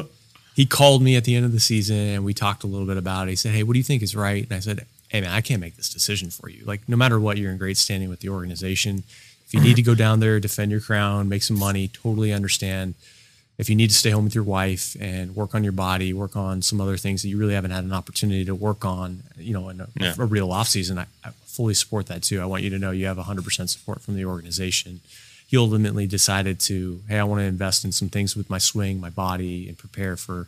he 0.56 0.66
called 0.66 1.02
me 1.02 1.16
at 1.16 1.24
the 1.26 1.36
end 1.36 1.46
of 1.46 1.52
the 1.52 1.60
season 1.60 1.96
and 1.98 2.26
we 2.26 2.34
talked 2.34 2.64
a 2.64 2.68
little 2.68 2.88
bit 2.88 2.98
about 2.98 3.28
it. 3.28 3.32
He 3.32 3.36
said, 3.36 3.54
Hey, 3.54 3.64
what 3.64 3.74
do 3.74 3.80
you 3.80 3.84
think 3.84 4.02
is 4.04 4.16
right? 4.16 4.44
And 4.44 4.54
I 4.54 4.60
said, 4.60 4.86
Hey, 5.10 5.22
man, 5.22 5.32
I 5.32 5.42
can't 5.42 5.62
make 5.62 5.76
this 5.78 5.90
decision 5.90 6.30
for 6.30 6.50
you. 6.50 6.64
Like, 6.66 6.88
no 6.90 6.98
matter 6.98 7.20
what, 7.20 7.38
you're 7.38 7.52
in 7.52 7.58
great 7.58 7.78
standing 7.78 8.10
with 8.10 8.20
the 8.22 8.30
organization. 8.30 9.04
If 9.46 9.54
you 9.54 9.60
need 9.62 9.76
to 9.76 9.84
go 9.84 9.94
down 9.96 10.20
there, 10.20 10.40
defend 10.40 10.72
your 10.72 10.82
crown, 10.82 11.30
make 11.30 11.44
some 11.44 11.60
money, 11.60 11.88
totally 11.88 12.34
understand. 12.34 12.96
If 13.58 13.70
you 13.70 13.76
need 13.76 13.90
to 13.92 13.96
stay 13.96 14.10
home 14.10 14.24
with 14.24 14.34
your 14.34 14.44
wife 14.44 14.98
and 15.00 15.36
work 15.36 15.54
on 15.54 15.64
your 15.64 15.74
body, 15.74 16.12
work 16.12 16.36
on 16.36 16.62
some 16.64 16.82
other 16.82 16.98
things 16.98 17.22
that 17.22 17.30
you 17.30 17.38
really 17.38 17.54
haven't 17.54 17.72
had 17.72 17.84
an 17.84 17.94
opportunity 17.94 18.46
to 18.46 18.56
work 18.56 18.84
on, 18.84 19.24
you 19.38 19.54
know, 19.54 19.70
in 19.70 19.80
a, 19.82 19.88
Yeah. 20.00 20.16
a 20.18 20.26
real 20.26 20.52
off 20.52 20.68
season, 20.68 20.98
I, 20.98 21.06
I 21.24 21.30
fully 21.46 21.76
support 21.76 22.08
that 22.08 22.24
too. 22.24 22.42
I 22.42 22.46
want 22.46 22.64
you 22.64 22.72
to 22.72 22.80
know 22.80 22.90
you 22.92 23.06
have 23.06 23.18
100% 23.18 23.70
support 23.70 24.02
from 24.02 24.16
the 24.16 24.26
organization 24.26 25.02
he 25.54 25.58
ultimately 25.60 26.08
decided 26.08 26.60
to, 26.62 27.02
hey, 27.08 27.20
I 27.20 27.24
want 27.26 27.42
to 27.42 27.46
invest 27.46 27.86
in 27.86 27.92
some 27.92 28.10
things 28.10 28.36
with 28.36 28.50
my 28.50 28.58
swing, 28.58 29.00
my 29.00 29.12
body, 29.12 29.68
and 29.68 29.78
prepare 29.78 30.18
for, 30.18 30.48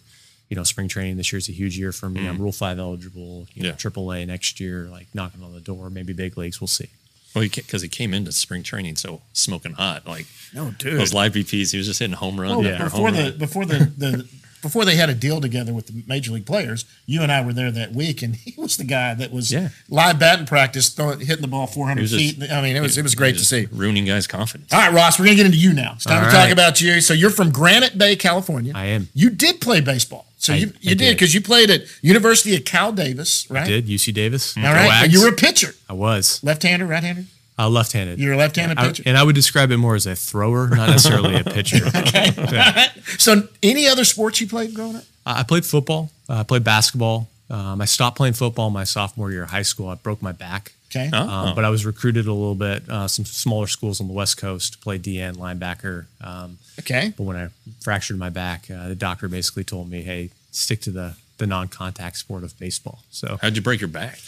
you 0.49 0.55
know, 0.55 0.63
spring 0.63 0.87
training. 0.87 1.17
This 1.17 1.31
year's 1.31 1.47
a 1.47 1.51
huge 1.51 1.77
year 1.77 1.91
for 1.91 2.09
me. 2.09 2.21
I'm 2.27 2.33
mm-hmm. 2.33 2.41
Rule 2.41 2.51
Five 2.51 2.79
eligible. 2.79 3.45
You 3.53 3.61
know, 3.61 3.69
Yeah. 3.69 3.75
AAA 3.75 4.25
next 4.25 4.59
year, 4.59 4.87
like 4.91 5.05
knocking 5.13 5.43
on 5.43 5.53
the 5.53 5.59
door. 5.59 5.91
Maybe 5.91 6.13
big 6.13 6.35
leagues. 6.39 6.59
We'll 6.59 6.69
see. 6.69 6.89
Well, 7.36 7.43
because 7.53 7.81
he, 7.81 7.88
came 7.89 8.13
into 8.13 8.31
spring 8.31 8.63
training 8.63 8.95
so 8.95 9.21
smoking 9.33 9.73
hot, 9.73 10.07
like 10.07 10.25
No, 10.53 10.71
dude. 10.71 10.99
those 10.99 11.13
live 11.13 11.33
BPs. 11.33 11.71
He 11.71 11.77
was 11.77 11.86
just 11.88 11.99
hitting 11.99 12.15
home 12.15 12.39
run 12.39 12.57
Well, 12.57 12.67
after 12.67 12.86
before 12.86 13.09
home 13.09 13.17
the 13.17 13.23
run. 13.31 13.38
before 13.38 13.65
the, 13.65 13.77
the 13.97 14.29
before 14.61 14.83
they 14.83 14.95
had 14.95 15.09
a 15.11 15.13
deal 15.13 15.39
together 15.39 15.71
with 15.75 15.86
the 15.86 16.03
major 16.07 16.31
league 16.31 16.45
players, 16.47 16.86
you 17.05 17.21
and 17.21 17.31
I 17.31 17.45
were 17.45 17.53
there 17.53 17.69
that 17.69 17.91
week, 17.93 18.23
and 18.23 18.36
he 18.45 18.55
was 18.57 18.77
the 18.77 18.83
guy 18.83 19.13
that 19.13 19.31
was 19.31 19.51
Yeah. 19.51 19.69
live 19.89 20.17
batting 20.17 20.47
practice, 20.47 20.89
throwing, 20.89 21.19
hitting 21.19 21.41
the 21.43 21.47
ball 21.47 21.67
400 21.67 22.01
was 22.01 22.15
feet. 22.15 22.41
I 22.51 22.61
mean, 22.61 22.75
it 22.75 22.79
was 22.81 22.97
it 22.97 23.03
was 23.03 23.13
great 23.15 23.38
to 23.38 23.45
see. 23.45 23.67
ruining 23.71 24.05
guys' 24.05 24.25
confidence. 24.27 24.73
All 24.73 24.79
right, 24.79 24.91
Ross, 24.93 25.19
we're 25.19 25.25
gonna 25.25 25.36
get 25.36 25.45
into 25.45 25.57
you 25.59 25.73
now. 25.73 25.93
It's 25.95 26.05
time 26.05 26.23
All 26.23 26.29
to 26.31 26.36
talk 26.36 26.49
about 26.49 26.81
you. 26.81 26.99
So 27.01 27.13
you're 27.13 27.29
from 27.29 27.51
Granite 27.51 27.97
Bay, 27.97 28.15
California. 28.15 28.71
I 28.75 28.86
am. 28.86 29.09
You 29.13 29.29
did 29.29 29.61
play 29.61 29.81
baseball. 29.81 30.25
So 30.45 30.53
I- 30.53 30.57
you 30.57 30.67
I 30.67 30.69
you 30.81 30.89
did 30.89 30.97
did. 30.99 31.13
because 31.15 31.33
you 31.33 31.41
played 31.41 31.69
at 31.69 31.81
University 32.01 32.55
of 32.55 32.65
Cal 32.65 32.91
Davis, 32.91 33.47
right? 33.49 33.67
Did 33.67 33.87
UC 33.87 34.13
Davis? 34.13 34.55
All 34.57 34.63
right. 34.63 35.05
Ags. 35.07 35.11
You 35.11 35.21
were 35.21 35.29
a 35.29 35.35
pitcher, 35.35 35.73
I 35.89 35.93
was 35.93 36.39
left-hander, 36.43 36.85
right-hander. 36.85 37.25
uh, 37.57 37.69
left-handed. 37.69 38.19
You're 38.19 38.33
a 38.33 38.37
left-handed 38.37 38.77
I- 38.77 38.87
pitcher. 38.87 39.03
and 39.05 39.17
I 39.17 39.23
would 39.23 39.35
describe 39.35 39.71
it 39.71 39.77
more 39.77 39.95
as 39.95 40.05
a 40.05 40.15
thrower, 40.15 40.67
not 40.69 40.89
necessarily 40.89 41.35
a 41.35 41.43
pitcher. 41.57 41.85
Okay. 41.87 42.85
So 43.17 43.47
any 43.63 43.87
other 43.87 44.03
sports 44.05 44.39
you 44.41 44.47
played 44.47 44.73
growing 44.73 44.97
up? 44.97 45.03
I 45.25 45.39
I 45.39 45.43
played 45.43 45.65
football. 45.65 46.11
Uh, 46.29 46.39
I 46.41 46.43
played 46.43 46.63
basketball. 46.63 47.27
Um, 47.49 47.79
I 47.81 47.85
stopped 47.85 48.17
playing 48.17 48.33
football 48.33 48.69
my 48.71 48.83
sophomore 48.83 49.31
year 49.31 49.43
of 49.43 49.49
high 49.51 49.61
school. 49.63 49.89
I 49.89 49.95
broke 49.95 50.21
my 50.21 50.31
back. 50.31 50.71
Okay. 50.95 51.09
Oh. 51.13 51.27
Um, 51.29 51.55
but 51.55 51.65
I 51.65 51.69
was 51.69 51.85
recruited 51.85 52.27
a 52.27 52.33
little 52.33 52.55
bit, 52.55 52.87
uh, 52.89 53.07
some 53.07 53.25
smaller 53.25 53.67
schools 53.67 53.99
on 53.99 54.07
the 54.07 54.13
West 54.13 54.37
Coast 54.37 54.73
to 54.73 54.79
play 54.79 54.97
DN 54.97 55.35
linebacker. 55.35 56.05
Um, 56.21 56.57
Okay. 56.79 57.13
but 57.17 57.23
when 57.23 57.35
I 57.37 57.49
fractured 57.81 58.17
my 58.17 58.29
back, 58.29 58.69
uh, 58.71 58.87
the 58.87 58.95
doctor 58.95 59.27
basically 59.27 59.63
told 59.63 59.89
me, 59.89 60.03
"Hey, 60.03 60.29
stick 60.51 60.81
to 60.81 60.91
the 60.91 61.15
the 61.37 61.45
non-contact 61.47 62.17
sport 62.17 62.43
of 62.45 62.57
baseball." 62.59 63.03
So, 63.11 63.37
How'd 63.41 63.55
you 63.57 63.61
break 63.61 63.81
your 63.81 63.89
back? 63.89 64.19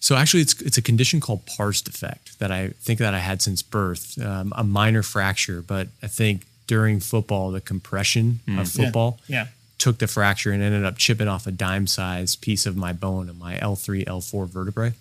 so 0.00 0.16
actually, 0.16 0.42
it's 0.42 0.60
it's 0.62 0.78
a 0.78 0.82
condition 0.82 1.20
called 1.20 1.44
Pars 1.46 1.82
defect 1.82 2.38
that 2.38 2.50
I 2.50 2.68
think 2.80 2.98
that 3.00 3.12
I 3.14 3.18
had 3.20 3.42
since 3.42 3.60
birth, 3.62 4.18
um, 4.20 4.52
a 4.56 4.64
minor 4.64 5.02
fracture. 5.02 5.60
But 5.62 5.88
I 6.02 6.06
think 6.06 6.46
during 6.66 7.00
football, 7.00 7.50
the 7.50 7.60
compression 7.60 8.40
of 8.58 8.70
football 8.70 9.20
Yeah. 9.28 9.48
took 9.78 9.98
the 9.98 10.06
fracture 10.06 10.50
and 10.52 10.62
ended 10.62 10.84
up 10.84 10.96
chipping 10.96 11.28
off 11.28 11.46
a 11.46 11.50
dime-sized 11.52 12.40
piece 12.40 12.64
of 12.64 12.74
my 12.76 12.92
bone 12.94 13.28
in 13.28 13.38
my 13.38 13.58
L3, 13.58 14.02
L4 14.06 14.46
vertebrae, 14.48 14.94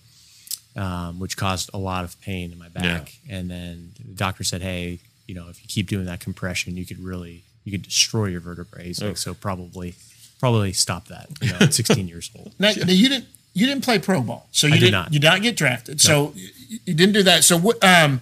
um, 0.76 1.20
which 1.20 1.38
caused 1.38 1.70
a 1.74 1.78
lot 1.78 2.04
of 2.04 2.20
pain 2.22 2.52
in 2.52 2.58
my 2.58 2.70
back. 2.70 3.14
And 3.30 3.50
then 3.50 3.92
the 4.04 4.16
doctor 4.16 4.44
said, 4.44 4.62
"Hey, 4.62 5.00
you 5.28 5.36
know, 5.36 5.50
if 5.50 5.62
you 5.62 5.68
keep 5.68 5.88
doing 5.88 6.06
that 6.06 6.20
compression, 6.20 6.76
you 6.78 6.86
could 6.86 7.00
really 7.00 7.44
you 7.64 7.72
could 7.72 7.84
destroy 7.84 8.26
your 8.26 8.42
vertebrae." 8.42 8.86
He's 8.86 9.02
like, 9.02 9.18
so 9.18 9.34
probably 9.34 9.96
probably 10.40 10.74
stop 10.74 11.08
that. 11.08 11.30
You 11.42 11.52
know, 11.52 11.58
at 11.62 11.74
16 11.74 12.08
years 12.08 12.30
old. 12.38 12.54
Now, 12.60 12.72
now 12.72 12.92
you 12.92 13.10
didn't 13.10 13.26
you 13.54 13.68
didn't 13.68 13.84
play 13.84 14.00
pro 14.00 14.22
ball, 14.22 14.48
so 14.52 14.68
you 14.68 14.74
I 14.74 14.78
did 14.78 14.86
didn't 14.86 14.92
not. 14.92 15.14
you 15.14 15.20
did 15.20 15.28
not 15.28 15.42
get 15.42 15.56
drafted. 15.56 16.02
So 16.02 16.34
you, 16.36 16.80
you 16.86 16.94
didn't 16.94 17.14
do 17.14 17.24
that. 17.24 17.44
So 17.44 17.58
what? 17.58 17.84
Um, 17.84 18.22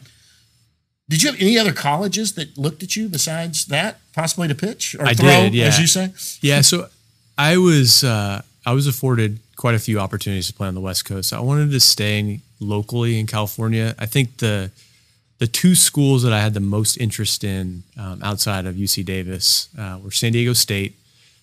did 1.10 1.24
you 1.24 1.32
have 1.32 1.42
any 1.42 1.60
other 1.60 1.74
colleges 1.74 2.36
that 2.36 2.58
looked 2.58 2.84
at 2.84 2.96
you 2.96 3.10
besides 3.10 3.66
that, 3.66 4.00
possibly 4.14 4.48
to 4.48 4.56
pitch 4.56 4.96
or 4.96 5.06
I 5.06 5.14
throw, 5.14 5.44
did, 5.44 5.54
yeah. 5.54 5.66
as 5.66 5.78
you 5.78 5.86
say? 5.86 6.14
Yeah, 6.40 6.62
so 6.62 6.88
I 7.38 7.58
was 7.58 8.06
uh, 8.06 8.44
I 8.66 8.74
was 8.74 8.88
afforded 8.88 9.40
quite 9.56 9.76
a 9.76 9.80
few 9.80 10.00
opportunities 10.00 10.48
to 10.48 10.54
play 10.54 10.68
on 10.68 10.76
the 10.76 10.82
West 10.82 11.06
Coast. 11.06 11.34
I 11.34 11.40
wanted 11.40 11.72
to 11.72 11.80
stay 11.80 12.42
locally 12.60 13.20
in 13.20 13.28
California. 13.28 13.96
I 13.98 14.06
think 14.06 14.38
the 14.38 14.72
the 15.40 15.48
two 15.48 15.74
schools 15.74 16.22
that 16.22 16.32
I 16.32 16.40
had 16.40 16.54
the 16.54 16.60
most 16.60 16.98
interest 16.98 17.44
in 17.44 17.82
um, 18.00 18.22
outside 18.22 18.68
of 18.68 18.76
UC 18.76 19.04
Davis 19.04 19.70
uh, 19.76 19.98
were 20.04 20.12
San 20.12 20.34
Diego 20.34 20.54
State, 20.54 20.94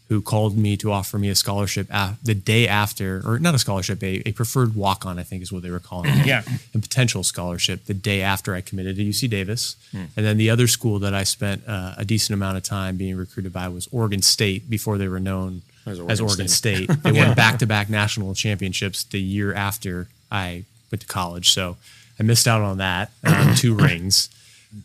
who 0.08 0.22
called 0.22 0.56
me 0.56 0.76
to 0.76 0.92
offer 0.92 1.18
me 1.18 1.28
a 1.30 1.34
scholarship 1.34 1.88
a 1.90 2.16
the 2.22 2.32
day 2.34 2.68
after, 2.68 3.20
or 3.26 3.40
not 3.40 3.56
a 3.56 3.58
scholarship, 3.58 4.00
a, 4.04 4.22
a 4.24 4.30
preferred 4.30 4.76
walk 4.76 5.04
on, 5.04 5.18
I 5.18 5.24
think 5.24 5.42
is 5.42 5.50
what 5.52 5.62
they 5.64 5.70
were 5.70 5.80
calling 5.80 6.10
it. 6.10 6.26
Yeah. 6.28 6.42
A 6.74 6.78
potential 6.78 7.24
scholarship 7.24 7.86
the 7.86 7.94
day 7.94 8.22
after 8.22 8.54
I 8.54 8.60
committed 8.60 8.94
to 8.96 9.04
UC 9.04 9.28
Davis. 9.30 9.74
And 9.92 10.24
then 10.24 10.36
the 10.38 10.48
other 10.48 10.68
school 10.68 11.00
that 11.00 11.12
I 11.12 11.24
spent 11.24 11.64
uh, 11.66 11.94
a 11.98 12.04
decent 12.04 12.34
amount 12.34 12.56
of 12.56 12.62
time 12.62 12.96
being 12.96 13.16
recruited 13.16 13.52
by 13.52 13.66
was 13.68 13.88
Oregon 13.90 14.22
State 14.22 14.70
before 14.70 14.96
they 14.96 15.08
were 15.08 15.18
known 15.18 15.62
As 15.89 15.99
as 15.99 16.20
Oregon 16.20 16.26
Oregon, 16.26 16.49
State. 16.49 16.91
State. 16.91 17.03
They 17.03 17.12
won 17.12 17.34
back 17.34 17.59
to 17.61 17.66
back 17.66 17.89
national 17.91 18.34
championships 18.34 19.05
the 19.05 19.20
year 19.20 19.53
after 19.55 20.09
I 20.30 20.64
went 20.91 21.01
to 21.03 21.07
college. 21.07 21.51
So 21.51 21.76
I 22.18 22.22
missed 22.22 22.47
out 22.49 22.62
on 22.62 22.78
that, 22.78 23.11
um, 23.24 23.55
two 23.57 23.74
rings. 23.74 24.28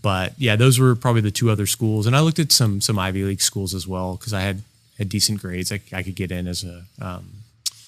But 0.01 0.33
yeah, 0.37 0.55
those 0.55 0.79
were 0.79 0.95
probably 0.95 1.21
the 1.21 1.31
two 1.31 1.49
other 1.49 1.65
schools. 1.65 2.07
And 2.07 2.15
I 2.15 2.21
looked 2.21 2.39
at 2.39 2.51
some 2.51 2.79
some 2.81 2.97
Ivy 2.97 3.23
League 3.23 3.41
schools 3.41 3.73
as 3.73 3.85
well 3.87 4.15
because 4.15 4.33
I 4.33 4.41
had 4.41 4.61
had 4.97 5.09
decent 5.09 5.41
grades. 5.41 5.71
I, 5.71 5.81
I 5.91 6.03
could 6.03 6.15
get 6.15 6.31
in 6.31 6.47
as 6.47 6.63
a 6.63 6.83
um, 7.01 7.29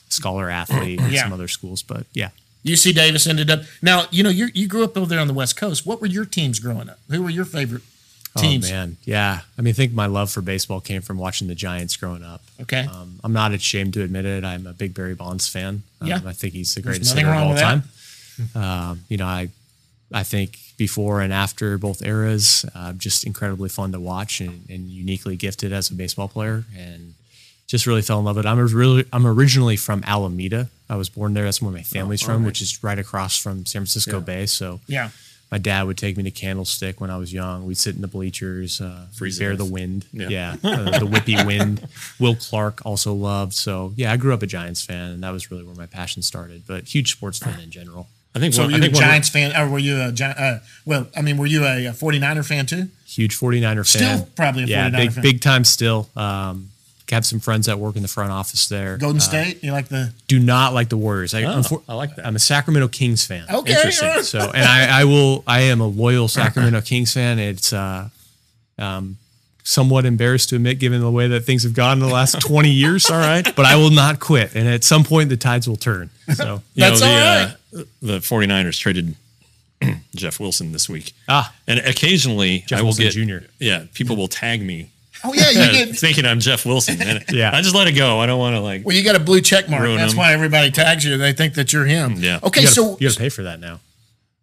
scholar 0.09 0.49
athlete 0.49 0.99
at 1.01 1.11
Yeah. 1.11 1.23
some 1.23 1.33
other 1.33 1.47
schools. 1.47 1.81
But 1.83 2.05
yeah, 2.13 2.29
UC 2.65 2.93
Davis 2.95 3.27
ended 3.27 3.49
up. 3.49 3.61
Now 3.81 4.05
you 4.11 4.23
know 4.23 4.29
you 4.29 4.49
you 4.53 4.67
grew 4.67 4.83
up 4.83 4.97
over 4.97 5.05
there 5.05 5.19
on 5.21 5.27
the 5.27 5.33
West 5.33 5.55
Coast. 5.55 5.85
What 5.85 6.01
were 6.01 6.07
your 6.07 6.25
teams 6.25 6.59
growing 6.59 6.89
up? 6.89 6.99
Who 7.09 7.23
were 7.23 7.29
your 7.29 7.45
favorite 7.45 7.83
teams? 8.41 8.69
Oh 8.69 8.73
man, 8.73 8.97
yeah. 9.05 9.41
I 9.57 9.61
mean, 9.61 9.71
I 9.71 9.73
think 9.73 9.93
my 9.93 10.05
love 10.05 10.29
for 10.31 10.41
baseball 10.41 10.81
came 10.81 11.01
from 11.01 11.17
watching 11.17 11.47
the 11.47 11.55
Giants 11.55 11.95
growing 11.97 12.23
up. 12.23 12.41
Okay. 12.61 12.85
Um, 12.91 13.19
I'm 13.23 13.33
not 13.33 13.51
ashamed 13.53 13.93
to 13.95 14.01
admit 14.03 14.25
it. 14.25 14.43
I'm 14.43 14.67
a 14.67 14.73
big 14.73 14.93
Barry 14.93 15.15
Bonds 15.15 15.47
fan. 15.47 15.83
Um, 16.01 16.07
Yeah. 16.07 16.19
I 16.25 16.33
think 16.33 16.53
he's 16.53 16.73
the 16.75 16.81
greatest 16.81 17.15
hitter 17.15 17.29
of 17.29 17.35
all 17.41 17.55
time. 17.55 17.83
Um, 18.53 19.03
you 19.09 19.17
know, 19.17 19.25
I 19.27 19.49
I 20.13 20.23
think 20.23 20.57
before 20.77 21.21
and 21.21 21.31
after 21.33 21.77
both 21.77 22.05
eras, 22.05 22.65
uh, 22.75 22.93
just 22.93 23.23
incredibly 23.25 23.69
fun 23.69 23.91
to 23.93 23.99
watch 23.99 24.41
and, 24.41 24.65
and 24.69 24.89
uniquely 24.89 25.35
gifted 25.37 25.71
as 25.71 25.89
a 25.89 25.93
baseball 25.93 26.27
player, 26.27 26.65
and 26.77 27.13
just 27.67 27.87
really 27.87 28.01
fell 28.01 28.19
in 28.19 28.25
love 28.25 28.35
with 28.35 28.45
it. 28.45 28.49
I'm 28.49 28.59
really 28.59 29.05
I'm 29.13 29.25
originally 29.25 29.77
from 29.77 30.03
Alameda. 30.05 30.69
I 30.89 30.95
was 30.97 31.09
born 31.09 31.33
there. 31.33 31.45
That's 31.45 31.61
where 31.61 31.71
my 31.71 31.81
family's 31.81 32.21
from, 32.21 32.43
which 32.45 32.61
is 32.61 32.83
right 32.83 32.99
across 32.99 33.37
from 33.41 33.65
San 33.65 33.81
Francisco 33.81 34.19
Bay. 34.19 34.45
So 34.45 34.81
Yeah. 34.87 35.09
My 35.51 35.57
dad 35.57 35.83
would 35.87 35.97
take 35.97 36.17
me 36.17 36.23
to 36.23 36.31
Candlestick 36.31 36.99
when 36.99 37.09
I 37.09 37.17
was 37.17 37.31
young. 37.31 37.65
We'd 37.65 37.77
sit 37.77 37.95
in 37.95 38.01
the 38.01 38.07
bleachers, 38.07 38.81
uh, 38.81 39.05
bear 39.19 39.51
death. 39.51 39.57
the 39.57 39.65
wind. 39.65 40.05
Yeah. 40.11 40.29
Yeah, 40.29 40.55
uh, 40.63 40.99
the 40.99 41.05
whippy 41.05 41.45
wind. 41.51 41.87
Will 42.19 42.35
Clark 42.35 42.85
also 42.85 43.13
loved. 43.13 43.53
So 43.53 43.93
yeah, 43.95 44.11
I 44.11 44.17
grew 44.17 44.33
up 44.33 44.41
a 44.43 44.47
Giants 44.47 44.83
fan, 44.83 45.11
and 45.11 45.23
that 45.23 45.31
was 45.31 45.51
really 45.51 45.63
where 45.63 45.75
my 45.75 45.85
passion 45.85 46.21
started. 46.23 46.63
But 46.67 46.85
huge 46.93 47.11
sports 47.11 47.37
fan 47.39 47.59
in 47.59 47.71
general. 47.71 48.07
I 48.35 48.39
think. 48.39 48.53
So 48.53 48.63
one- 48.63 48.73
were 48.73 48.77
you 48.79 48.85
a 48.85 48.89
Giants 48.89 49.29
fan, 49.29 49.55
or 49.55 49.69
were 49.69 49.79
you 49.79 50.01
a 50.01 50.11
Gi- 50.11 50.23
uh, 50.25 50.59
well? 50.85 51.07
I 51.15 51.21
mean, 51.21 51.37
were 51.37 51.45
you 51.45 51.63
a, 51.63 51.91
49er 51.93 52.45
fan 52.45 52.65
too? 52.65 52.89
Huge 53.07 53.37
49er 53.39 53.75
fan. 53.75 53.85
Still 54.17 54.27
probably 54.35 54.63
a 54.63 54.67
yeah, 54.67 54.89
49er 54.89 54.97
big 54.97 55.11
fan. 55.13 55.21
big 55.23 55.41
time 55.41 55.63
still. 55.63 56.09
Um, 56.17 56.69
have 57.11 57.25
some 57.25 57.39
friends 57.39 57.67
that 57.67 57.77
work 57.79 57.95
in 57.95 58.01
the 58.01 58.07
front 58.07 58.31
office 58.31 58.67
there. 58.67 58.97
Golden 58.97 59.17
Uh, 59.17 59.21
State. 59.21 59.63
You 59.63 59.71
like 59.71 59.87
the? 59.89 60.13
do 60.27 60.39
not 60.39 60.73
like 60.73 60.89
the 60.89 60.97
Warriors. 60.97 61.33
I, 61.33 61.43
Oh, 61.43 61.59
unfor- 61.59 61.83
I 61.87 61.93
like 61.93 62.15
that. 62.15 62.25
I'm 62.25 62.35
a 62.35 62.39
Sacramento 62.39 62.87
Kings 62.87 63.25
fan. 63.25 63.45
Okay. 63.49 63.73
Interesting. 63.73 64.11
So, 64.23 64.39
and 64.39 64.63
I, 64.65 65.01
I 65.01 65.03
will. 65.05 65.43
I 65.45 65.61
am 65.61 65.81
a 65.81 65.87
loyal 65.87 66.27
Sacramento 66.27 66.81
Kings 66.89 67.13
fan. 67.13 67.37
It's 67.39 67.71
uh, 67.73 68.09
um, 68.79 69.17
somewhat 69.63 70.05
embarrassed 70.05 70.49
to 70.49 70.55
admit, 70.55 70.79
given 70.79 71.01
the 71.01 71.11
way 71.11 71.27
that 71.27 71.41
things 71.41 71.63
have 71.63 71.73
gone 71.73 71.93
in 71.93 71.99
the 72.07 72.13
last 72.13 72.39
20 72.47 72.69
years. 72.69 73.09
All 73.09 73.17
right, 73.17 73.43
but 73.55 73.65
I 73.65 73.75
will 73.75 73.91
not 73.91 74.19
quit, 74.19 74.55
and 74.55 74.67
at 74.67 74.83
some 74.83 75.03
point 75.03 75.29
the 75.29 75.37
tides 75.37 75.67
will 75.67 75.75
turn. 75.77 76.09
So, 76.33 76.43
You 76.43 76.49
know, 76.49 76.61
That's 76.75 76.99
the, 77.01 77.05
all 77.07 77.81
uh, 77.81 77.83
the 78.01 78.17
49ers 78.19 78.79
traded 78.79 79.15
Jeff 80.15 80.39
Wilson 80.39 80.71
this 80.71 80.89
week. 80.89 81.13
ah, 81.27 81.53
And 81.67 81.79
occasionally 81.79 82.63
Jeff 82.67 82.79
I 82.79 82.81
will 82.81 82.87
Wilson 82.97 83.27
get 83.27 83.41
Jr.. 83.41 83.45
Yeah, 83.59 83.83
people 83.93 84.15
will 84.15 84.27
tag 84.27 84.61
me 84.61 84.89
Oh 85.23 85.33
yeah, 85.33 85.49
you 85.49 85.71
did. 85.85 85.97
thinking 85.97 86.25
I'm 86.25 86.39
Jeff 86.39 86.65
Wilson. 86.65 87.01
And 87.01 87.23
Yeah. 87.31 87.51
I 87.55 87.61
just 87.61 87.73
let 87.75 87.87
it 87.87 87.93
go. 87.93 88.19
I 88.19 88.25
don't 88.25 88.39
want 88.39 88.55
to 88.55 88.59
like. 88.59 88.85
Well, 88.85 88.95
you 88.95 89.03
got 89.03 89.15
a 89.15 89.19
blue 89.19 89.41
check 89.41 89.69
mark. 89.69 89.83
That's 89.83 90.13
him. 90.13 90.17
why 90.19 90.33
everybody 90.33 90.71
tags 90.71 91.03
you. 91.05 91.17
They 91.17 91.33
think 91.33 91.55
that 91.55 91.73
you're 91.73 91.85
him. 91.85 92.13
Yeah. 92.17 92.39
Okay, 92.43 92.61
you 92.61 92.65
gotta, 92.67 92.75
so 92.75 92.97
you 92.99 93.07
got 93.07 93.13
to 93.13 93.19
pay 93.19 93.29
for 93.29 93.43
that 93.43 93.59
now. 93.59 93.79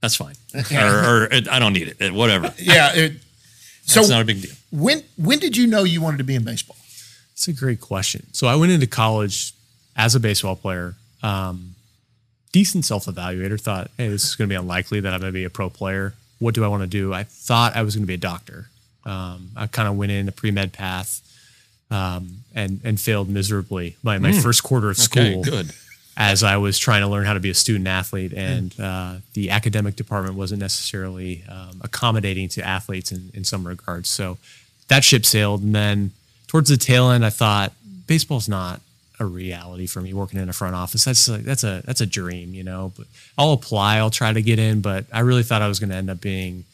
That's 0.00 0.16
fine. 0.16 0.34
Yeah. 0.70 0.90
Or, 0.90 1.22
or 1.22 1.24
it, 1.26 1.48
I 1.48 1.58
don't 1.58 1.72
need 1.72 1.88
it. 1.88 1.96
It- 2.00 2.12
Whatever. 2.14 2.52
yeah. 2.58 2.94
It, 2.94 3.12
so 3.84 4.00
It's 4.00 4.08
not 4.10 4.22
a 4.22 4.24
big 4.24 4.42
deal. 4.42 4.52
when 4.70 5.02
when 5.16 5.38
did 5.40 5.56
you 5.56 5.66
know 5.66 5.82
you 5.84 6.00
wanted 6.00 6.18
to 6.18 6.24
be 6.24 6.34
in 6.34 6.44
baseball? 6.44 6.76
It's 7.32 7.48
a 7.48 7.52
great 7.52 7.80
question. 7.80 8.26
So 8.32 8.46
I 8.46 8.54
went 8.56 8.70
into 8.72 8.86
college 8.86 9.52
as 9.96 10.14
a 10.14 10.20
baseball 10.20 10.54
player. 10.56 10.94
Um, 11.22 11.74
decent 12.52 12.84
self 12.84 13.06
evaluator. 13.06 13.60
Thought, 13.60 13.90
hey, 13.98 14.08
this 14.08 14.24
is 14.24 14.34
going 14.36 14.48
to 14.48 14.52
be 14.52 14.56
unlikely 14.58 15.00
that 15.00 15.12
I'm 15.12 15.20
going 15.20 15.32
to 15.32 15.36
be 15.36 15.44
a 15.44 15.50
pro 15.50 15.68
player. 15.70 16.14
What 16.38 16.54
do 16.54 16.64
I 16.64 16.68
want 16.68 16.82
to 16.82 16.86
do? 16.88 17.12
I 17.14 17.22
thought 17.24 17.74
I 17.76 17.82
was 17.82 17.94
going 17.96 18.02
to 18.04 18.06
be 18.06 18.14
a 18.14 18.18
doctor. 18.18 18.66
Um, 19.04 19.50
I 19.56 19.66
kind 19.66 19.88
of 19.88 19.96
went 19.96 20.12
in 20.12 20.26
the 20.26 20.32
pre 20.32 20.50
med 20.50 20.72
path 20.72 21.20
um, 21.90 22.38
and 22.54 22.80
and 22.84 23.00
failed 23.00 23.28
miserably 23.28 23.96
by 24.02 24.18
my 24.18 24.32
first 24.32 24.62
quarter 24.62 24.90
of 24.90 24.98
Okay, 24.98 25.32
school 25.32 25.44
good. 25.44 25.72
as 26.16 26.42
I 26.42 26.56
was 26.56 26.78
trying 26.78 27.02
to 27.02 27.08
learn 27.08 27.24
how 27.26 27.34
to 27.34 27.40
be 27.40 27.50
a 27.50 27.54
student 27.54 27.88
athlete, 27.88 28.32
and 28.32 28.78
uh, 28.80 29.16
the 29.34 29.50
academic 29.50 29.96
department 29.96 30.36
wasn't 30.36 30.60
necessarily 30.60 31.42
um, 31.48 31.80
accommodating 31.82 32.48
to 32.50 32.66
athletes 32.66 33.12
in, 33.12 33.30
in 33.34 33.44
some 33.44 33.66
regards. 33.66 34.08
So 34.08 34.38
that 34.88 35.04
ship 35.04 35.24
sailed, 35.26 35.62
and 35.62 35.74
then 35.74 36.12
towards 36.46 36.68
the 36.68 36.76
tail 36.76 37.10
end, 37.10 37.24
I 37.24 37.30
thought 37.30 37.72
baseball's 38.06 38.48
not 38.48 38.80
a 39.18 39.24
reality 39.24 39.86
for 39.86 40.00
me. 40.00 40.12
Working 40.14 40.40
in 40.40 40.48
a 40.48 40.52
front 40.52 40.74
office, 40.74 41.04
that's 41.04 41.28
like 41.28 41.42
that's 41.42 41.64
a 41.64 41.82
that's 41.84 42.00
a 42.00 42.06
dream, 42.06 42.54
you 42.54 42.62
know. 42.64 42.92
But 42.96 43.06
I'll 43.36 43.52
apply, 43.52 43.96
I'll 43.98 44.10
try 44.10 44.32
to 44.32 44.42
get 44.42 44.58
in, 44.58 44.80
but 44.80 45.04
I 45.12 45.20
really 45.20 45.42
thought 45.42 45.60
I 45.62 45.68
was 45.68 45.78
going 45.80 45.90
to 45.90 45.96
end 45.96 46.10
up 46.10 46.20
being, 46.20 46.64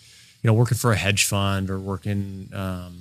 you 0.42 0.48
know, 0.48 0.54
working 0.54 0.78
for 0.78 0.92
a 0.92 0.96
hedge 0.96 1.24
fund 1.24 1.70
or 1.70 1.78
working. 1.78 2.48
Um, 2.52 2.98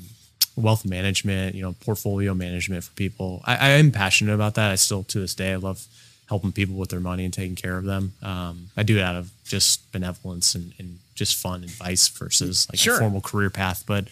wealth 0.56 0.86
management, 0.86 1.54
you 1.54 1.62
know, 1.62 1.74
portfolio 1.82 2.34
management 2.34 2.84
for 2.84 2.92
people. 2.94 3.44
I, 3.46 3.56
I 3.58 3.70
am 3.78 3.92
passionate 3.92 4.34
about 4.34 4.56
that. 4.56 4.72
I 4.72 4.76
still, 4.76 5.04
to 5.04 5.20
this 5.20 5.36
day, 5.36 5.52
I 5.54 5.58
love 5.58 5.86
helping 6.30 6.52
people 6.52 6.74
with 6.78 6.90
their 6.90 7.00
money 7.00 7.26
and 7.26 7.32
taking 7.32 7.56
care 7.56 7.78
of 7.78 7.86
them. 7.86 8.14
Um, 8.24 8.70
I 8.76 8.82
do 8.82 8.98
it 8.98 9.04
out 9.04 9.16
of 9.16 9.30
just 9.46 9.92
benevolence 9.92 10.56
and, 10.56 10.74
and 10.80 10.98
just 11.14 11.36
fun 11.38 11.64
advice 11.64 12.08
versus 12.08 12.68
like 12.72 12.80
Sure. 12.80 12.96
a 12.96 13.00
formal 13.00 13.22
career 13.22 13.52
path. 13.52 13.84
But 13.86 14.08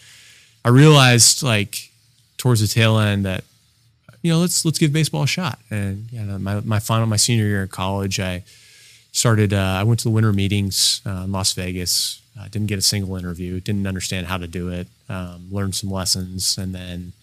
I 0.64 0.70
realized 0.70 1.42
like 1.42 1.90
towards 2.38 2.62
the 2.62 2.68
tail 2.68 3.00
end 3.00 3.26
that 3.26 3.44
you 4.22 4.32
know 4.32 4.38
let's 4.40 4.64
let's 4.66 4.78
give 4.78 4.94
baseball 4.94 5.24
a 5.24 5.28
shot. 5.28 5.58
And 5.72 6.06
yeah, 6.12 6.24
my 6.38 6.60
my 6.62 6.78
final 6.80 7.08
my 7.08 7.16
senior 7.18 7.46
year 7.46 7.64
in 7.64 7.70
college, 7.70 8.20
I 8.20 8.44
started. 9.16 9.54
Uh, 9.54 9.78
I 9.80 9.84
went 9.84 10.00
to 10.02 10.04
the 10.04 10.12
winter 10.12 10.34
meetings 10.34 11.02
uh, 11.06 11.24
in 11.24 11.32
Las 11.32 11.54
Vegas. 11.54 12.22
Uh, 12.38 12.48
didn't 12.50 12.68
get 12.68 12.78
a 12.78 12.82
single 12.82 13.16
interview. 13.16 13.60
Didn't 13.62 13.88
understand 13.88 14.28
how 14.28 14.38
to 14.38 14.48
do 14.48 14.70
it. 14.70 14.88
Um, 15.08 15.48
learned 15.50 15.74
some 15.74 15.90
lessons, 15.90 16.58
and 16.58 16.76
then 16.76 17.14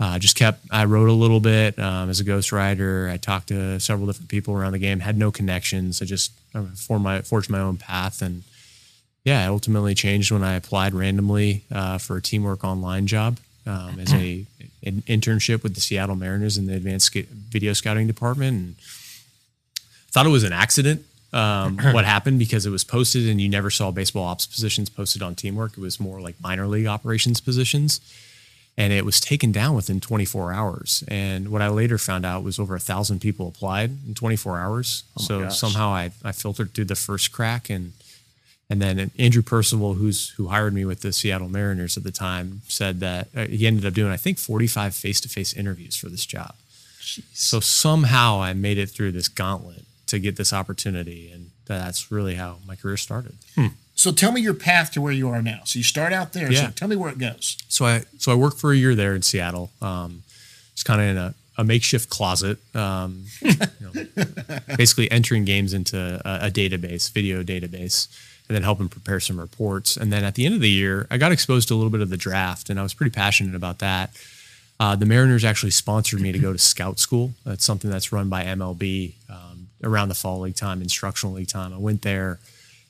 uh, 0.00 0.18
just 0.18 0.36
kept. 0.36 0.64
I 0.70 0.84
wrote 0.84 1.08
a 1.08 1.12
little 1.12 1.38
bit 1.38 1.78
um, 1.78 2.10
as 2.10 2.18
a 2.18 2.24
ghostwriter. 2.24 3.10
I 3.10 3.18
talked 3.18 3.48
to 3.48 3.78
several 3.78 4.08
different 4.08 4.30
people 4.30 4.54
around 4.54 4.72
the 4.72 4.80
game. 4.80 4.98
Had 4.98 5.16
no 5.16 5.30
connections. 5.30 6.02
I 6.02 6.06
just 6.06 6.32
formed 6.76 7.04
my 7.04 7.22
forged 7.22 7.50
my 7.50 7.60
own 7.60 7.76
path, 7.76 8.20
and 8.20 8.42
yeah, 9.24 9.46
it 9.46 9.48
ultimately 9.48 9.94
changed 9.94 10.32
when 10.32 10.42
I 10.42 10.54
applied 10.54 10.92
randomly 10.92 11.62
uh, 11.70 11.98
for 11.98 12.16
a 12.16 12.22
teamwork 12.22 12.64
online 12.64 13.06
job 13.06 13.38
um, 13.64 14.00
as 14.00 14.12
a 14.12 14.44
an 14.84 15.02
internship 15.02 15.62
with 15.62 15.76
the 15.76 15.80
Seattle 15.80 16.16
Mariners 16.16 16.58
in 16.58 16.66
the 16.66 16.74
advanced 16.74 17.14
video 17.14 17.72
scouting 17.74 18.08
department. 18.08 18.56
And 18.56 18.76
thought 20.10 20.26
it 20.26 20.30
was 20.30 20.42
an 20.42 20.52
accident 20.52 21.06
um, 21.32 21.78
what 21.92 22.04
happened 22.04 22.38
because 22.38 22.66
it 22.66 22.70
was 22.70 22.84
posted 22.84 23.28
and 23.28 23.40
you 23.40 23.48
never 23.48 23.70
saw 23.70 23.90
baseball 23.90 24.24
ops 24.24 24.46
positions 24.46 24.88
posted 24.88 25.22
on 25.22 25.34
teamwork. 25.34 25.72
It 25.72 25.80
was 25.80 25.98
more 25.98 26.20
like 26.20 26.40
minor 26.40 26.66
league 26.66 26.86
operations 26.86 27.40
positions. 27.40 28.00
And 28.78 28.90
it 28.90 29.04
was 29.04 29.20
taken 29.20 29.52
down 29.52 29.74
within 29.74 30.00
24 30.00 30.50
hours. 30.50 31.04
And 31.06 31.50
what 31.50 31.60
I 31.60 31.68
later 31.68 31.98
found 31.98 32.24
out 32.24 32.42
was 32.42 32.58
over 32.58 32.74
a 32.74 32.80
thousand 32.80 33.20
people 33.20 33.48
applied 33.48 33.90
in 34.06 34.14
24 34.14 34.58
hours. 34.58 35.04
so 35.18 35.42
gosh. 35.42 35.58
somehow 35.58 35.90
I, 35.90 36.10
I 36.24 36.32
filtered 36.32 36.72
through 36.72 36.86
the 36.86 36.94
first 36.94 37.32
crack 37.32 37.68
and 37.68 37.92
and 38.70 38.80
then 38.80 39.10
Andrew 39.18 39.42
Percival, 39.42 39.94
who's 39.94 40.30
who 40.30 40.48
hired 40.48 40.72
me 40.72 40.86
with 40.86 41.02
the 41.02 41.12
Seattle 41.12 41.50
Mariners 41.50 41.98
at 41.98 42.04
the 42.04 42.10
time, 42.10 42.62
said 42.68 43.00
that 43.00 43.28
uh, 43.36 43.44
he 43.44 43.66
ended 43.66 43.84
up 43.84 43.92
doing 43.92 44.10
I 44.10 44.16
think 44.16 44.38
45 44.38 44.94
face-to-face 44.94 45.52
interviews 45.52 45.94
for 45.94 46.08
this 46.08 46.24
job. 46.24 46.54
So 47.34 47.60
somehow 47.60 48.40
I 48.40 48.54
made 48.54 48.78
it 48.78 48.88
through 48.88 49.12
this 49.12 49.28
gauntlet 49.28 49.84
to 50.12 50.18
get 50.18 50.36
this 50.36 50.52
opportunity, 50.52 51.30
and 51.32 51.50
that's 51.64 52.12
really 52.12 52.34
how 52.34 52.58
my 52.66 52.76
career 52.76 52.98
started. 52.98 53.34
So 53.94 54.12
tell 54.12 54.30
me 54.30 54.42
your 54.42 54.52
path 54.52 54.90
to 54.92 55.00
where 55.00 55.12
you 55.12 55.30
are 55.30 55.40
now. 55.40 55.60
So 55.64 55.78
you 55.78 55.82
start 55.82 56.12
out 56.12 56.34
there. 56.34 56.52
Yeah. 56.52 56.66
So 56.66 56.72
tell 56.72 56.88
me 56.88 56.96
where 56.96 57.10
it 57.10 57.16
goes. 57.18 57.56
So 57.68 57.86
I 57.86 58.02
so 58.18 58.30
I 58.30 58.34
worked 58.34 58.58
for 58.60 58.72
a 58.72 58.76
year 58.76 58.94
there 58.94 59.14
in 59.14 59.22
Seattle. 59.22 59.70
Um, 59.80 60.22
just 60.74 60.86
kind 60.86 61.00
of 61.00 61.06
in 61.08 61.16
a, 61.16 61.34
a 61.56 61.64
makeshift 61.64 62.10
closet, 62.10 62.58
um, 62.74 63.24
you 63.40 63.54
know, 63.80 63.92
basically 64.76 65.10
entering 65.10 65.46
games 65.46 65.72
into 65.72 66.20
a, 66.24 66.48
a 66.48 66.50
database, 66.50 67.10
video 67.10 67.42
database, 67.42 68.08
and 68.48 68.54
then 68.54 68.62
helping 68.62 68.88
prepare 68.90 69.20
some 69.20 69.40
reports. 69.40 69.96
And 69.96 70.12
then 70.12 70.24
at 70.24 70.34
the 70.34 70.44
end 70.44 70.54
of 70.54 70.60
the 70.60 70.70
year, 70.70 71.06
I 71.10 71.16
got 71.16 71.32
exposed 71.32 71.68
to 71.68 71.74
a 71.74 71.76
little 71.76 71.90
bit 71.90 72.02
of 72.02 72.10
the 72.10 72.18
draft, 72.18 72.68
and 72.68 72.78
I 72.78 72.82
was 72.82 72.92
pretty 72.92 73.12
passionate 73.12 73.54
about 73.54 73.78
that. 73.78 74.10
Uh, 74.80 74.96
the 74.96 75.06
Mariners 75.06 75.44
actually 75.44 75.70
sponsored 75.70 76.20
me 76.20 76.32
to 76.32 76.38
go 76.40 76.52
to 76.52 76.58
scout 76.58 76.98
school. 76.98 77.34
That's 77.44 77.64
something 77.64 77.88
that's 77.88 78.10
run 78.10 78.28
by 78.28 78.42
MLB 78.42 79.12
um, 79.30 79.51
around 79.82 80.08
the 80.08 80.14
fall 80.14 80.40
league 80.40 80.56
time, 80.56 80.80
instructional 80.82 81.34
league 81.34 81.48
time. 81.48 81.72
I 81.72 81.78
went 81.78 82.02
there, 82.02 82.38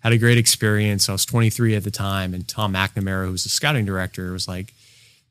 had 0.03 0.13
a 0.13 0.19
great 0.19 0.39
experience. 0.39 1.09
I 1.09 1.13
was 1.13 1.25
23 1.25 1.77
at 1.77 1.85
the 1.85 1.91
time, 1.91 2.35
and 2.35 2.47
Tom 2.47 2.75
McNamara, 2.75 3.27
who 3.27 3.33
was 3.33 3.45
the 3.45 3.51
scouting 3.51 3.85
director, 3.85 4.33
was 4.33 4.49
like, 4.49 4.73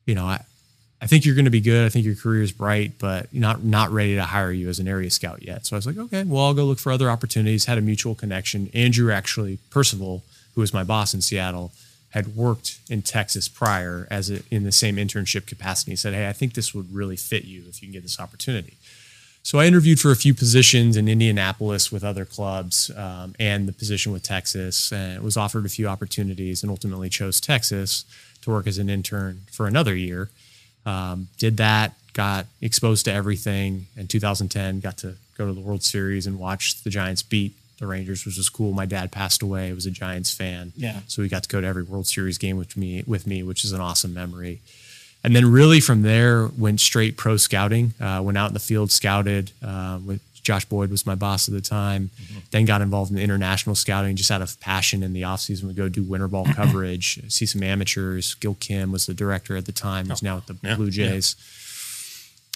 you 0.06 0.14
know, 0.14 0.26
I, 0.26 0.44
I 1.00 1.06
think 1.06 1.24
you're 1.24 1.34
going 1.34 1.46
to 1.46 1.50
be 1.50 1.60
good. 1.60 1.84
I 1.84 1.88
think 1.88 2.06
your 2.06 2.14
career 2.14 2.42
is 2.42 2.52
bright, 2.52 2.92
but 2.98 3.32
not 3.34 3.64
not 3.64 3.90
ready 3.90 4.14
to 4.14 4.22
hire 4.22 4.52
you 4.52 4.68
as 4.68 4.78
an 4.78 4.86
area 4.86 5.10
scout 5.10 5.42
yet. 5.42 5.66
So 5.66 5.74
I 5.74 5.78
was 5.78 5.86
like, 5.86 5.98
okay, 5.98 6.22
well, 6.22 6.44
I'll 6.44 6.54
go 6.54 6.64
look 6.64 6.78
for 6.78 6.92
other 6.92 7.10
opportunities. 7.10 7.64
Had 7.64 7.76
a 7.76 7.80
mutual 7.80 8.14
connection. 8.14 8.70
Andrew 8.72 9.10
actually 9.10 9.58
Percival, 9.70 10.22
who 10.54 10.60
was 10.60 10.72
my 10.72 10.84
boss 10.84 11.12
in 11.12 11.20
Seattle, 11.20 11.72
had 12.10 12.36
worked 12.36 12.78
in 12.88 13.02
Texas 13.02 13.48
prior 13.48 14.06
as 14.10 14.30
a, 14.30 14.42
in 14.50 14.62
the 14.62 14.70
same 14.70 14.96
internship 14.96 15.46
capacity. 15.46 15.92
He 15.92 15.96
said, 15.96 16.14
hey, 16.14 16.28
I 16.28 16.32
think 16.32 16.54
this 16.54 16.72
would 16.72 16.94
really 16.94 17.16
fit 17.16 17.44
you 17.44 17.64
if 17.68 17.82
you 17.82 17.88
can 17.88 17.92
get 17.92 18.02
this 18.02 18.20
opportunity. 18.20 18.74
So 19.44 19.58
I 19.58 19.66
interviewed 19.66 19.98
for 19.98 20.12
a 20.12 20.16
few 20.16 20.34
positions 20.34 20.96
in 20.96 21.08
Indianapolis 21.08 21.90
with 21.90 22.04
other 22.04 22.24
clubs 22.24 22.90
um, 22.96 23.34
and 23.40 23.66
the 23.66 23.72
position 23.72 24.12
with 24.12 24.22
Texas, 24.22 24.92
and 24.92 25.20
was 25.22 25.36
offered 25.36 25.66
a 25.66 25.68
few 25.68 25.88
opportunities, 25.88 26.62
and 26.62 26.70
ultimately 26.70 27.08
chose 27.08 27.40
Texas 27.40 28.04
to 28.42 28.50
work 28.50 28.66
as 28.68 28.78
an 28.78 28.88
intern 28.88 29.42
for 29.50 29.66
another 29.66 29.96
year. 29.96 30.30
Um, 30.86 31.28
did 31.38 31.56
that, 31.56 31.94
got 32.12 32.46
exposed 32.60 33.04
to 33.06 33.12
everything. 33.12 33.86
In 33.96 34.06
2010, 34.06 34.80
got 34.80 34.96
to 34.98 35.14
go 35.36 35.46
to 35.46 35.52
the 35.52 35.60
World 35.60 35.82
Series 35.82 36.26
and 36.26 36.38
watch 36.38 36.82
the 36.84 36.90
Giants 36.90 37.22
beat 37.22 37.54
the 37.78 37.86
Rangers, 37.88 38.24
which 38.24 38.36
was 38.36 38.48
cool. 38.48 38.72
My 38.72 38.86
dad 38.86 39.10
passed 39.10 39.42
away; 39.42 39.72
was 39.72 39.86
a 39.86 39.90
Giants 39.90 40.32
fan, 40.32 40.72
Yeah. 40.76 41.00
so 41.08 41.20
we 41.20 41.28
got 41.28 41.42
to 41.42 41.48
go 41.48 41.60
to 41.60 41.66
every 41.66 41.82
World 41.82 42.06
Series 42.06 42.38
game 42.38 42.56
with 42.56 42.76
me, 42.76 43.02
with 43.08 43.26
me, 43.26 43.42
which 43.42 43.64
is 43.64 43.72
an 43.72 43.80
awesome 43.80 44.14
memory. 44.14 44.60
And 45.24 45.36
then 45.36 45.50
really 45.50 45.80
from 45.80 46.02
there 46.02 46.48
went 46.58 46.80
straight 46.80 47.16
pro 47.16 47.36
scouting. 47.36 47.94
Uh, 48.00 48.20
went 48.24 48.36
out 48.36 48.48
in 48.48 48.54
the 48.54 48.60
field, 48.60 48.90
scouted. 48.90 49.52
Uh, 49.62 50.00
with 50.04 50.20
Josh 50.42 50.64
Boyd 50.64 50.90
was 50.90 51.06
my 51.06 51.14
boss 51.14 51.48
at 51.48 51.54
the 51.54 51.60
time. 51.60 52.10
Then 52.50 52.64
got 52.64 52.80
involved 52.80 53.12
in 53.12 53.18
international 53.18 53.76
scouting 53.76 54.16
just 54.16 54.30
out 54.30 54.42
of 54.42 54.58
passion 54.60 55.02
in 55.02 55.12
the 55.12 55.22
offseason. 55.22 55.64
We 55.64 55.74
go 55.74 55.88
do 55.88 56.02
winter 56.02 56.28
ball 56.28 56.44
coverage, 56.54 57.20
see 57.32 57.46
some 57.46 57.62
amateurs. 57.62 58.34
Gil 58.34 58.56
Kim 58.58 58.90
was 58.90 59.06
the 59.06 59.14
director 59.14 59.56
at 59.56 59.66
the 59.66 59.72
time. 59.72 60.08
He's 60.08 60.22
now 60.22 60.38
at 60.38 60.46
the 60.48 60.56
yeah, 60.62 60.74
Blue 60.74 60.90
Jays. 60.90 61.36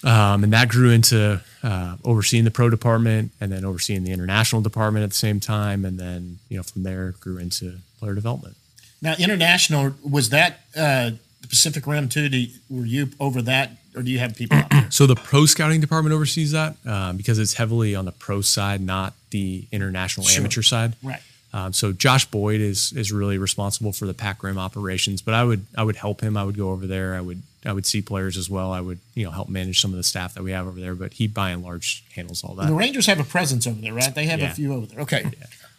Um, 0.03 0.43
and 0.43 0.53
that 0.53 0.69
grew 0.69 0.91
into 0.91 1.41
uh, 1.63 1.95
overseeing 2.03 2.43
the 2.43 2.51
pro 2.51 2.69
department 2.69 3.31
and 3.41 3.51
then 3.51 3.65
overseeing 3.65 4.03
the 4.03 4.11
international 4.11 4.61
department 4.61 5.03
at 5.03 5.09
the 5.09 5.15
same 5.15 5.39
time. 5.39 5.85
And 5.85 5.97
then, 5.97 6.39
you 6.49 6.57
know, 6.57 6.63
from 6.63 6.83
there 6.83 7.15
grew 7.19 7.37
into 7.37 7.77
player 7.99 8.13
development. 8.13 8.57
Now, 9.01 9.15
international 9.17 9.93
was 10.07 10.29
that 10.29 10.59
uh, 10.75 11.11
the 11.47 11.49
Pacific 11.49 11.87
Rim 11.87 12.09
too? 12.09 12.29
Do 12.29 12.37
you, 12.37 12.49
were 12.69 12.85
you 12.85 13.09
over 13.19 13.41
that, 13.43 13.71
or 13.95 14.01
do 14.03 14.11
you 14.11 14.19
have 14.19 14.35
people 14.35 14.57
out 14.57 14.69
there? 14.69 14.87
So 14.91 15.05
the 15.05 15.15
pro 15.15 15.45
scouting 15.45 15.81
department 15.81 16.13
oversees 16.13 16.51
that 16.51 16.75
uh, 16.85 17.11
because 17.13 17.39
it's 17.39 17.53
heavily 17.55 17.93
on 17.95 18.05
the 18.05 18.11
pro 18.13 18.41
side, 18.41 18.79
not 18.81 19.13
the 19.31 19.65
international 19.71 20.25
Sure. 20.25 20.39
amateur 20.39 20.61
side. 20.61 20.93
Right. 21.03 21.19
Um, 21.53 21.73
so 21.73 21.91
Josh 21.93 22.25
Boyd 22.25 22.61
is 22.61 22.93
is 22.93 23.11
really 23.11 23.37
responsible 23.37 23.91
for 23.93 24.05
the 24.05 24.13
Pac 24.13 24.43
Rim 24.43 24.57
operations, 24.57 25.21
but 25.21 25.33
I 25.33 25.43
would 25.43 25.65
I 25.77 25.83
would 25.83 25.95
help 25.95 26.21
him. 26.21 26.37
I 26.37 26.43
would 26.43 26.57
go 26.57 26.69
over 26.71 26.85
there. 26.87 27.15
I 27.15 27.21
would 27.21 27.41
I 27.65 27.71
would 27.73 27.85
see 27.85 28.01
players 28.01 28.37
as 28.37 28.49
well. 28.49 28.71
I 28.71 28.79
would 28.81 28.99
you 29.15 29.23
know 29.25 29.31
help 29.31 29.49
manage 29.49 29.79
some 29.81 29.91
of 29.91 29.97
the 29.97 30.03
staff 30.03 30.33
that 30.35 30.43
we 30.43 30.51
have 30.51 30.67
over 30.67 30.79
there. 30.79 30.93
But 30.95 31.13
he 31.13 31.27
by 31.27 31.49
and 31.51 31.63
large 31.63 32.03
handles 32.15 32.43
all 32.43 32.53
that. 32.55 32.67
The. 32.67 32.73
Rangers 32.73 33.05
have 33.07 33.19
a 33.19 33.23
presence 33.23 33.65
over 33.67 33.79
there, 33.81 33.93
right? 33.93 34.13
They 34.13 34.25
have 34.25 34.41
a 34.41 34.49
few 34.49 34.73
over 34.73 34.85
there. 34.85 34.99
Okay. 35.01 35.23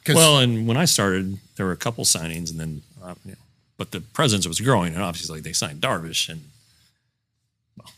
'Cause- 0.04 0.16
Well, 0.16 0.38
and 0.38 0.66
when 0.66 0.76
I 0.78 0.86
started, 0.86 1.38
there 1.56 1.66
were 1.66 1.72
a 1.72 1.76
couple 1.76 2.02
signings, 2.04 2.50
and 2.50 2.58
then, 2.58 2.82
uh, 3.02 3.14
you 3.26 3.32
know, 3.32 3.36
but 3.78 3.92
the 3.92 4.00
presence 4.00 4.46
was 4.46 4.60
growing, 4.60 4.94
and 4.94 5.02
obviously 5.02 5.40
they 5.40 5.54
signed 5.54 5.80
Darvish, 5.80 6.28
and 6.28 6.42
Well, 7.78 7.90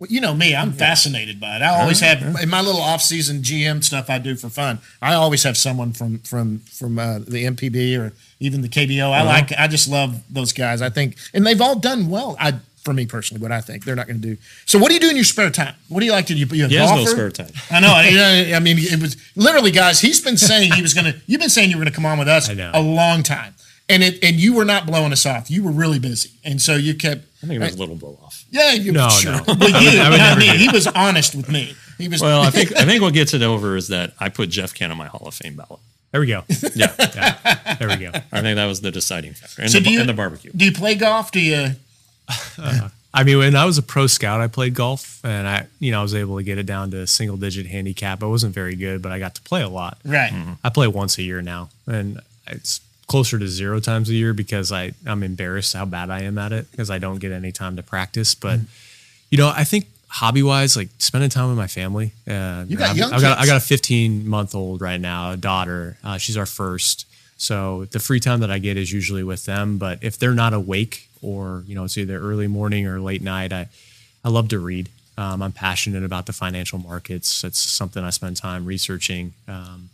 well 0.00 0.10
you 0.10 0.20
know 0.20 0.34
me, 0.34 0.56
I'm 0.56 0.72
fascinated 0.72 1.38
by 1.38 1.56
it. 1.56 1.62
I 1.62 1.80
always 1.80 2.00
have 2.00 2.22
in 2.42 2.48
my 2.48 2.60
little 2.60 2.80
off-season 2.80 3.42
GM 3.42 3.84
stuff 3.84 4.10
I 4.10 4.18
do 4.18 4.34
for 4.34 4.48
fun. 4.48 4.80
I 5.00 5.14
always 5.14 5.44
have 5.44 5.56
someone 5.56 5.92
from 5.92 6.18
from 6.20 6.58
from 6.60 6.98
uh, 6.98 7.20
the 7.20 7.44
NPB 7.44 7.98
or 8.00 8.12
even 8.40 8.62
the 8.62 8.68
KBO. 8.68 9.12
I 9.12 9.22
like. 9.22 9.52
I 9.56 9.68
just 9.68 9.88
love 9.88 10.22
those 10.28 10.52
guys. 10.52 10.82
I 10.82 10.90
think, 10.90 11.16
and 11.32 11.46
they've 11.46 11.60
all 11.60 11.78
done 11.78 12.08
well. 12.08 12.36
I 12.40 12.54
for 12.82 12.92
me 12.92 13.06
personally, 13.06 13.40
what 13.40 13.52
I 13.52 13.60
think 13.60 13.84
they're 13.84 13.96
not 13.96 14.06
going 14.06 14.20
to 14.20 14.34
do. 14.34 14.36
So, 14.66 14.78
what 14.78 14.88
do 14.88 14.94
you 14.94 15.00
do 15.00 15.08
in 15.08 15.16
your 15.16 15.24
spare 15.24 15.50
time? 15.50 15.74
What 15.88 16.00
do 16.00 16.06
you 16.06 16.12
like 16.12 16.26
to 16.26 16.34
do? 16.34 16.40
You, 16.40 16.64
a 16.64 16.68
he 16.68 16.74
has 16.76 16.90
no 16.90 17.04
spare 17.04 17.30
time. 17.30 17.50
I 17.70 17.80
know. 17.80 17.92
I, 17.94 18.52
I 18.56 18.58
mean, 18.60 18.76
it 18.78 19.00
was 19.00 19.16
literally, 19.36 19.70
guys. 19.70 20.00
He's 20.00 20.20
been 20.20 20.36
saying 20.36 20.72
he 20.72 20.82
was 20.82 20.94
going 20.94 21.12
to. 21.12 21.20
You've 21.26 21.40
been 21.40 21.50
saying 21.50 21.70
you 21.70 21.76
were 21.76 21.82
going 21.82 21.92
to 21.92 21.96
come 21.96 22.06
on 22.06 22.18
with 22.18 22.28
us 22.28 22.48
a 22.74 22.80
long 22.80 23.22
time, 23.22 23.54
and 23.92 24.02
it 24.02 24.22
and 24.24 24.36
you 24.40 24.54
were 24.54 24.64
not 24.64 24.86
blowing 24.86 25.12
us 25.12 25.24
off. 25.26 25.50
You 25.50 25.62
were 25.62 25.70
really 25.70 25.98
busy, 25.98 26.30
and 26.44 26.60
so 26.60 26.74
you 26.74 26.94
kept. 26.94 27.22
I 27.42 27.46
think 27.46 27.60
it 27.60 27.64
was 27.64 27.74
a 27.74 27.78
little 27.78 27.96
blow 27.96 28.18
off. 28.22 28.44
Yeah, 28.50 28.72
you 28.72 28.92
No, 28.92 29.08
sure. 29.08 29.32
no. 29.32 29.40
With 29.46 29.60
you, 29.82 30.00
I 30.00 30.10
would 30.10 30.18
not 30.18 30.38
me. 30.38 30.46
He 30.56 30.68
was 30.68 30.86
honest 30.86 31.34
with 31.34 31.48
me. 31.48 31.74
He 31.98 32.08
was. 32.08 32.20
Well, 32.20 32.42
I 32.42 32.50
think 32.50 32.74
I 32.76 32.84
think 32.84 33.02
what 33.02 33.14
gets 33.14 33.34
it 33.34 33.42
over 33.42 33.76
is 33.76 33.88
that 33.88 34.14
I 34.18 34.28
put 34.28 34.48
Jeff 34.48 34.74
Kent 34.74 34.90
on 34.92 34.98
my 34.98 35.06
Hall 35.08 35.26
of 35.26 35.34
Fame 35.34 35.56
ballot. 35.56 35.80
There 36.12 36.20
we 36.20 36.26
go. 36.26 36.44
Yeah, 36.74 36.92
Yeah, 36.98 37.76
there 37.78 37.88
we 37.88 37.96
go. 37.96 38.10
I 38.32 38.40
think 38.42 38.56
that 38.56 38.66
was 38.66 38.80
the 38.82 38.90
deciding 38.90 39.32
factor, 39.34 39.62
and, 39.62 39.70
So 39.70 39.78
the, 39.78 39.84
do 39.84 39.90
you- 39.92 40.00
and 40.00 40.08
the 40.08 40.12
barbecue. 40.14 40.50
do 40.54 40.64
you 40.64 40.72
play 40.72 40.94
golf? 40.94 41.30
Do 41.32 41.40
you? 41.40 41.70
Uh, 42.58 42.88
I 43.14 43.24
mean, 43.24 43.38
when 43.38 43.56
I 43.56 43.64
was 43.66 43.76
a 43.78 43.82
pro 43.82 44.06
scout, 44.06 44.40
I 44.40 44.46
played 44.46 44.74
golf, 44.74 45.20
and 45.24 45.46
I, 45.46 45.66
you 45.80 45.90
know, 45.90 46.00
I 46.00 46.02
was 46.02 46.14
able 46.14 46.36
to 46.38 46.42
get 46.42 46.56
it 46.58 46.64
down 46.66 46.90
to 46.92 47.00
a 47.00 47.06
single 47.06 47.36
digit 47.36 47.66
handicap. 47.66 48.22
I 48.22 48.26
wasn't 48.26 48.54
very 48.54 48.74
good, 48.74 49.02
but 49.02 49.12
I 49.12 49.18
got 49.18 49.34
to 49.34 49.42
play 49.42 49.62
a 49.62 49.68
lot. 49.68 49.98
Right. 50.04 50.30
Mm-hmm. 50.32 50.52
I 50.64 50.68
play 50.70 50.86
once 50.86 51.18
a 51.18 51.22
year 51.22 51.42
now, 51.42 51.68
and 51.86 52.20
it's 52.46 52.80
closer 53.12 53.38
to 53.38 53.46
zero 53.46 53.78
times 53.78 54.08
a 54.08 54.14
year 54.14 54.32
because 54.32 54.72
I 54.72 54.92
I'm 55.06 55.22
embarrassed 55.22 55.74
how 55.74 55.84
bad 55.84 56.08
I 56.08 56.22
am 56.22 56.38
at 56.38 56.50
it 56.50 56.70
because 56.70 56.88
I 56.90 56.98
don't 56.98 57.18
get 57.18 57.30
any 57.30 57.52
time 57.52 57.76
to 57.76 57.82
practice. 57.82 58.34
But 58.34 58.60
you 59.30 59.36
know, 59.36 59.52
I 59.54 59.64
think 59.64 59.86
hobby 60.08 60.42
wise, 60.42 60.78
like 60.78 60.88
spending 60.96 61.28
time 61.28 61.48
with 61.50 61.58
my 61.58 61.66
family. 61.66 62.12
Uh, 62.26 62.64
You 62.66 62.78
got 62.78 62.92
I've, 62.92 62.96
young 62.96 63.12
I've 63.12 63.20
got 63.20 63.38
I 63.38 63.44
got 63.44 63.58
a 63.58 63.60
15 63.60 64.26
month 64.26 64.54
old 64.54 64.80
right 64.80 64.98
now, 64.98 65.32
a 65.32 65.36
daughter. 65.36 65.98
Uh, 66.02 66.16
she's 66.16 66.38
our 66.38 66.46
first. 66.46 67.04
So 67.36 67.84
the 67.90 67.98
free 67.98 68.18
time 68.18 68.40
that 68.40 68.50
I 68.50 68.58
get 68.58 68.78
is 68.78 68.90
usually 68.90 69.22
with 69.22 69.44
them. 69.44 69.76
But 69.76 69.98
if 70.02 70.16
they're 70.18 70.32
not 70.44 70.54
awake 70.54 71.10
or 71.20 71.64
you 71.66 71.74
know 71.74 71.84
it's 71.84 71.98
either 71.98 72.18
early 72.18 72.46
morning 72.46 72.86
or 72.86 72.98
late 72.98 73.20
night, 73.20 73.52
I 73.52 73.68
I 74.24 74.30
love 74.30 74.48
to 74.48 74.58
read. 74.58 74.88
Um, 75.18 75.42
I'm 75.42 75.52
passionate 75.52 76.02
about 76.02 76.24
the 76.24 76.32
financial 76.32 76.78
markets. 76.78 77.44
It's 77.44 77.58
something 77.58 78.02
I 78.02 78.08
spend 78.08 78.38
time 78.38 78.64
researching. 78.64 79.34
Um, 79.46 79.90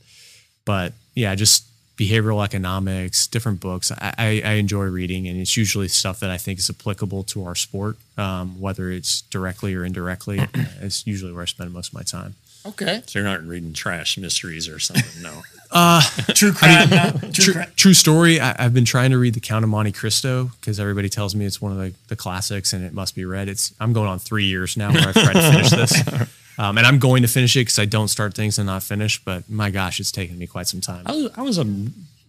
but 0.65 0.93
yeah, 1.17 1.35
just 1.35 1.65
behavioral 1.99 2.45
economics, 2.45 3.27
different 3.27 3.61
books. 3.61 3.91
I, 3.91 4.15
I, 4.17 4.43
I 4.45 4.53
enjoy 4.53 4.85
reading, 4.85 5.27
and 5.27 5.39
it's 5.39 5.57
usually 5.57 5.89
stuff 5.89 6.21
that 6.21 6.31
I 6.31 6.39
think 6.39 6.61
is 6.61 6.71
applicable 6.71 7.25
to 7.25 7.45
our 7.45 7.55
sport, 7.57 7.97
um, 8.17 8.61
whether 8.61 8.91
it's 8.91 9.23
directly 9.23 9.75
or 9.75 9.85
indirectly. 9.85 10.39
it's 10.81 11.07
usually 11.07 11.33
where 11.33 11.43
I 11.43 11.47
spend 11.47 11.73
most 11.73 11.89
of 11.89 11.95
my 11.95 12.03
time. 12.03 12.37
Okay. 12.67 13.03
So 13.07 13.19
you're 13.19 13.29
not 13.29 13.45
reading 13.45 13.73
trash 13.73 14.19
mysteries 14.19 14.69
or 14.69 14.79
something, 14.79 15.23
no. 15.23 15.43
True 16.35 16.53
crime. 16.53 16.89
no? 16.91 17.11
True 17.33 17.53
True, 17.53 17.63
true 17.77 17.95
story. 17.95 18.41
I, 18.41 18.65
I've 18.65 18.73
been 18.73 18.85
trying 18.87 19.11
to 19.11 19.19
read 19.19 19.35
The 19.35 19.41
Count 19.41 19.65
of 19.65 19.71
Monte 19.71 19.93
Cristo 19.93 20.51
because 20.61 20.81
everybody 20.81 21.09
tells 21.09 21.35
me 21.35 21.45
it's 21.45 21.61
one 21.61 21.73
of 21.73 21.79
the, 21.79 21.93
the 22.09 22.17
classics 22.17 22.73
and 22.73 22.85
it 22.85 22.95
must 22.95 23.15
be 23.15 23.25
read. 23.25 23.49
It's 23.49 23.75
I'm 23.79 23.93
going 23.93 24.09
on 24.09 24.19
three 24.19 24.45
years 24.45 24.77
now 24.77 24.93
where 24.93 25.09
I've 25.09 25.15
tried 25.15 25.35
to 25.35 25.51
finish 25.53 25.71
this, 25.71 26.03
um, 26.59 26.77
and 26.79 26.87
I'm 26.87 26.99
going 26.99 27.23
to 27.23 27.29
finish 27.29 27.57
it 27.57 27.61
because 27.61 27.79
I 27.79 27.85
don't 27.85 28.09
start 28.09 28.35
things 28.35 28.59
and 28.59 28.67
not 28.67 28.83
finish. 28.83 29.23
But 29.23 29.49
my 29.49 29.71
gosh, 29.71 30.01
it's 30.01 30.13
taken 30.13 30.39
me 30.39 30.47
quite 30.47 30.67
some 30.67 30.81
time. 30.81 31.05
I 31.07 31.13
was, 31.13 31.31
I 31.37 31.43
was 31.43 31.59
a 31.59 31.67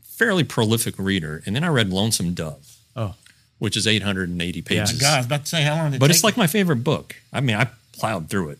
fairly 0.03 0.43
prolific 0.43 0.95
reader, 0.97 1.41
and 1.45 1.55
then 1.55 1.63
I 1.63 1.67
read 1.69 1.89
Lonesome 1.89 2.33
Dove, 2.33 2.77
Oh, 2.95 3.15
which 3.57 3.75
is 3.75 3.87
880 3.87 4.61
pages. 4.61 4.93
Yeah, 4.93 4.99
God, 5.07 5.13
I 5.13 5.17
was 5.17 5.25
about 5.25 5.41
to 5.41 5.47
say 5.47 5.63
how 5.63 5.75
long 5.75 5.91
did 5.91 5.95
it 5.97 5.99
but 5.99 6.07
take 6.07 6.15
it's 6.15 6.23
like 6.23 6.37
my 6.37 6.47
favorite 6.47 6.83
book. 6.83 7.15
I 7.33 7.41
mean, 7.41 7.55
I 7.55 7.67
plowed 7.93 8.29
through 8.29 8.49
it. 8.49 8.59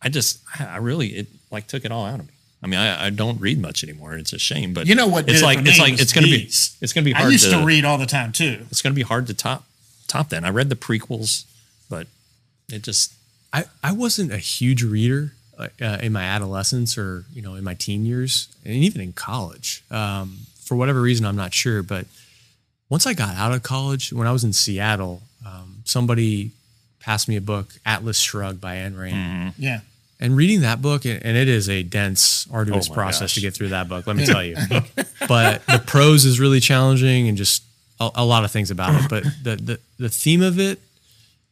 I 0.00 0.08
just, 0.08 0.40
I 0.58 0.64
I 0.64 0.76
really, 0.76 1.08
it 1.08 1.26
like 1.50 1.66
took 1.66 1.84
it 1.84 1.90
all 1.92 2.04
out 2.06 2.20
of 2.20 2.26
me. 2.26 2.32
I 2.62 2.66
mean, 2.66 2.80
I, 2.80 3.06
I 3.06 3.10
don't 3.10 3.40
read 3.40 3.60
much 3.60 3.84
anymore. 3.84 4.14
It's 4.14 4.32
a 4.32 4.38
shame, 4.38 4.74
but 4.74 4.86
You 4.86 4.94
know 4.96 5.06
what 5.06 5.24
It's 5.28 5.34
did 5.34 5.42
it 5.42 5.46
like 5.46 5.58
it's 5.66 5.78
like 5.78 6.00
it's 6.00 6.12
gonna 6.12 6.26
be 6.26 6.42
it's 6.44 6.92
gonna 6.92 7.04
be 7.04 7.14
I 7.14 7.28
used 7.28 7.44
to, 7.44 7.58
to 7.58 7.64
read 7.64 7.84
all 7.84 7.98
the 7.98 8.06
time 8.06 8.32
too. 8.32 8.66
It's 8.70 8.82
gonna 8.82 8.94
be 8.96 9.02
hard 9.02 9.28
to 9.28 9.34
top 9.34 9.64
top 10.08 10.30
that. 10.30 10.38
And 10.38 10.46
I 10.46 10.50
read 10.50 10.68
the 10.68 10.74
prequels, 10.76 11.44
but 11.88 12.08
it 12.72 12.82
just 12.82 13.12
I, 13.52 13.64
I 13.82 13.92
wasn't 13.92 14.32
a 14.32 14.38
huge 14.38 14.82
reader 14.82 15.32
uh, 15.58 15.68
uh, 15.80 15.98
in 16.02 16.12
my 16.12 16.22
adolescence 16.24 16.96
or 16.98 17.24
you 17.32 17.42
know 17.42 17.54
in 17.54 17.64
my 17.64 17.74
teen 17.74 18.04
years 18.04 18.48
and 18.64 18.74
even 18.74 19.00
in 19.00 19.12
college. 19.12 19.82
Um, 19.90 20.38
for 20.64 20.76
whatever 20.76 21.00
reason 21.00 21.24
i'm 21.24 21.34
not 21.34 21.54
sure 21.54 21.82
but 21.82 22.04
once 22.90 23.06
i 23.06 23.14
got 23.14 23.34
out 23.36 23.52
of 23.54 23.62
college 23.62 24.12
when 24.12 24.26
i 24.26 24.32
was 24.32 24.44
in 24.44 24.52
seattle 24.52 25.22
um, 25.46 25.76
somebody 25.86 26.50
passed 27.00 27.26
me 27.26 27.36
a 27.36 27.40
book 27.40 27.72
atlas 27.86 28.18
shrugged 28.18 28.60
by 28.60 28.74
Ayn 28.76 28.98
rand. 29.00 29.54
Yeah. 29.56 29.80
and 30.20 30.36
reading 30.36 30.60
that 30.60 30.82
book 30.82 31.06
and 31.06 31.24
and 31.24 31.38
it 31.38 31.48
is 31.48 31.70
a 31.70 31.82
dense 31.82 32.46
arduous 32.52 32.90
Oh 32.90 32.92
process 32.92 33.30
gosh. 33.30 33.34
to 33.36 33.40
get 33.40 33.54
through 33.54 33.70
that 33.70 33.88
book 33.88 34.06
let 34.06 34.14
me 34.16 34.26
tell 34.26 34.44
you. 34.44 34.56
But 35.26 35.64
the 35.66 35.82
prose 35.86 36.26
is 36.26 36.38
really 36.38 36.60
challenging 36.60 37.28
and 37.28 37.38
just 37.38 37.62
a, 37.98 38.10
a 38.16 38.24
lot 38.26 38.44
of 38.44 38.50
things 38.50 38.70
about 38.70 39.02
it. 39.02 39.08
But 39.08 39.24
the, 39.42 39.56
the 39.56 39.80
the 39.98 40.08
theme 40.10 40.42
of 40.42 40.58
it 40.60 40.80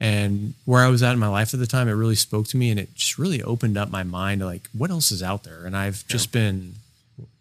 and 0.00 0.54
where 0.64 0.84
I 0.84 0.88
was 0.88 1.02
at 1.02 1.12
in 1.12 1.18
my 1.18 1.28
life 1.28 1.54
at 1.54 1.60
the 1.60 1.66
time, 1.66 1.88
it 1.88 1.92
really 1.92 2.14
spoke 2.14 2.46
to 2.48 2.56
me 2.56 2.70
and 2.70 2.78
it 2.78 2.94
just 2.94 3.18
really 3.18 3.42
opened 3.42 3.78
up 3.78 3.90
my 3.90 4.02
mind 4.02 4.40
to 4.40 4.46
like 4.46 4.68
what 4.76 4.90
else 4.90 5.10
is 5.10 5.22
out 5.22 5.44
there. 5.44 5.64
And 5.64 5.76
I've 5.76 6.06
just 6.06 6.32
been 6.32 6.74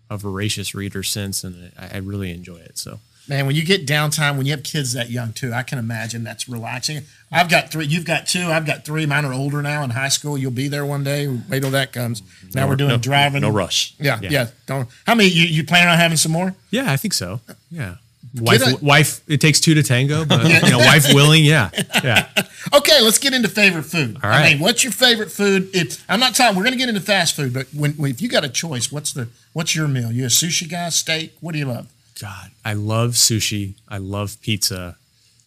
a 0.09 0.17
voracious 0.17 0.73
reader 0.75 1.03
since, 1.03 1.43
and 1.43 1.71
I, 1.77 1.95
I 1.95 1.97
really 1.97 2.31
enjoy 2.31 2.57
it. 2.57 2.77
So 2.77 2.99
Man, 3.27 3.47
when 3.47 3.55
you 3.55 3.65
get 3.65 3.87
downtime, 3.87 4.37
when 4.37 4.45
you 4.45 4.51
have 4.51 4.61
kids 4.61 4.93
that 4.93 5.09
young 5.09 5.33
too, 5.33 5.51
I 5.51 5.63
can 5.63 5.79
imagine 5.79 6.23
that's 6.23 6.47
relaxing. 6.47 7.01
I've 7.31 7.49
got 7.49 7.71
three. 7.71 7.85
You've 7.87 8.05
got 8.05 8.27
two. 8.27 8.45
I've 8.45 8.67
got 8.67 8.85
three. 8.85 9.07
Mine 9.07 9.25
are 9.25 9.33
older 9.33 9.63
now 9.63 9.83
in 9.83 9.89
high 9.89 10.09
school. 10.09 10.37
You'll 10.37 10.51
be 10.51 10.67
there 10.67 10.85
one 10.85 11.03
day. 11.03 11.27
Wait 11.27 11.61
till 11.61 11.71
that 11.71 11.91
comes. 11.91 12.21
Now 12.53 12.61
no- 12.61 12.67
we're 12.69 12.75
doing 12.75 12.89
no- 12.89 12.97
driving. 12.97 13.41
No 13.41 13.49
rush. 13.49 13.95
Yeah, 13.99 14.19
yeah, 14.21 14.29
Yeah. 14.29 14.47
Don't. 14.67 14.87
How 15.07 15.15
many? 15.15 15.29
You, 15.29 15.45
you 15.45 15.63
planning 15.63 15.89
on 15.89 15.97
having 15.97 16.17
some 16.17 16.31
more? 16.33 16.53
yeah, 16.69 16.91
I 16.91 16.97
think 16.97 17.15
so. 17.15 17.41
Yeah. 17.71 17.95
Wife, 18.37 18.81
wife, 18.81 19.21
it 19.29 19.39
takes 19.39 19.59
two 19.59 19.75
to 19.75 19.83
tango, 19.83 20.25
but 20.25 20.43
you 20.43 20.69
know, 20.69 20.77
wife 20.79 21.13
willing, 21.13 21.43
yeah, 21.43 21.69
yeah. 22.03 22.27
Okay, 22.73 23.01
let's 23.01 23.17
get 23.17 23.33
into 23.33 23.47
favorite 23.47 23.83
food. 23.83 24.17
All 24.23 24.29
I 24.29 24.49
mean, 24.49 24.59
what's 24.59 24.83
your 24.83 24.91
favorite 24.91 25.31
food? 25.31 25.69
If 25.73 26.03
I'm 26.09 26.19
not 26.19 26.35
talking, 26.35 26.57
we're 26.57 26.63
going 26.63 26.73
to 26.73 26.79
get 26.79 26.89
into 26.89 27.01
fast 27.01 27.35
food, 27.35 27.53
but 27.53 27.67
when, 27.73 27.95
if 27.99 28.21
you 28.21 28.27
got 28.27 28.43
a 28.43 28.49
choice, 28.49 28.91
what's 28.91 29.13
the 29.13 29.29
what's 29.53 29.75
your 29.75 29.87
meal? 29.87 30.11
You 30.11 30.25
a 30.25 30.27
sushi 30.27 30.69
guy, 30.69 30.89
steak? 30.89 31.33
What 31.39 31.53
do 31.53 31.59
you 31.59 31.65
love? 31.65 31.91
God, 32.19 32.51
I 32.63 32.73
love 32.73 33.11
sushi. 33.11 33.75
I 33.87 33.97
love 33.97 34.41
pizza. 34.41 34.97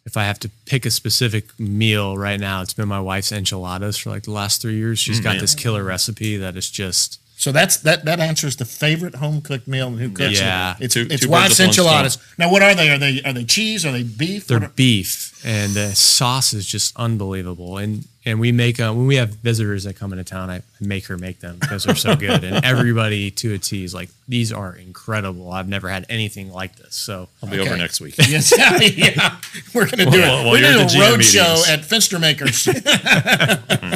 If 0.04 0.16
I 0.16 0.24
have 0.24 0.38
to 0.40 0.50
pick 0.64 0.86
a 0.86 0.90
specific 0.90 1.58
meal 1.58 2.16
right 2.16 2.40
now, 2.40 2.62
it's 2.62 2.72
been 2.72 2.88
my 2.88 3.00
wife's 3.00 3.32
enchiladas 3.32 3.98
for 3.98 4.10
like 4.10 4.22
the 4.22 4.30
last 4.30 4.62
three 4.62 4.76
years. 4.76 4.98
She's 4.98 5.20
mm. 5.20 5.24
got 5.24 5.32
man. 5.32 5.40
this 5.40 5.54
killer 5.54 5.84
recipe 5.84 6.36
that 6.38 6.56
is 6.56 6.70
just 6.70 7.20
So 7.40 7.52
that's 7.52 7.76
that 7.78 8.04
that 8.04 8.18
answers 8.18 8.56
the 8.56 8.64
favorite 8.64 9.14
home 9.14 9.40
cooked 9.42 9.68
meal 9.68 9.86
and 9.86 10.00
who 10.00 10.10
cooks 10.10 10.40
Yeah. 10.40 10.72
it. 10.80 10.86
It's 10.86 10.94
Two- 10.94 11.06
it's 11.08 11.22
two 11.22 11.30
wife's 11.30 11.60
enchiladas. 11.60 12.18
Now, 12.36 12.50
what 12.50 12.62
are 12.62 12.74
they? 12.74 12.90
Are 12.90 12.98
they 12.98 13.22
are 13.22 13.32
they 13.32 13.44
cheese? 13.44 13.86
Are 13.86 13.92
they 13.92 14.02
beef? 14.02 14.48
They're 14.48 14.58
What 14.58 14.66
are- 14.70 14.72
beef, 14.74 15.37
and 15.44 15.72
the 15.72 15.94
sauce 15.94 16.52
is 16.52 16.66
just 16.66 16.96
unbelievable. 16.96 17.78
And 17.78 18.04
and 18.24 18.40
we 18.40 18.52
make 18.52 18.78
uh, 18.78 18.92
when 18.92 19.06
we 19.06 19.16
have 19.16 19.30
visitors 19.30 19.84
that 19.84 19.96
come 19.96 20.12
into 20.12 20.24
town, 20.24 20.50
I 20.50 20.62
make 20.80 21.06
her 21.06 21.16
make 21.16 21.40
them 21.40 21.56
because 21.60 21.84
they're 21.84 21.94
so 21.94 22.14
good. 22.14 22.44
and 22.44 22.64
everybody 22.64 23.30
to 23.30 23.54
a 23.54 23.58
T 23.58 23.84
is 23.84 23.94
like, 23.94 24.10
these 24.28 24.52
are 24.52 24.74
incredible. 24.76 25.50
I've 25.50 25.68
never 25.68 25.88
had 25.88 26.04
anything 26.10 26.52
like 26.52 26.76
this. 26.76 26.94
So 26.94 27.28
I'll 27.42 27.48
be 27.48 27.58
Okay. 27.60 27.68
over 27.68 27.76
next 27.78 28.00
week. 28.00 28.16
Yes, 28.28 28.52
yeah. 28.56 29.36
We're 29.74 29.88
gonna 29.88 30.04
do 30.10 30.18
Well, 30.18 30.40
it. 30.40 30.44
well, 30.44 30.52
We're 30.52 30.58
you're 30.58 30.72
gonna 30.74 30.88
do 30.88 30.98
the 30.98 31.04
a 31.04 31.08
GM 31.08 31.10
road 31.12 31.24
show 31.24 31.62
at 31.72 31.80
Fenstermaker's. 31.80 32.68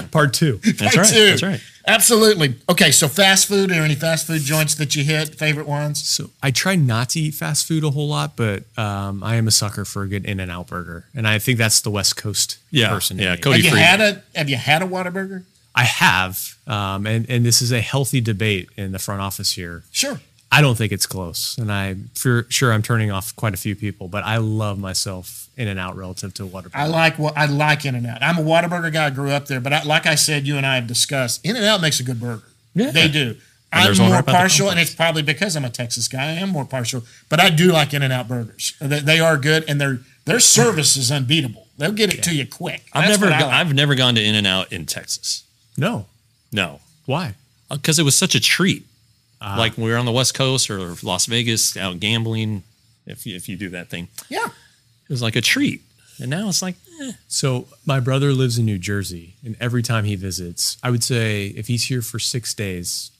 part 0.10 0.32
two. 0.32 0.58
That's 0.78 0.96
right. 0.96 1.06
too. 1.06 1.26
That's 1.26 1.42
right. 1.42 1.60
Absolutely. 1.86 2.54
Okay, 2.70 2.92
so 2.92 3.08
fast 3.08 3.48
food. 3.48 3.70
or 3.72 3.74
any 3.82 3.96
fast 3.96 4.26
food 4.28 4.42
joints 4.42 4.76
that 4.76 4.94
you 4.94 5.02
hit? 5.02 5.34
Favorite 5.34 5.66
ones? 5.66 6.02
So 6.06 6.30
I 6.40 6.52
try 6.52 6.76
not 6.76 7.08
to 7.10 7.20
eat 7.20 7.34
fast 7.34 7.66
food 7.66 7.82
a 7.82 7.90
whole 7.90 8.06
lot, 8.08 8.36
but 8.36 8.62
um, 8.78 9.22
I 9.24 9.34
am 9.34 9.48
a 9.48 9.50
sucker 9.50 9.84
for 9.84 10.02
a 10.02 10.08
good 10.08 10.24
In 10.24 10.38
and 10.38 10.48
Out 10.50 10.68
burger, 10.68 11.06
and 11.14 11.26
I 11.26 11.31
think 11.38 11.58
that's 11.58 11.80
the 11.80 11.90
West 11.90 12.16
Coast 12.16 12.58
Yeah, 12.70 12.88
person. 12.88 13.18
yeah. 13.18 13.36
Cody 13.36 13.56
have 13.58 13.64
you 13.64 13.70
Freeman. 13.70 13.86
had 13.88 14.00
a 14.00 14.22
Have 14.38 14.48
you 14.48 14.56
had 14.56 14.82
a 14.82 14.86
Whataburger? 14.86 15.44
I 15.74 15.84
have, 15.84 16.56
um, 16.66 17.06
and 17.06 17.28
and 17.30 17.46
this 17.46 17.62
is 17.62 17.72
a 17.72 17.80
healthy 17.80 18.20
debate 18.20 18.68
in 18.76 18.92
the 18.92 18.98
front 18.98 19.20
office 19.22 19.52
here. 19.52 19.84
Sure. 19.90 20.20
I 20.50 20.60
don't 20.60 20.76
think 20.76 20.92
it's 20.92 21.06
close, 21.06 21.56
and 21.56 21.72
I'm 21.72 22.10
for 22.14 22.44
sure 22.50 22.72
I'm 22.74 22.82
turning 22.82 23.10
off 23.10 23.34
quite 23.36 23.54
a 23.54 23.56
few 23.56 23.74
people. 23.74 24.06
But 24.08 24.22
I 24.24 24.36
love 24.36 24.78
myself 24.78 25.48
in 25.56 25.68
and 25.68 25.80
out 25.80 25.96
relative 25.96 26.34
to 26.34 26.42
Whataburger. 26.46 26.72
I 26.74 26.86
like 26.88 27.18
what 27.18 27.36
I 27.38 27.46
like 27.46 27.86
In 27.86 27.94
and 27.94 28.06
Out. 28.06 28.22
I'm 28.22 28.36
a 28.36 28.42
Whataburger 28.42 28.92
guy. 28.92 29.06
I 29.06 29.10
grew 29.10 29.30
up 29.30 29.46
there, 29.46 29.60
but 29.60 29.72
I, 29.72 29.82
like 29.84 30.04
I 30.06 30.14
said, 30.14 30.46
you 30.46 30.58
and 30.58 30.66
I 30.66 30.74
have 30.74 30.86
discussed. 30.86 31.42
In 31.42 31.56
and 31.56 31.64
Out 31.64 31.80
makes 31.80 32.00
a 32.00 32.02
good 32.02 32.20
burger. 32.20 32.42
Yeah. 32.74 32.90
they 32.90 33.08
do. 33.08 33.36
I'm 33.74 33.96
more 33.96 34.10
right 34.10 34.24
by 34.26 34.32
the 34.32 34.36
partial, 34.36 34.68
and 34.70 34.78
it's 34.78 34.94
probably 34.94 35.22
because 35.22 35.56
I'm 35.56 35.64
a 35.64 35.70
Texas 35.70 36.06
guy. 36.06 36.22
I 36.24 36.32
am 36.32 36.50
more 36.50 36.66
partial, 36.66 37.02
but 37.30 37.40
I 37.40 37.48
do 37.48 37.72
like 37.72 37.94
In 37.94 38.02
and 38.02 38.12
Out 38.12 38.28
burgers. 38.28 38.74
They, 38.78 39.00
they 39.00 39.20
are 39.20 39.38
good, 39.38 39.64
and 39.66 39.80
their 39.80 40.00
their 40.24 40.40
service 40.40 40.96
is 40.96 41.10
unbeatable. 41.10 41.66
They'll 41.78 41.92
get 41.92 42.12
it 42.14 42.22
to 42.24 42.34
you 42.34 42.46
quick. 42.46 42.84
I've 42.92 43.06
That's 43.08 43.20
never 43.20 43.32
I 43.32 43.38
go- 43.40 43.46
like. 43.46 43.54
I've 43.54 43.74
never 43.74 43.94
gone 43.94 44.14
to 44.14 44.22
In 44.22 44.34
and 44.34 44.46
Out 44.46 44.72
in 44.72 44.86
Texas. 44.86 45.44
no, 45.76 46.06
No, 46.52 46.80
why? 47.06 47.34
because 47.70 47.98
it 47.98 48.02
was 48.04 48.16
such 48.16 48.34
a 48.34 48.40
treat. 48.40 48.84
like 49.40 49.76
when 49.76 49.86
we 49.86 49.90
were 49.90 49.96
on 49.96 50.04
the 50.06 50.12
West 50.12 50.34
Coast 50.34 50.70
or 50.70 50.94
Las 51.02 51.26
Vegas 51.26 51.76
out 51.76 51.98
gambling. 52.00 52.62
If 53.06 53.26
you, 53.26 53.34
if 53.34 53.48
you 53.48 53.56
do 53.56 53.68
that 53.70 53.88
thing, 53.90 54.06
yeah. 54.28 54.46
it 54.46 55.08
was 55.08 55.22
like 55.22 55.34
a 55.34 55.40
treat. 55.40 55.82
And 56.20 56.30
now 56.30 56.48
it's 56.48 56.62
like, 56.62 56.76
eh. 57.00 57.12
So 57.26 57.66
my 57.84 57.98
brother 57.98 58.32
lives 58.32 58.58
in 58.58 58.64
New 58.66 58.78
Jersey, 58.78 59.34
and 59.44 59.56
every 59.58 59.82
time 59.82 60.04
he 60.04 60.14
visits, 60.14 60.76
I 60.84 60.90
would 60.90 61.02
say 61.02 61.46
if 61.46 61.66
he's 61.66 61.84
here 61.86 62.00
for 62.02 62.20
six 62.20 62.54
days, 62.54 63.10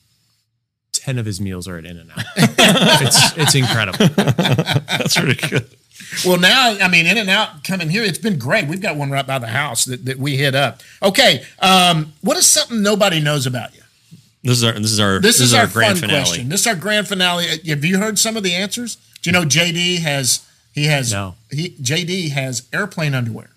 ten 0.92 1.18
of 1.18 1.26
his 1.26 1.40
meals 1.40 1.66
are 1.66 1.78
at 1.78 1.84
In 1.84 1.96
and 1.96 2.10
Out. 2.12 2.18
it's 2.36 3.36
it's 3.36 3.54
incredible. 3.56 4.06
that's 4.14 5.18
really 5.18 5.34
good. 5.34 5.68
Well, 6.26 6.38
now, 6.38 6.76
I 6.80 6.88
mean, 6.88 7.06
In 7.06 7.16
and 7.18 7.30
Out 7.30 7.64
coming 7.64 7.88
here, 7.88 8.02
it's 8.02 8.18
been 8.18 8.38
great. 8.38 8.66
We've 8.68 8.80
got 8.80 8.96
one 8.96 9.10
right 9.10 9.26
by 9.26 9.38
the 9.38 9.46
house 9.48 9.84
that, 9.84 10.04
that 10.04 10.18
we 10.18 10.36
hit 10.36 10.54
up. 10.54 10.80
Okay, 11.02 11.44
um, 11.60 12.12
what 12.22 12.36
is 12.36 12.46
something 12.46 12.82
nobody 12.82 13.20
knows 13.20 13.46
about 13.46 13.74
you? 13.74 13.82
This 14.42 14.58
is 14.58 14.64
our 14.64 14.72
this 14.72 14.90
is 14.90 14.98
our 15.00 15.20
This, 15.20 15.40
is, 15.40 15.54
our 15.54 15.66
grand 15.68 16.00
fun 16.00 16.08
finale. 16.08 16.24
question. 16.24 16.48
This 16.48 16.60
is 16.62 16.66
our 16.66 16.74
grand 16.74 17.06
finale. 17.06 17.48
Uh, 17.48 17.56
Have 17.68 17.84
you 17.84 17.98
heard 17.98 18.18
some 18.18 18.36
of 18.36 18.42
the 18.42 18.54
answers? 18.54 18.96
Do 19.22 19.30
you 19.30 19.32
know 19.32 19.44
JD 19.44 20.00
has 20.00 20.44
he 20.72 20.86
has 20.86 21.12
No. 21.12 21.36
he 21.50 21.70
JD 21.80 22.30
has 22.32 22.64
airplane 22.72 23.14
underwear. 23.14 23.50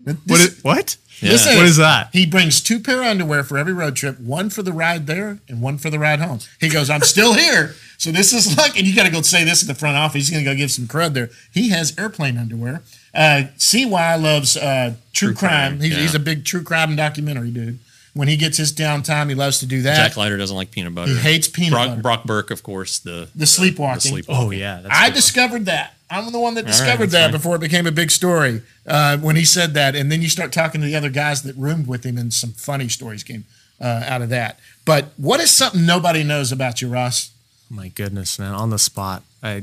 This- 0.00 0.16
What? 0.26 0.40
Is, 0.40 0.64
what? 0.64 0.96
Yeah. 1.20 1.32
listen, 1.32 1.56
What 1.56 1.66
is 1.66 1.76
that? 1.78 2.10
He 2.12 2.26
brings 2.26 2.60
two 2.60 2.78
pair 2.80 3.00
of 3.00 3.06
underwear 3.08 3.42
for 3.42 3.58
every 3.58 3.72
road 3.72 3.96
trip, 3.96 4.18
one 4.20 4.50
for 4.50 4.62
the 4.62 4.72
ride 4.72 5.06
there 5.06 5.38
and 5.48 5.60
one 5.60 5.78
for 5.78 5.90
the 5.90 5.98
ride 5.98 6.20
home. 6.20 6.38
He 6.60 6.68
goes, 6.68 6.88
I'm 6.90 7.00
still 7.02 7.34
here. 7.34 7.74
So 7.96 8.12
this 8.12 8.32
is 8.32 8.56
like, 8.56 8.76
and 8.78 8.86
you 8.86 8.94
got 8.94 9.04
to 9.06 9.10
go 9.12 9.22
say 9.22 9.42
this 9.44 9.62
at 9.62 9.68
the 9.68 9.74
front 9.74 9.96
office. 9.96 10.28
He's 10.28 10.30
going 10.30 10.44
to 10.44 10.50
go 10.50 10.56
give 10.56 10.70
some 10.70 10.86
crud 10.86 11.14
there. 11.14 11.30
He 11.52 11.70
has 11.70 11.98
airplane 11.98 12.38
underwear. 12.38 12.82
Uh, 13.14 13.44
CY 13.56 14.16
loves 14.16 14.56
uh, 14.56 14.94
true, 15.12 15.30
True 15.30 15.34
crime. 15.34 15.72
crime, 15.72 15.80
He's, 15.80 15.90
yeah. 15.96 16.02
he's 16.02 16.14
a 16.14 16.20
big 16.20 16.44
true 16.44 16.62
crime 16.62 16.94
documentary 16.94 17.50
dude. 17.50 17.78
When 18.18 18.26
he 18.26 18.36
gets 18.36 18.56
his 18.56 18.72
downtime, 18.72 19.28
he 19.28 19.36
loves 19.36 19.60
to 19.60 19.66
do 19.66 19.82
that. 19.82 19.94
Jack 19.94 20.16
Leiter 20.16 20.36
doesn't 20.36 20.56
like 20.56 20.72
peanut 20.72 20.92
butter. 20.92 21.12
He 21.12 21.18
hates 21.18 21.46
peanut 21.46 21.70
Brock, 21.70 21.88
butter. 21.90 22.02
Brock 22.02 22.24
Burke, 22.24 22.50
of 22.50 22.64
course, 22.64 22.98
the 22.98 23.28
the 23.36 23.46
sleepwalking. 23.46 23.94
the 23.94 24.22
sleepwalking. 24.24 24.46
Oh 24.48 24.50
yeah, 24.50 24.80
that's 24.82 24.92
I 24.92 25.06
good. 25.10 25.14
discovered 25.14 25.66
that. 25.66 25.94
I'm 26.10 26.32
the 26.32 26.40
one 26.40 26.54
that 26.54 26.66
discovered 26.66 27.10
that's 27.10 27.12
that 27.12 27.24
fine. 27.26 27.30
before 27.30 27.54
it 27.54 27.60
became 27.60 27.86
a 27.86 27.92
big 27.92 28.10
story. 28.10 28.62
Uh, 28.84 29.18
when 29.18 29.36
he 29.36 29.44
said 29.44 29.72
that, 29.74 29.94
and 29.94 30.10
then 30.10 30.20
you 30.20 30.28
start 30.28 30.50
talking 30.52 30.80
to 30.80 30.86
the 30.88 30.96
other 30.96 31.10
guys 31.10 31.44
that 31.44 31.54
roomed 31.54 31.86
with 31.86 32.02
him, 32.04 32.18
and 32.18 32.34
some 32.34 32.50
funny 32.50 32.88
stories 32.88 33.22
came 33.22 33.44
uh, 33.80 34.02
out 34.04 34.20
of 34.20 34.30
that. 34.30 34.58
But 34.84 35.10
what 35.16 35.38
is 35.38 35.52
something 35.52 35.86
nobody 35.86 36.24
knows 36.24 36.50
about 36.50 36.82
you, 36.82 36.88
Ross? 36.88 37.30
My 37.70 37.86
goodness, 37.86 38.36
man, 38.36 38.52
on 38.52 38.70
the 38.70 38.80
spot. 38.80 39.22
I 39.44 39.62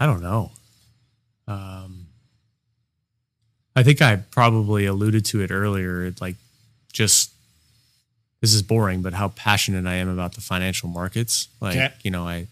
I 0.00 0.06
don't 0.06 0.22
know. 0.22 0.52
Um 1.46 2.06
I 3.76 3.82
think 3.82 4.00
I 4.00 4.16
probably 4.16 4.86
alluded 4.86 5.26
to 5.26 5.42
it 5.42 5.50
earlier. 5.50 6.14
Like 6.22 6.36
just 6.94 7.30
this 8.40 8.54
is 8.54 8.62
boring, 8.62 9.02
but 9.02 9.12
how 9.14 9.28
passionate 9.28 9.86
I 9.86 9.94
am 9.94 10.08
about 10.08 10.34
the 10.34 10.40
financial 10.40 10.88
markets. 10.88 11.48
Like, 11.60 11.76
Okay. 11.76 11.92
you 12.02 12.10
know, 12.10 12.26
I 12.26 12.46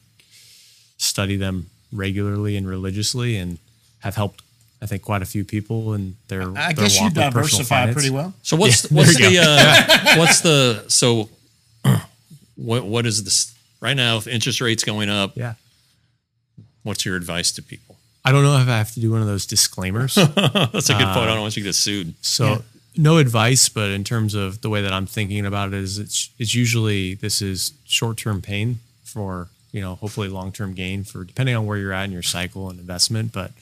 study 0.98 1.36
them 1.36 1.68
regularly 1.92 2.56
and 2.56 2.66
religiously 2.66 3.36
and 3.36 3.58
have 4.00 4.14
helped 4.16 4.42
I 4.80 4.86
think 4.86 5.02
quite 5.02 5.22
a 5.22 5.26
few 5.26 5.44
people 5.44 5.94
in 5.94 6.16
their 6.28 6.42
I 6.58 6.72
their 6.72 6.84
guess 6.84 6.96
you 6.96 7.02
walk 7.02 7.14
with 7.14 7.24
diversify 7.24 7.92
pretty 7.92 8.10
well. 8.10 8.34
So 8.42 8.56
what's 8.56 8.90
Yeah, 8.90 8.96
what's 8.98 9.16
the 9.16 9.38
uh, 9.38 10.16
what's 10.18 10.40
the 10.40 10.84
so 10.88 11.28
what 12.56 12.84
what 12.84 13.06
is 13.06 13.22
this 13.22 13.54
right 13.80 13.94
now? 13.96 14.16
If 14.16 14.26
interest 14.26 14.60
rates 14.60 14.82
going 14.84 15.08
up, 15.08 15.36
Yeah. 15.36 15.54
what's 16.82 17.04
your 17.04 17.16
advice 17.16 17.52
to 17.52 17.62
people? 17.62 17.96
I 18.24 18.32
don't 18.32 18.42
know 18.44 18.56
if 18.58 18.68
I 18.68 18.78
have 18.78 18.92
to 18.94 19.00
do 19.00 19.10
one 19.12 19.20
of 19.20 19.26
those 19.26 19.46
disclaimers. 19.46 20.14
That's 20.14 20.90
a 20.90 20.94
good 20.94 21.02
Uh, 21.02 21.14
point. 21.14 21.28
I 21.30 21.34
don't 21.34 21.40
want 21.42 21.56
you 21.56 21.62
to 21.62 21.68
get 21.68 21.74
sued. 21.74 22.14
So 22.22 22.64
no 22.96 23.18
advice, 23.18 23.68
but 23.68 23.90
in 23.90 24.04
terms 24.04 24.34
of 24.34 24.60
the 24.60 24.68
way 24.68 24.82
that 24.82 24.92
I'm 24.92 25.06
thinking 25.06 25.46
about 25.46 25.68
it 25.68 25.74
is 25.74 25.98
it's 25.98 26.30
it's 26.38 26.54
usually 26.54 27.14
this 27.14 27.40
is 27.40 27.72
short 27.86 28.18
term 28.18 28.42
pain 28.42 28.80
for, 29.04 29.48
you 29.72 29.80
know, 29.80 29.94
hopefully 29.96 30.28
long 30.28 30.52
term 30.52 30.74
gain 30.74 31.04
for 31.04 31.24
depending 31.24 31.54
on 31.54 31.66
where 31.66 31.78
you're 31.78 31.92
at 31.92 32.04
in 32.04 32.12
your 32.12 32.22
cycle 32.22 32.68
and 32.68 32.78
investment. 32.78 33.32
But 33.32 33.52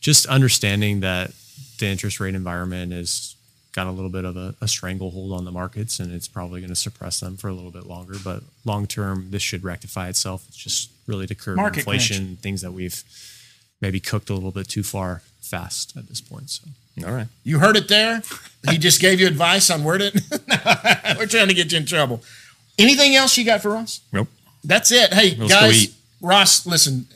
just 0.00 0.26
understanding 0.26 1.00
that 1.00 1.32
the 1.78 1.86
interest 1.86 2.20
rate 2.20 2.34
environment 2.34 2.92
has 2.92 3.34
got 3.72 3.86
a 3.86 3.90
little 3.90 4.10
bit 4.10 4.24
of 4.24 4.36
a, 4.36 4.54
a 4.60 4.66
stranglehold 4.66 5.32
on 5.32 5.44
the 5.44 5.52
markets 5.52 6.00
and 6.00 6.12
it's 6.12 6.26
probably 6.26 6.60
going 6.60 6.70
to 6.70 6.76
suppress 6.76 7.20
them 7.20 7.36
for 7.36 7.48
a 7.48 7.52
little 7.52 7.70
bit 7.70 7.86
longer. 7.86 8.14
But 8.22 8.42
long 8.64 8.86
term 8.86 9.28
this 9.30 9.42
should 9.42 9.64
rectify 9.64 10.08
itself. 10.08 10.44
It's 10.48 10.56
just 10.56 10.90
really 11.06 11.26
to 11.26 11.34
curb 11.34 11.56
Market 11.56 11.80
inflation, 11.80 12.36
things 12.36 12.62
that 12.62 12.72
we've 12.72 13.02
maybe 13.80 13.98
cooked 13.98 14.30
a 14.30 14.34
little 14.34 14.50
bit 14.50 14.68
too 14.68 14.82
far 14.82 15.22
fast 15.50 15.96
at 15.96 16.08
this 16.08 16.20
point. 16.20 16.48
So 16.50 16.68
All 17.06 17.12
right. 17.12 17.26
You 17.44 17.58
heard 17.58 17.76
it 17.76 17.88
there. 17.88 18.22
He 18.70 18.78
just 18.78 19.00
gave 19.00 19.20
you 19.20 19.26
advice 19.26 19.68
on 19.70 19.84
where 19.84 19.98
to. 19.98 20.10
We're 21.18 21.26
trying 21.26 21.48
to 21.48 21.54
get 21.54 21.72
you 21.72 21.78
in 21.78 21.86
trouble. 21.86 22.22
Anything 22.78 23.14
else 23.16 23.36
you 23.36 23.44
got 23.44 23.60
for 23.60 23.76
us? 23.76 24.00
Nope. 24.12 24.28
That's 24.64 24.92
it. 24.92 25.12
Hey, 25.12 25.34
Let's 25.36 25.52
guys. 25.52 25.96
Ross, 26.22 26.66
listen, 26.66 27.06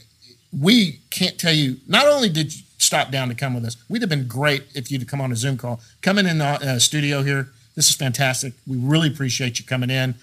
we 0.58 1.00
can't 1.10 1.38
tell 1.38 1.52
you, 1.52 1.76
not 1.86 2.06
only 2.06 2.28
did 2.28 2.54
you 2.54 2.62
stop 2.78 3.10
down 3.10 3.28
to 3.28 3.34
come 3.34 3.54
with 3.54 3.64
us, 3.64 3.76
we'd 3.88 4.02
have 4.02 4.08
been 4.08 4.26
great 4.26 4.64
if 4.74 4.90
you'd 4.90 5.06
come 5.08 5.20
on 5.20 5.30
a 5.30 5.36
Zoom 5.36 5.56
call. 5.56 5.80
Coming 6.02 6.26
in 6.26 6.38
the 6.38 6.44
uh, 6.44 6.78
studio 6.78 7.22
here, 7.22 7.48
this 7.76 7.88
is 7.90 7.96
fantastic. 7.96 8.54
We 8.66 8.76
really 8.76 9.08
appreciate 9.08 9.58
you 9.58 9.64
coming 9.64 9.90
in. 9.90 10.14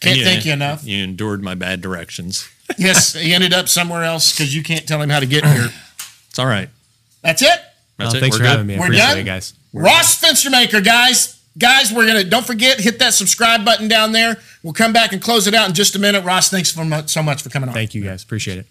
Can't 0.00 0.18
And 0.18 0.26
thank 0.26 0.44
you 0.44 0.52
enough. 0.52 0.84
You 0.84 1.04
endured 1.04 1.42
my 1.42 1.54
bad 1.54 1.80
directions. 1.80 2.48
yes, 2.78 3.12
he 3.14 3.32
ended 3.34 3.52
up 3.52 3.68
somewhere 3.68 4.02
else 4.02 4.32
because 4.32 4.54
you 4.54 4.62
can't 4.62 4.86
tell 4.86 5.00
him 5.00 5.10
how 5.10 5.20
to 5.20 5.26
get 5.26 5.44
here. 5.44 5.68
It's 6.28 6.38
all 6.38 6.46
right. 6.46 6.68
That's 7.22 7.42
it. 7.42 7.48
That's 7.98 8.14
Oh, 8.14 8.16
it. 8.16 8.20
thanks 8.20 8.34
We're 8.34 8.38
for 8.38 8.42
good. 8.44 8.50
having 8.50 8.66
me. 8.66 8.76
I 8.76 8.78
We're 8.80 8.90
done? 8.90 9.18
it, 9.18 9.24
guys. 9.24 9.54
Ross 9.72 10.20
Fenstermaker, 10.20 10.84
guys. 10.84 11.38
Guys, 11.58 11.92
we're 11.92 12.06
gonna 12.06 12.24
don't 12.24 12.46
forget 12.46 12.80
hit 12.80 12.98
that 13.00 13.12
subscribe 13.12 13.62
button 13.64 13.86
down 13.86 14.12
there. 14.12 14.38
We'll 14.62 14.72
come 14.72 14.92
back 14.94 15.12
and 15.12 15.20
close 15.20 15.46
it 15.46 15.54
out 15.54 15.68
in 15.68 15.74
just 15.74 15.94
a 15.94 15.98
minute. 15.98 16.24
Ross, 16.24 16.48
thanks 16.48 16.70
for 16.72 16.82
mu- 16.84 17.06
so 17.06 17.22
much 17.22 17.42
for 17.42 17.50
coming 17.50 17.68
on. 17.68 17.74
Thank 17.74 17.94
you, 17.94 18.02
guys. 18.02 18.22
Appreciate 18.22 18.56
it. 18.58 18.66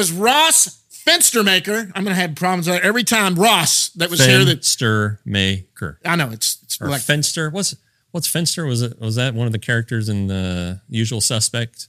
Was 0.00 0.12
Ross 0.12 0.82
Fenstermaker. 1.06 1.92
I'm 1.94 2.04
gonna 2.04 2.14
have 2.14 2.34
problems 2.34 2.66
with 2.66 2.76
that 2.76 2.86
every 2.86 3.04
time. 3.04 3.34
Ross 3.34 3.90
that 3.90 4.08
was 4.08 4.24
here. 4.24 4.44
That 4.46 4.60
Fenster 4.60 5.18
maker. 5.26 5.98
I 6.06 6.16
know 6.16 6.30
it's 6.30 6.58
it's 6.62 6.80
Or 6.80 6.88
like 6.88 7.02
Fenster. 7.02 7.52
What's 7.52 7.76
what's 8.12 8.26
Fenster? 8.26 8.66
Was 8.66 8.80
it 8.80 8.98
was 8.98 9.16
that 9.16 9.34
one 9.34 9.46
of 9.46 9.52
the 9.52 9.58
characters 9.58 10.08
in 10.08 10.26
the 10.26 10.80
Usual 10.88 11.20
Suspect? 11.20 11.88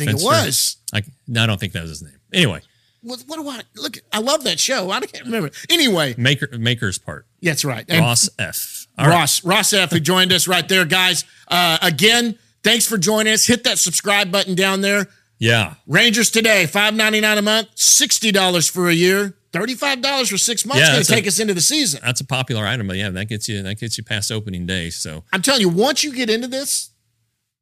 I 0.00 0.04
think 0.04 0.20
it 0.20 0.24
was. 0.24 0.78
I 0.92 1.02
no, 1.28 1.44
I 1.44 1.46
don't 1.46 1.60
think 1.60 1.72
that 1.74 1.82
was 1.82 1.90
his 1.90 2.02
name. 2.02 2.18
Anyway, 2.32 2.60
What, 3.02 3.22
what 3.28 3.36
do 3.36 3.48
I 3.48 3.60
look? 3.76 3.98
I 4.12 4.18
love 4.18 4.42
that 4.44 4.58
show. 4.58 4.90
I 4.90 4.98
can't 5.00 5.24
remember. 5.24 5.50
Anyway, 5.70 6.16
maker 6.18 6.48
maker's 6.58 6.98
part. 6.98 7.24
that's 7.40 7.64
right. 7.64 7.84
And 7.88 8.00
Ross 8.00 8.28
F. 8.36 8.88
All 8.98 9.06
right. 9.06 9.12
Ross, 9.14 9.44
Ross 9.44 9.72
F, 9.72 9.92
who 9.92 10.00
joined 10.00 10.32
us 10.32 10.48
right 10.48 10.68
there, 10.68 10.84
guys. 10.84 11.24
Uh, 11.46 11.78
again, 11.82 12.36
thanks 12.64 12.84
for 12.84 12.98
joining 12.98 13.32
us. 13.32 13.46
Hit 13.46 13.62
that 13.62 13.78
subscribe 13.78 14.32
button 14.32 14.56
down 14.56 14.80
there. 14.80 15.06
Yeah. 15.38 15.74
Rangers 15.86 16.30
today, 16.30 16.66
five 16.66 16.94
ninety 16.94 17.20
nine 17.20 17.38
a 17.38 17.42
month, 17.42 17.68
sixty 17.74 18.32
dollars 18.32 18.68
for 18.68 18.88
a 18.88 18.92
year, 18.94 19.34
thirty 19.52 19.74
five 19.74 20.00
dollars 20.02 20.28
for 20.30 20.38
six 20.38 20.66
months. 20.66 20.80
Yeah, 20.82 20.92
going 20.94 21.04
to 21.04 21.12
a- 21.12 21.16
take 21.16 21.26
us 21.26 21.38
into 21.38 21.54
the 21.54 21.60
season. 21.60 22.00
That's 22.04 22.20
a 22.20 22.24
popular 22.26 22.66
item, 22.66 22.86
but 22.88 22.96
yeah, 22.96 23.10
that 23.10 23.26
gets 23.26 23.48
you 23.48 23.62
that 23.62 23.78
gets 23.78 23.96
you 23.98 24.04
past 24.04 24.32
opening 24.32 24.66
day. 24.66 24.90
So 24.90 25.24
I'm 25.32 25.42
telling 25.42 25.60
you, 25.60 25.68
once 25.68 26.02
you 26.02 26.12
get 26.14 26.28
into 26.28 26.48
this, 26.48 26.90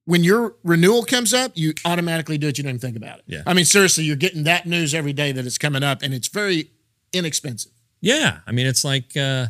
when 0.07 0.25
your 0.25 0.55
renewal 0.65 1.05
comes 1.05 1.35
up, 1.35 1.53
you 1.55 1.75
automatically 1.85 2.39
do 2.39 2.49
it. 2.49 2.57
You 2.59 2.65
don't 2.65 2.71
even 2.71 2.81
think 2.81 2.97
about 2.97 3.19
it. 3.19 3.25
Yeah. 3.27 3.43
I 3.47 3.53
mean, 3.55 3.65
seriously, 3.65 4.05
you're 4.05 4.17
getting 4.17 4.45
that 4.45 4.65
news 4.67 4.95
every 4.95 5.13
day 5.13 5.33
that 5.33 5.45
it's 5.45 5.59
coming 5.59 5.83
up, 5.83 6.03
and 6.03 6.15
it's 6.15 6.29
very 6.29 6.71
inexpensive. 7.13 7.73
yeah, 8.01 8.39
I 8.47 8.53
mean 8.53 8.67
it's 8.67 8.85
like 8.85 9.17
uh 9.17 9.47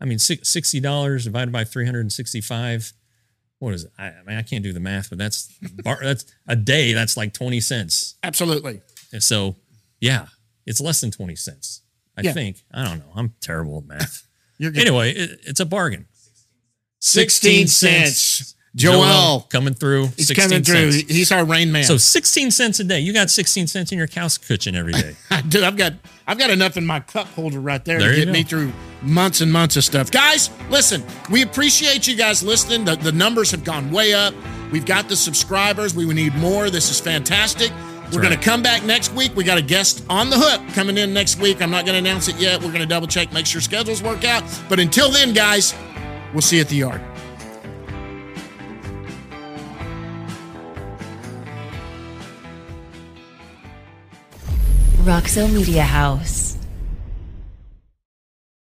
I 0.00 0.04
mean 0.04 0.18
six- 0.18 0.48
sixty 0.48 0.78
dollars 0.80 1.24
divided 1.24 1.50
by 1.52 1.64
three 1.64 1.84
hundred 1.84 2.00
and 2.00 2.12
sixty 2.12 2.40
five. 2.40 2.92
What 3.58 3.74
is 3.74 3.84
it? 3.84 3.90
I, 3.98 4.06
I 4.08 4.22
mean, 4.26 4.36
I 4.36 4.42
can't 4.42 4.62
do 4.62 4.72
the 4.72 4.80
math, 4.80 5.08
but 5.10 5.18
that's 5.18 5.52
bar, 5.82 5.98
that's 6.02 6.26
a 6.46 6.56
day. 6.56 6.92
That's 6.92 7.16
like 7.16 7.32
twenty 7.32 7.60
cents. 7.60 8.16
Absolutely. 8.22 8.82
And 9.12 9.22
so, 9.22 9.56
yeah, 10.00 10.26
it's 10.66 10.80
less 10.80 11.00
than 11.00 11.10
twenty 11.10 11.36
cents. 11.36 11.82
I 12.18 12.22
Yeah. 12.22 12.32
think. 12.32 12.62
I 12.72 12.84
don't 12.84 12.98
know. 12.98 13.12
I'm 13.14 13.34
terrible 13.40 13.78
at 13.78 13.84
math. 13.86 14.26
You're 14.58 14.72
anyway, 14.74 15.12
it, 15.12 15.40
it's 15.44 15.60
a 15.60 15.66
bargain. 15.66 16.06
16 17.00 17.66
cents. 17.68 18.54
Joel. 18.76 19.46
coming 19.48 19.74
through. 19.74 20.08
He's 20.16 20.28
16 20.28 20.48
coming 20.48 20.62
through. 20.62 20.92
cents. 20.92 21.10
He's 21.10 21.32
our 21.32 21.44
rain 21.44 21.72
man. 21.72 21.84
So 21.84 21.96
16 21.96 22.50
cents 22.50 22.78
a 22.78 22.84
day. 22.84 23.00
You 23.00 23.12
got 23.12 23.30
16 23.30 23.66
cents 23.66 23.90
in 23.90 23.98
your 23.98 24.06
couch 24.06 24.40
kitchen 24.46 24.74
every 24.76 24.92
day. 24.92 25.16
Dude, 25.48 25.64
I've 25.64 25.76
got 25.76 25.94
I've 26.26 26.38
got 26.38 26.50
enough 26.50 26.76
in 26.76 26.84
my 26.84 27.00
cup 27.00 27.26
holder 27.28 27.60
right 27.60 27.84
there, 27.84 27.98
There 27.98 28.12
to 28.12 28.16
get 28.16 28.28
me 28.28 28.42
through 28.42 28.72
months 29.02 29.40
and 29.40 29.52
months 29.52 29.76
of 29.76 29.84
stuff. 29.84 30.10
Guys, 30.10 30.50
listen, 30.70 31.02
we 31.30 31.42
appreciate 31.42 32.06
you 32.06 32.16
guys 32.16 32.42
listening. 32.42 32.84
The, 32.84 32.96
the 32.96 33.12
numbers 33.12 33.50
have 33.52 33.64
gone 33.64 33.90
way 33.90 34.12
up. 34.12 34.34
We've 34.72 34.86
got 34.86 35.08
the 35.08 35.16
subscribers. 35.16 35.94
We 35.94 36.04
need 36.12 36.34
more. 36.34 36.68
This 36.68 36.90
is 36.90 37.00
fantastic. 37.00 37.72
We're 38.12 38.22
going 38.22 38.36
to 38.36 38.42
come 38.42 38.62
back 38.62 38.84
next 38.84 39.12
week. 39.14 39.34
We 39.34 39.42
got 39.42 39.58
a 39.58 39.62
guest 39.62 40.04
on 40.08 40.30
the 40.30 40.36
hook 40.38 40.74
coming 40.74 40.96
in 40.96 41.12
next 41.12 41.40
week. 41.40 41.60
I'm 41.60 41.70
not 41.70 41.86
going 41.86 42.02
to 42.02 42.08
announce 42.08 42.28
it 42.28 42.36
yet. 42.36 42.60
We're 42.60 42.68
going 42.68 42.80
to 42.80 42.86
double 42.86 43.08
check, 43.08 43.32
make 43.32 43.46
sure 43.46 43.60
schedules 43.60 44.02
work 44.02 44.24
out. 44.24 44.44
But 44.68 44.78
until 44.78 45.10
then, 45.10 45.32
guys, 45.32 45.74
we'll 46.32 46.42
see 46.42 46.56
you 46.56 46.62
at 46.62 46.68
the 46.68 46.76
yard. 46.76 47.00
Roxo 55.06 55.46
Media 55.46 55.84
House. 55.84 56.45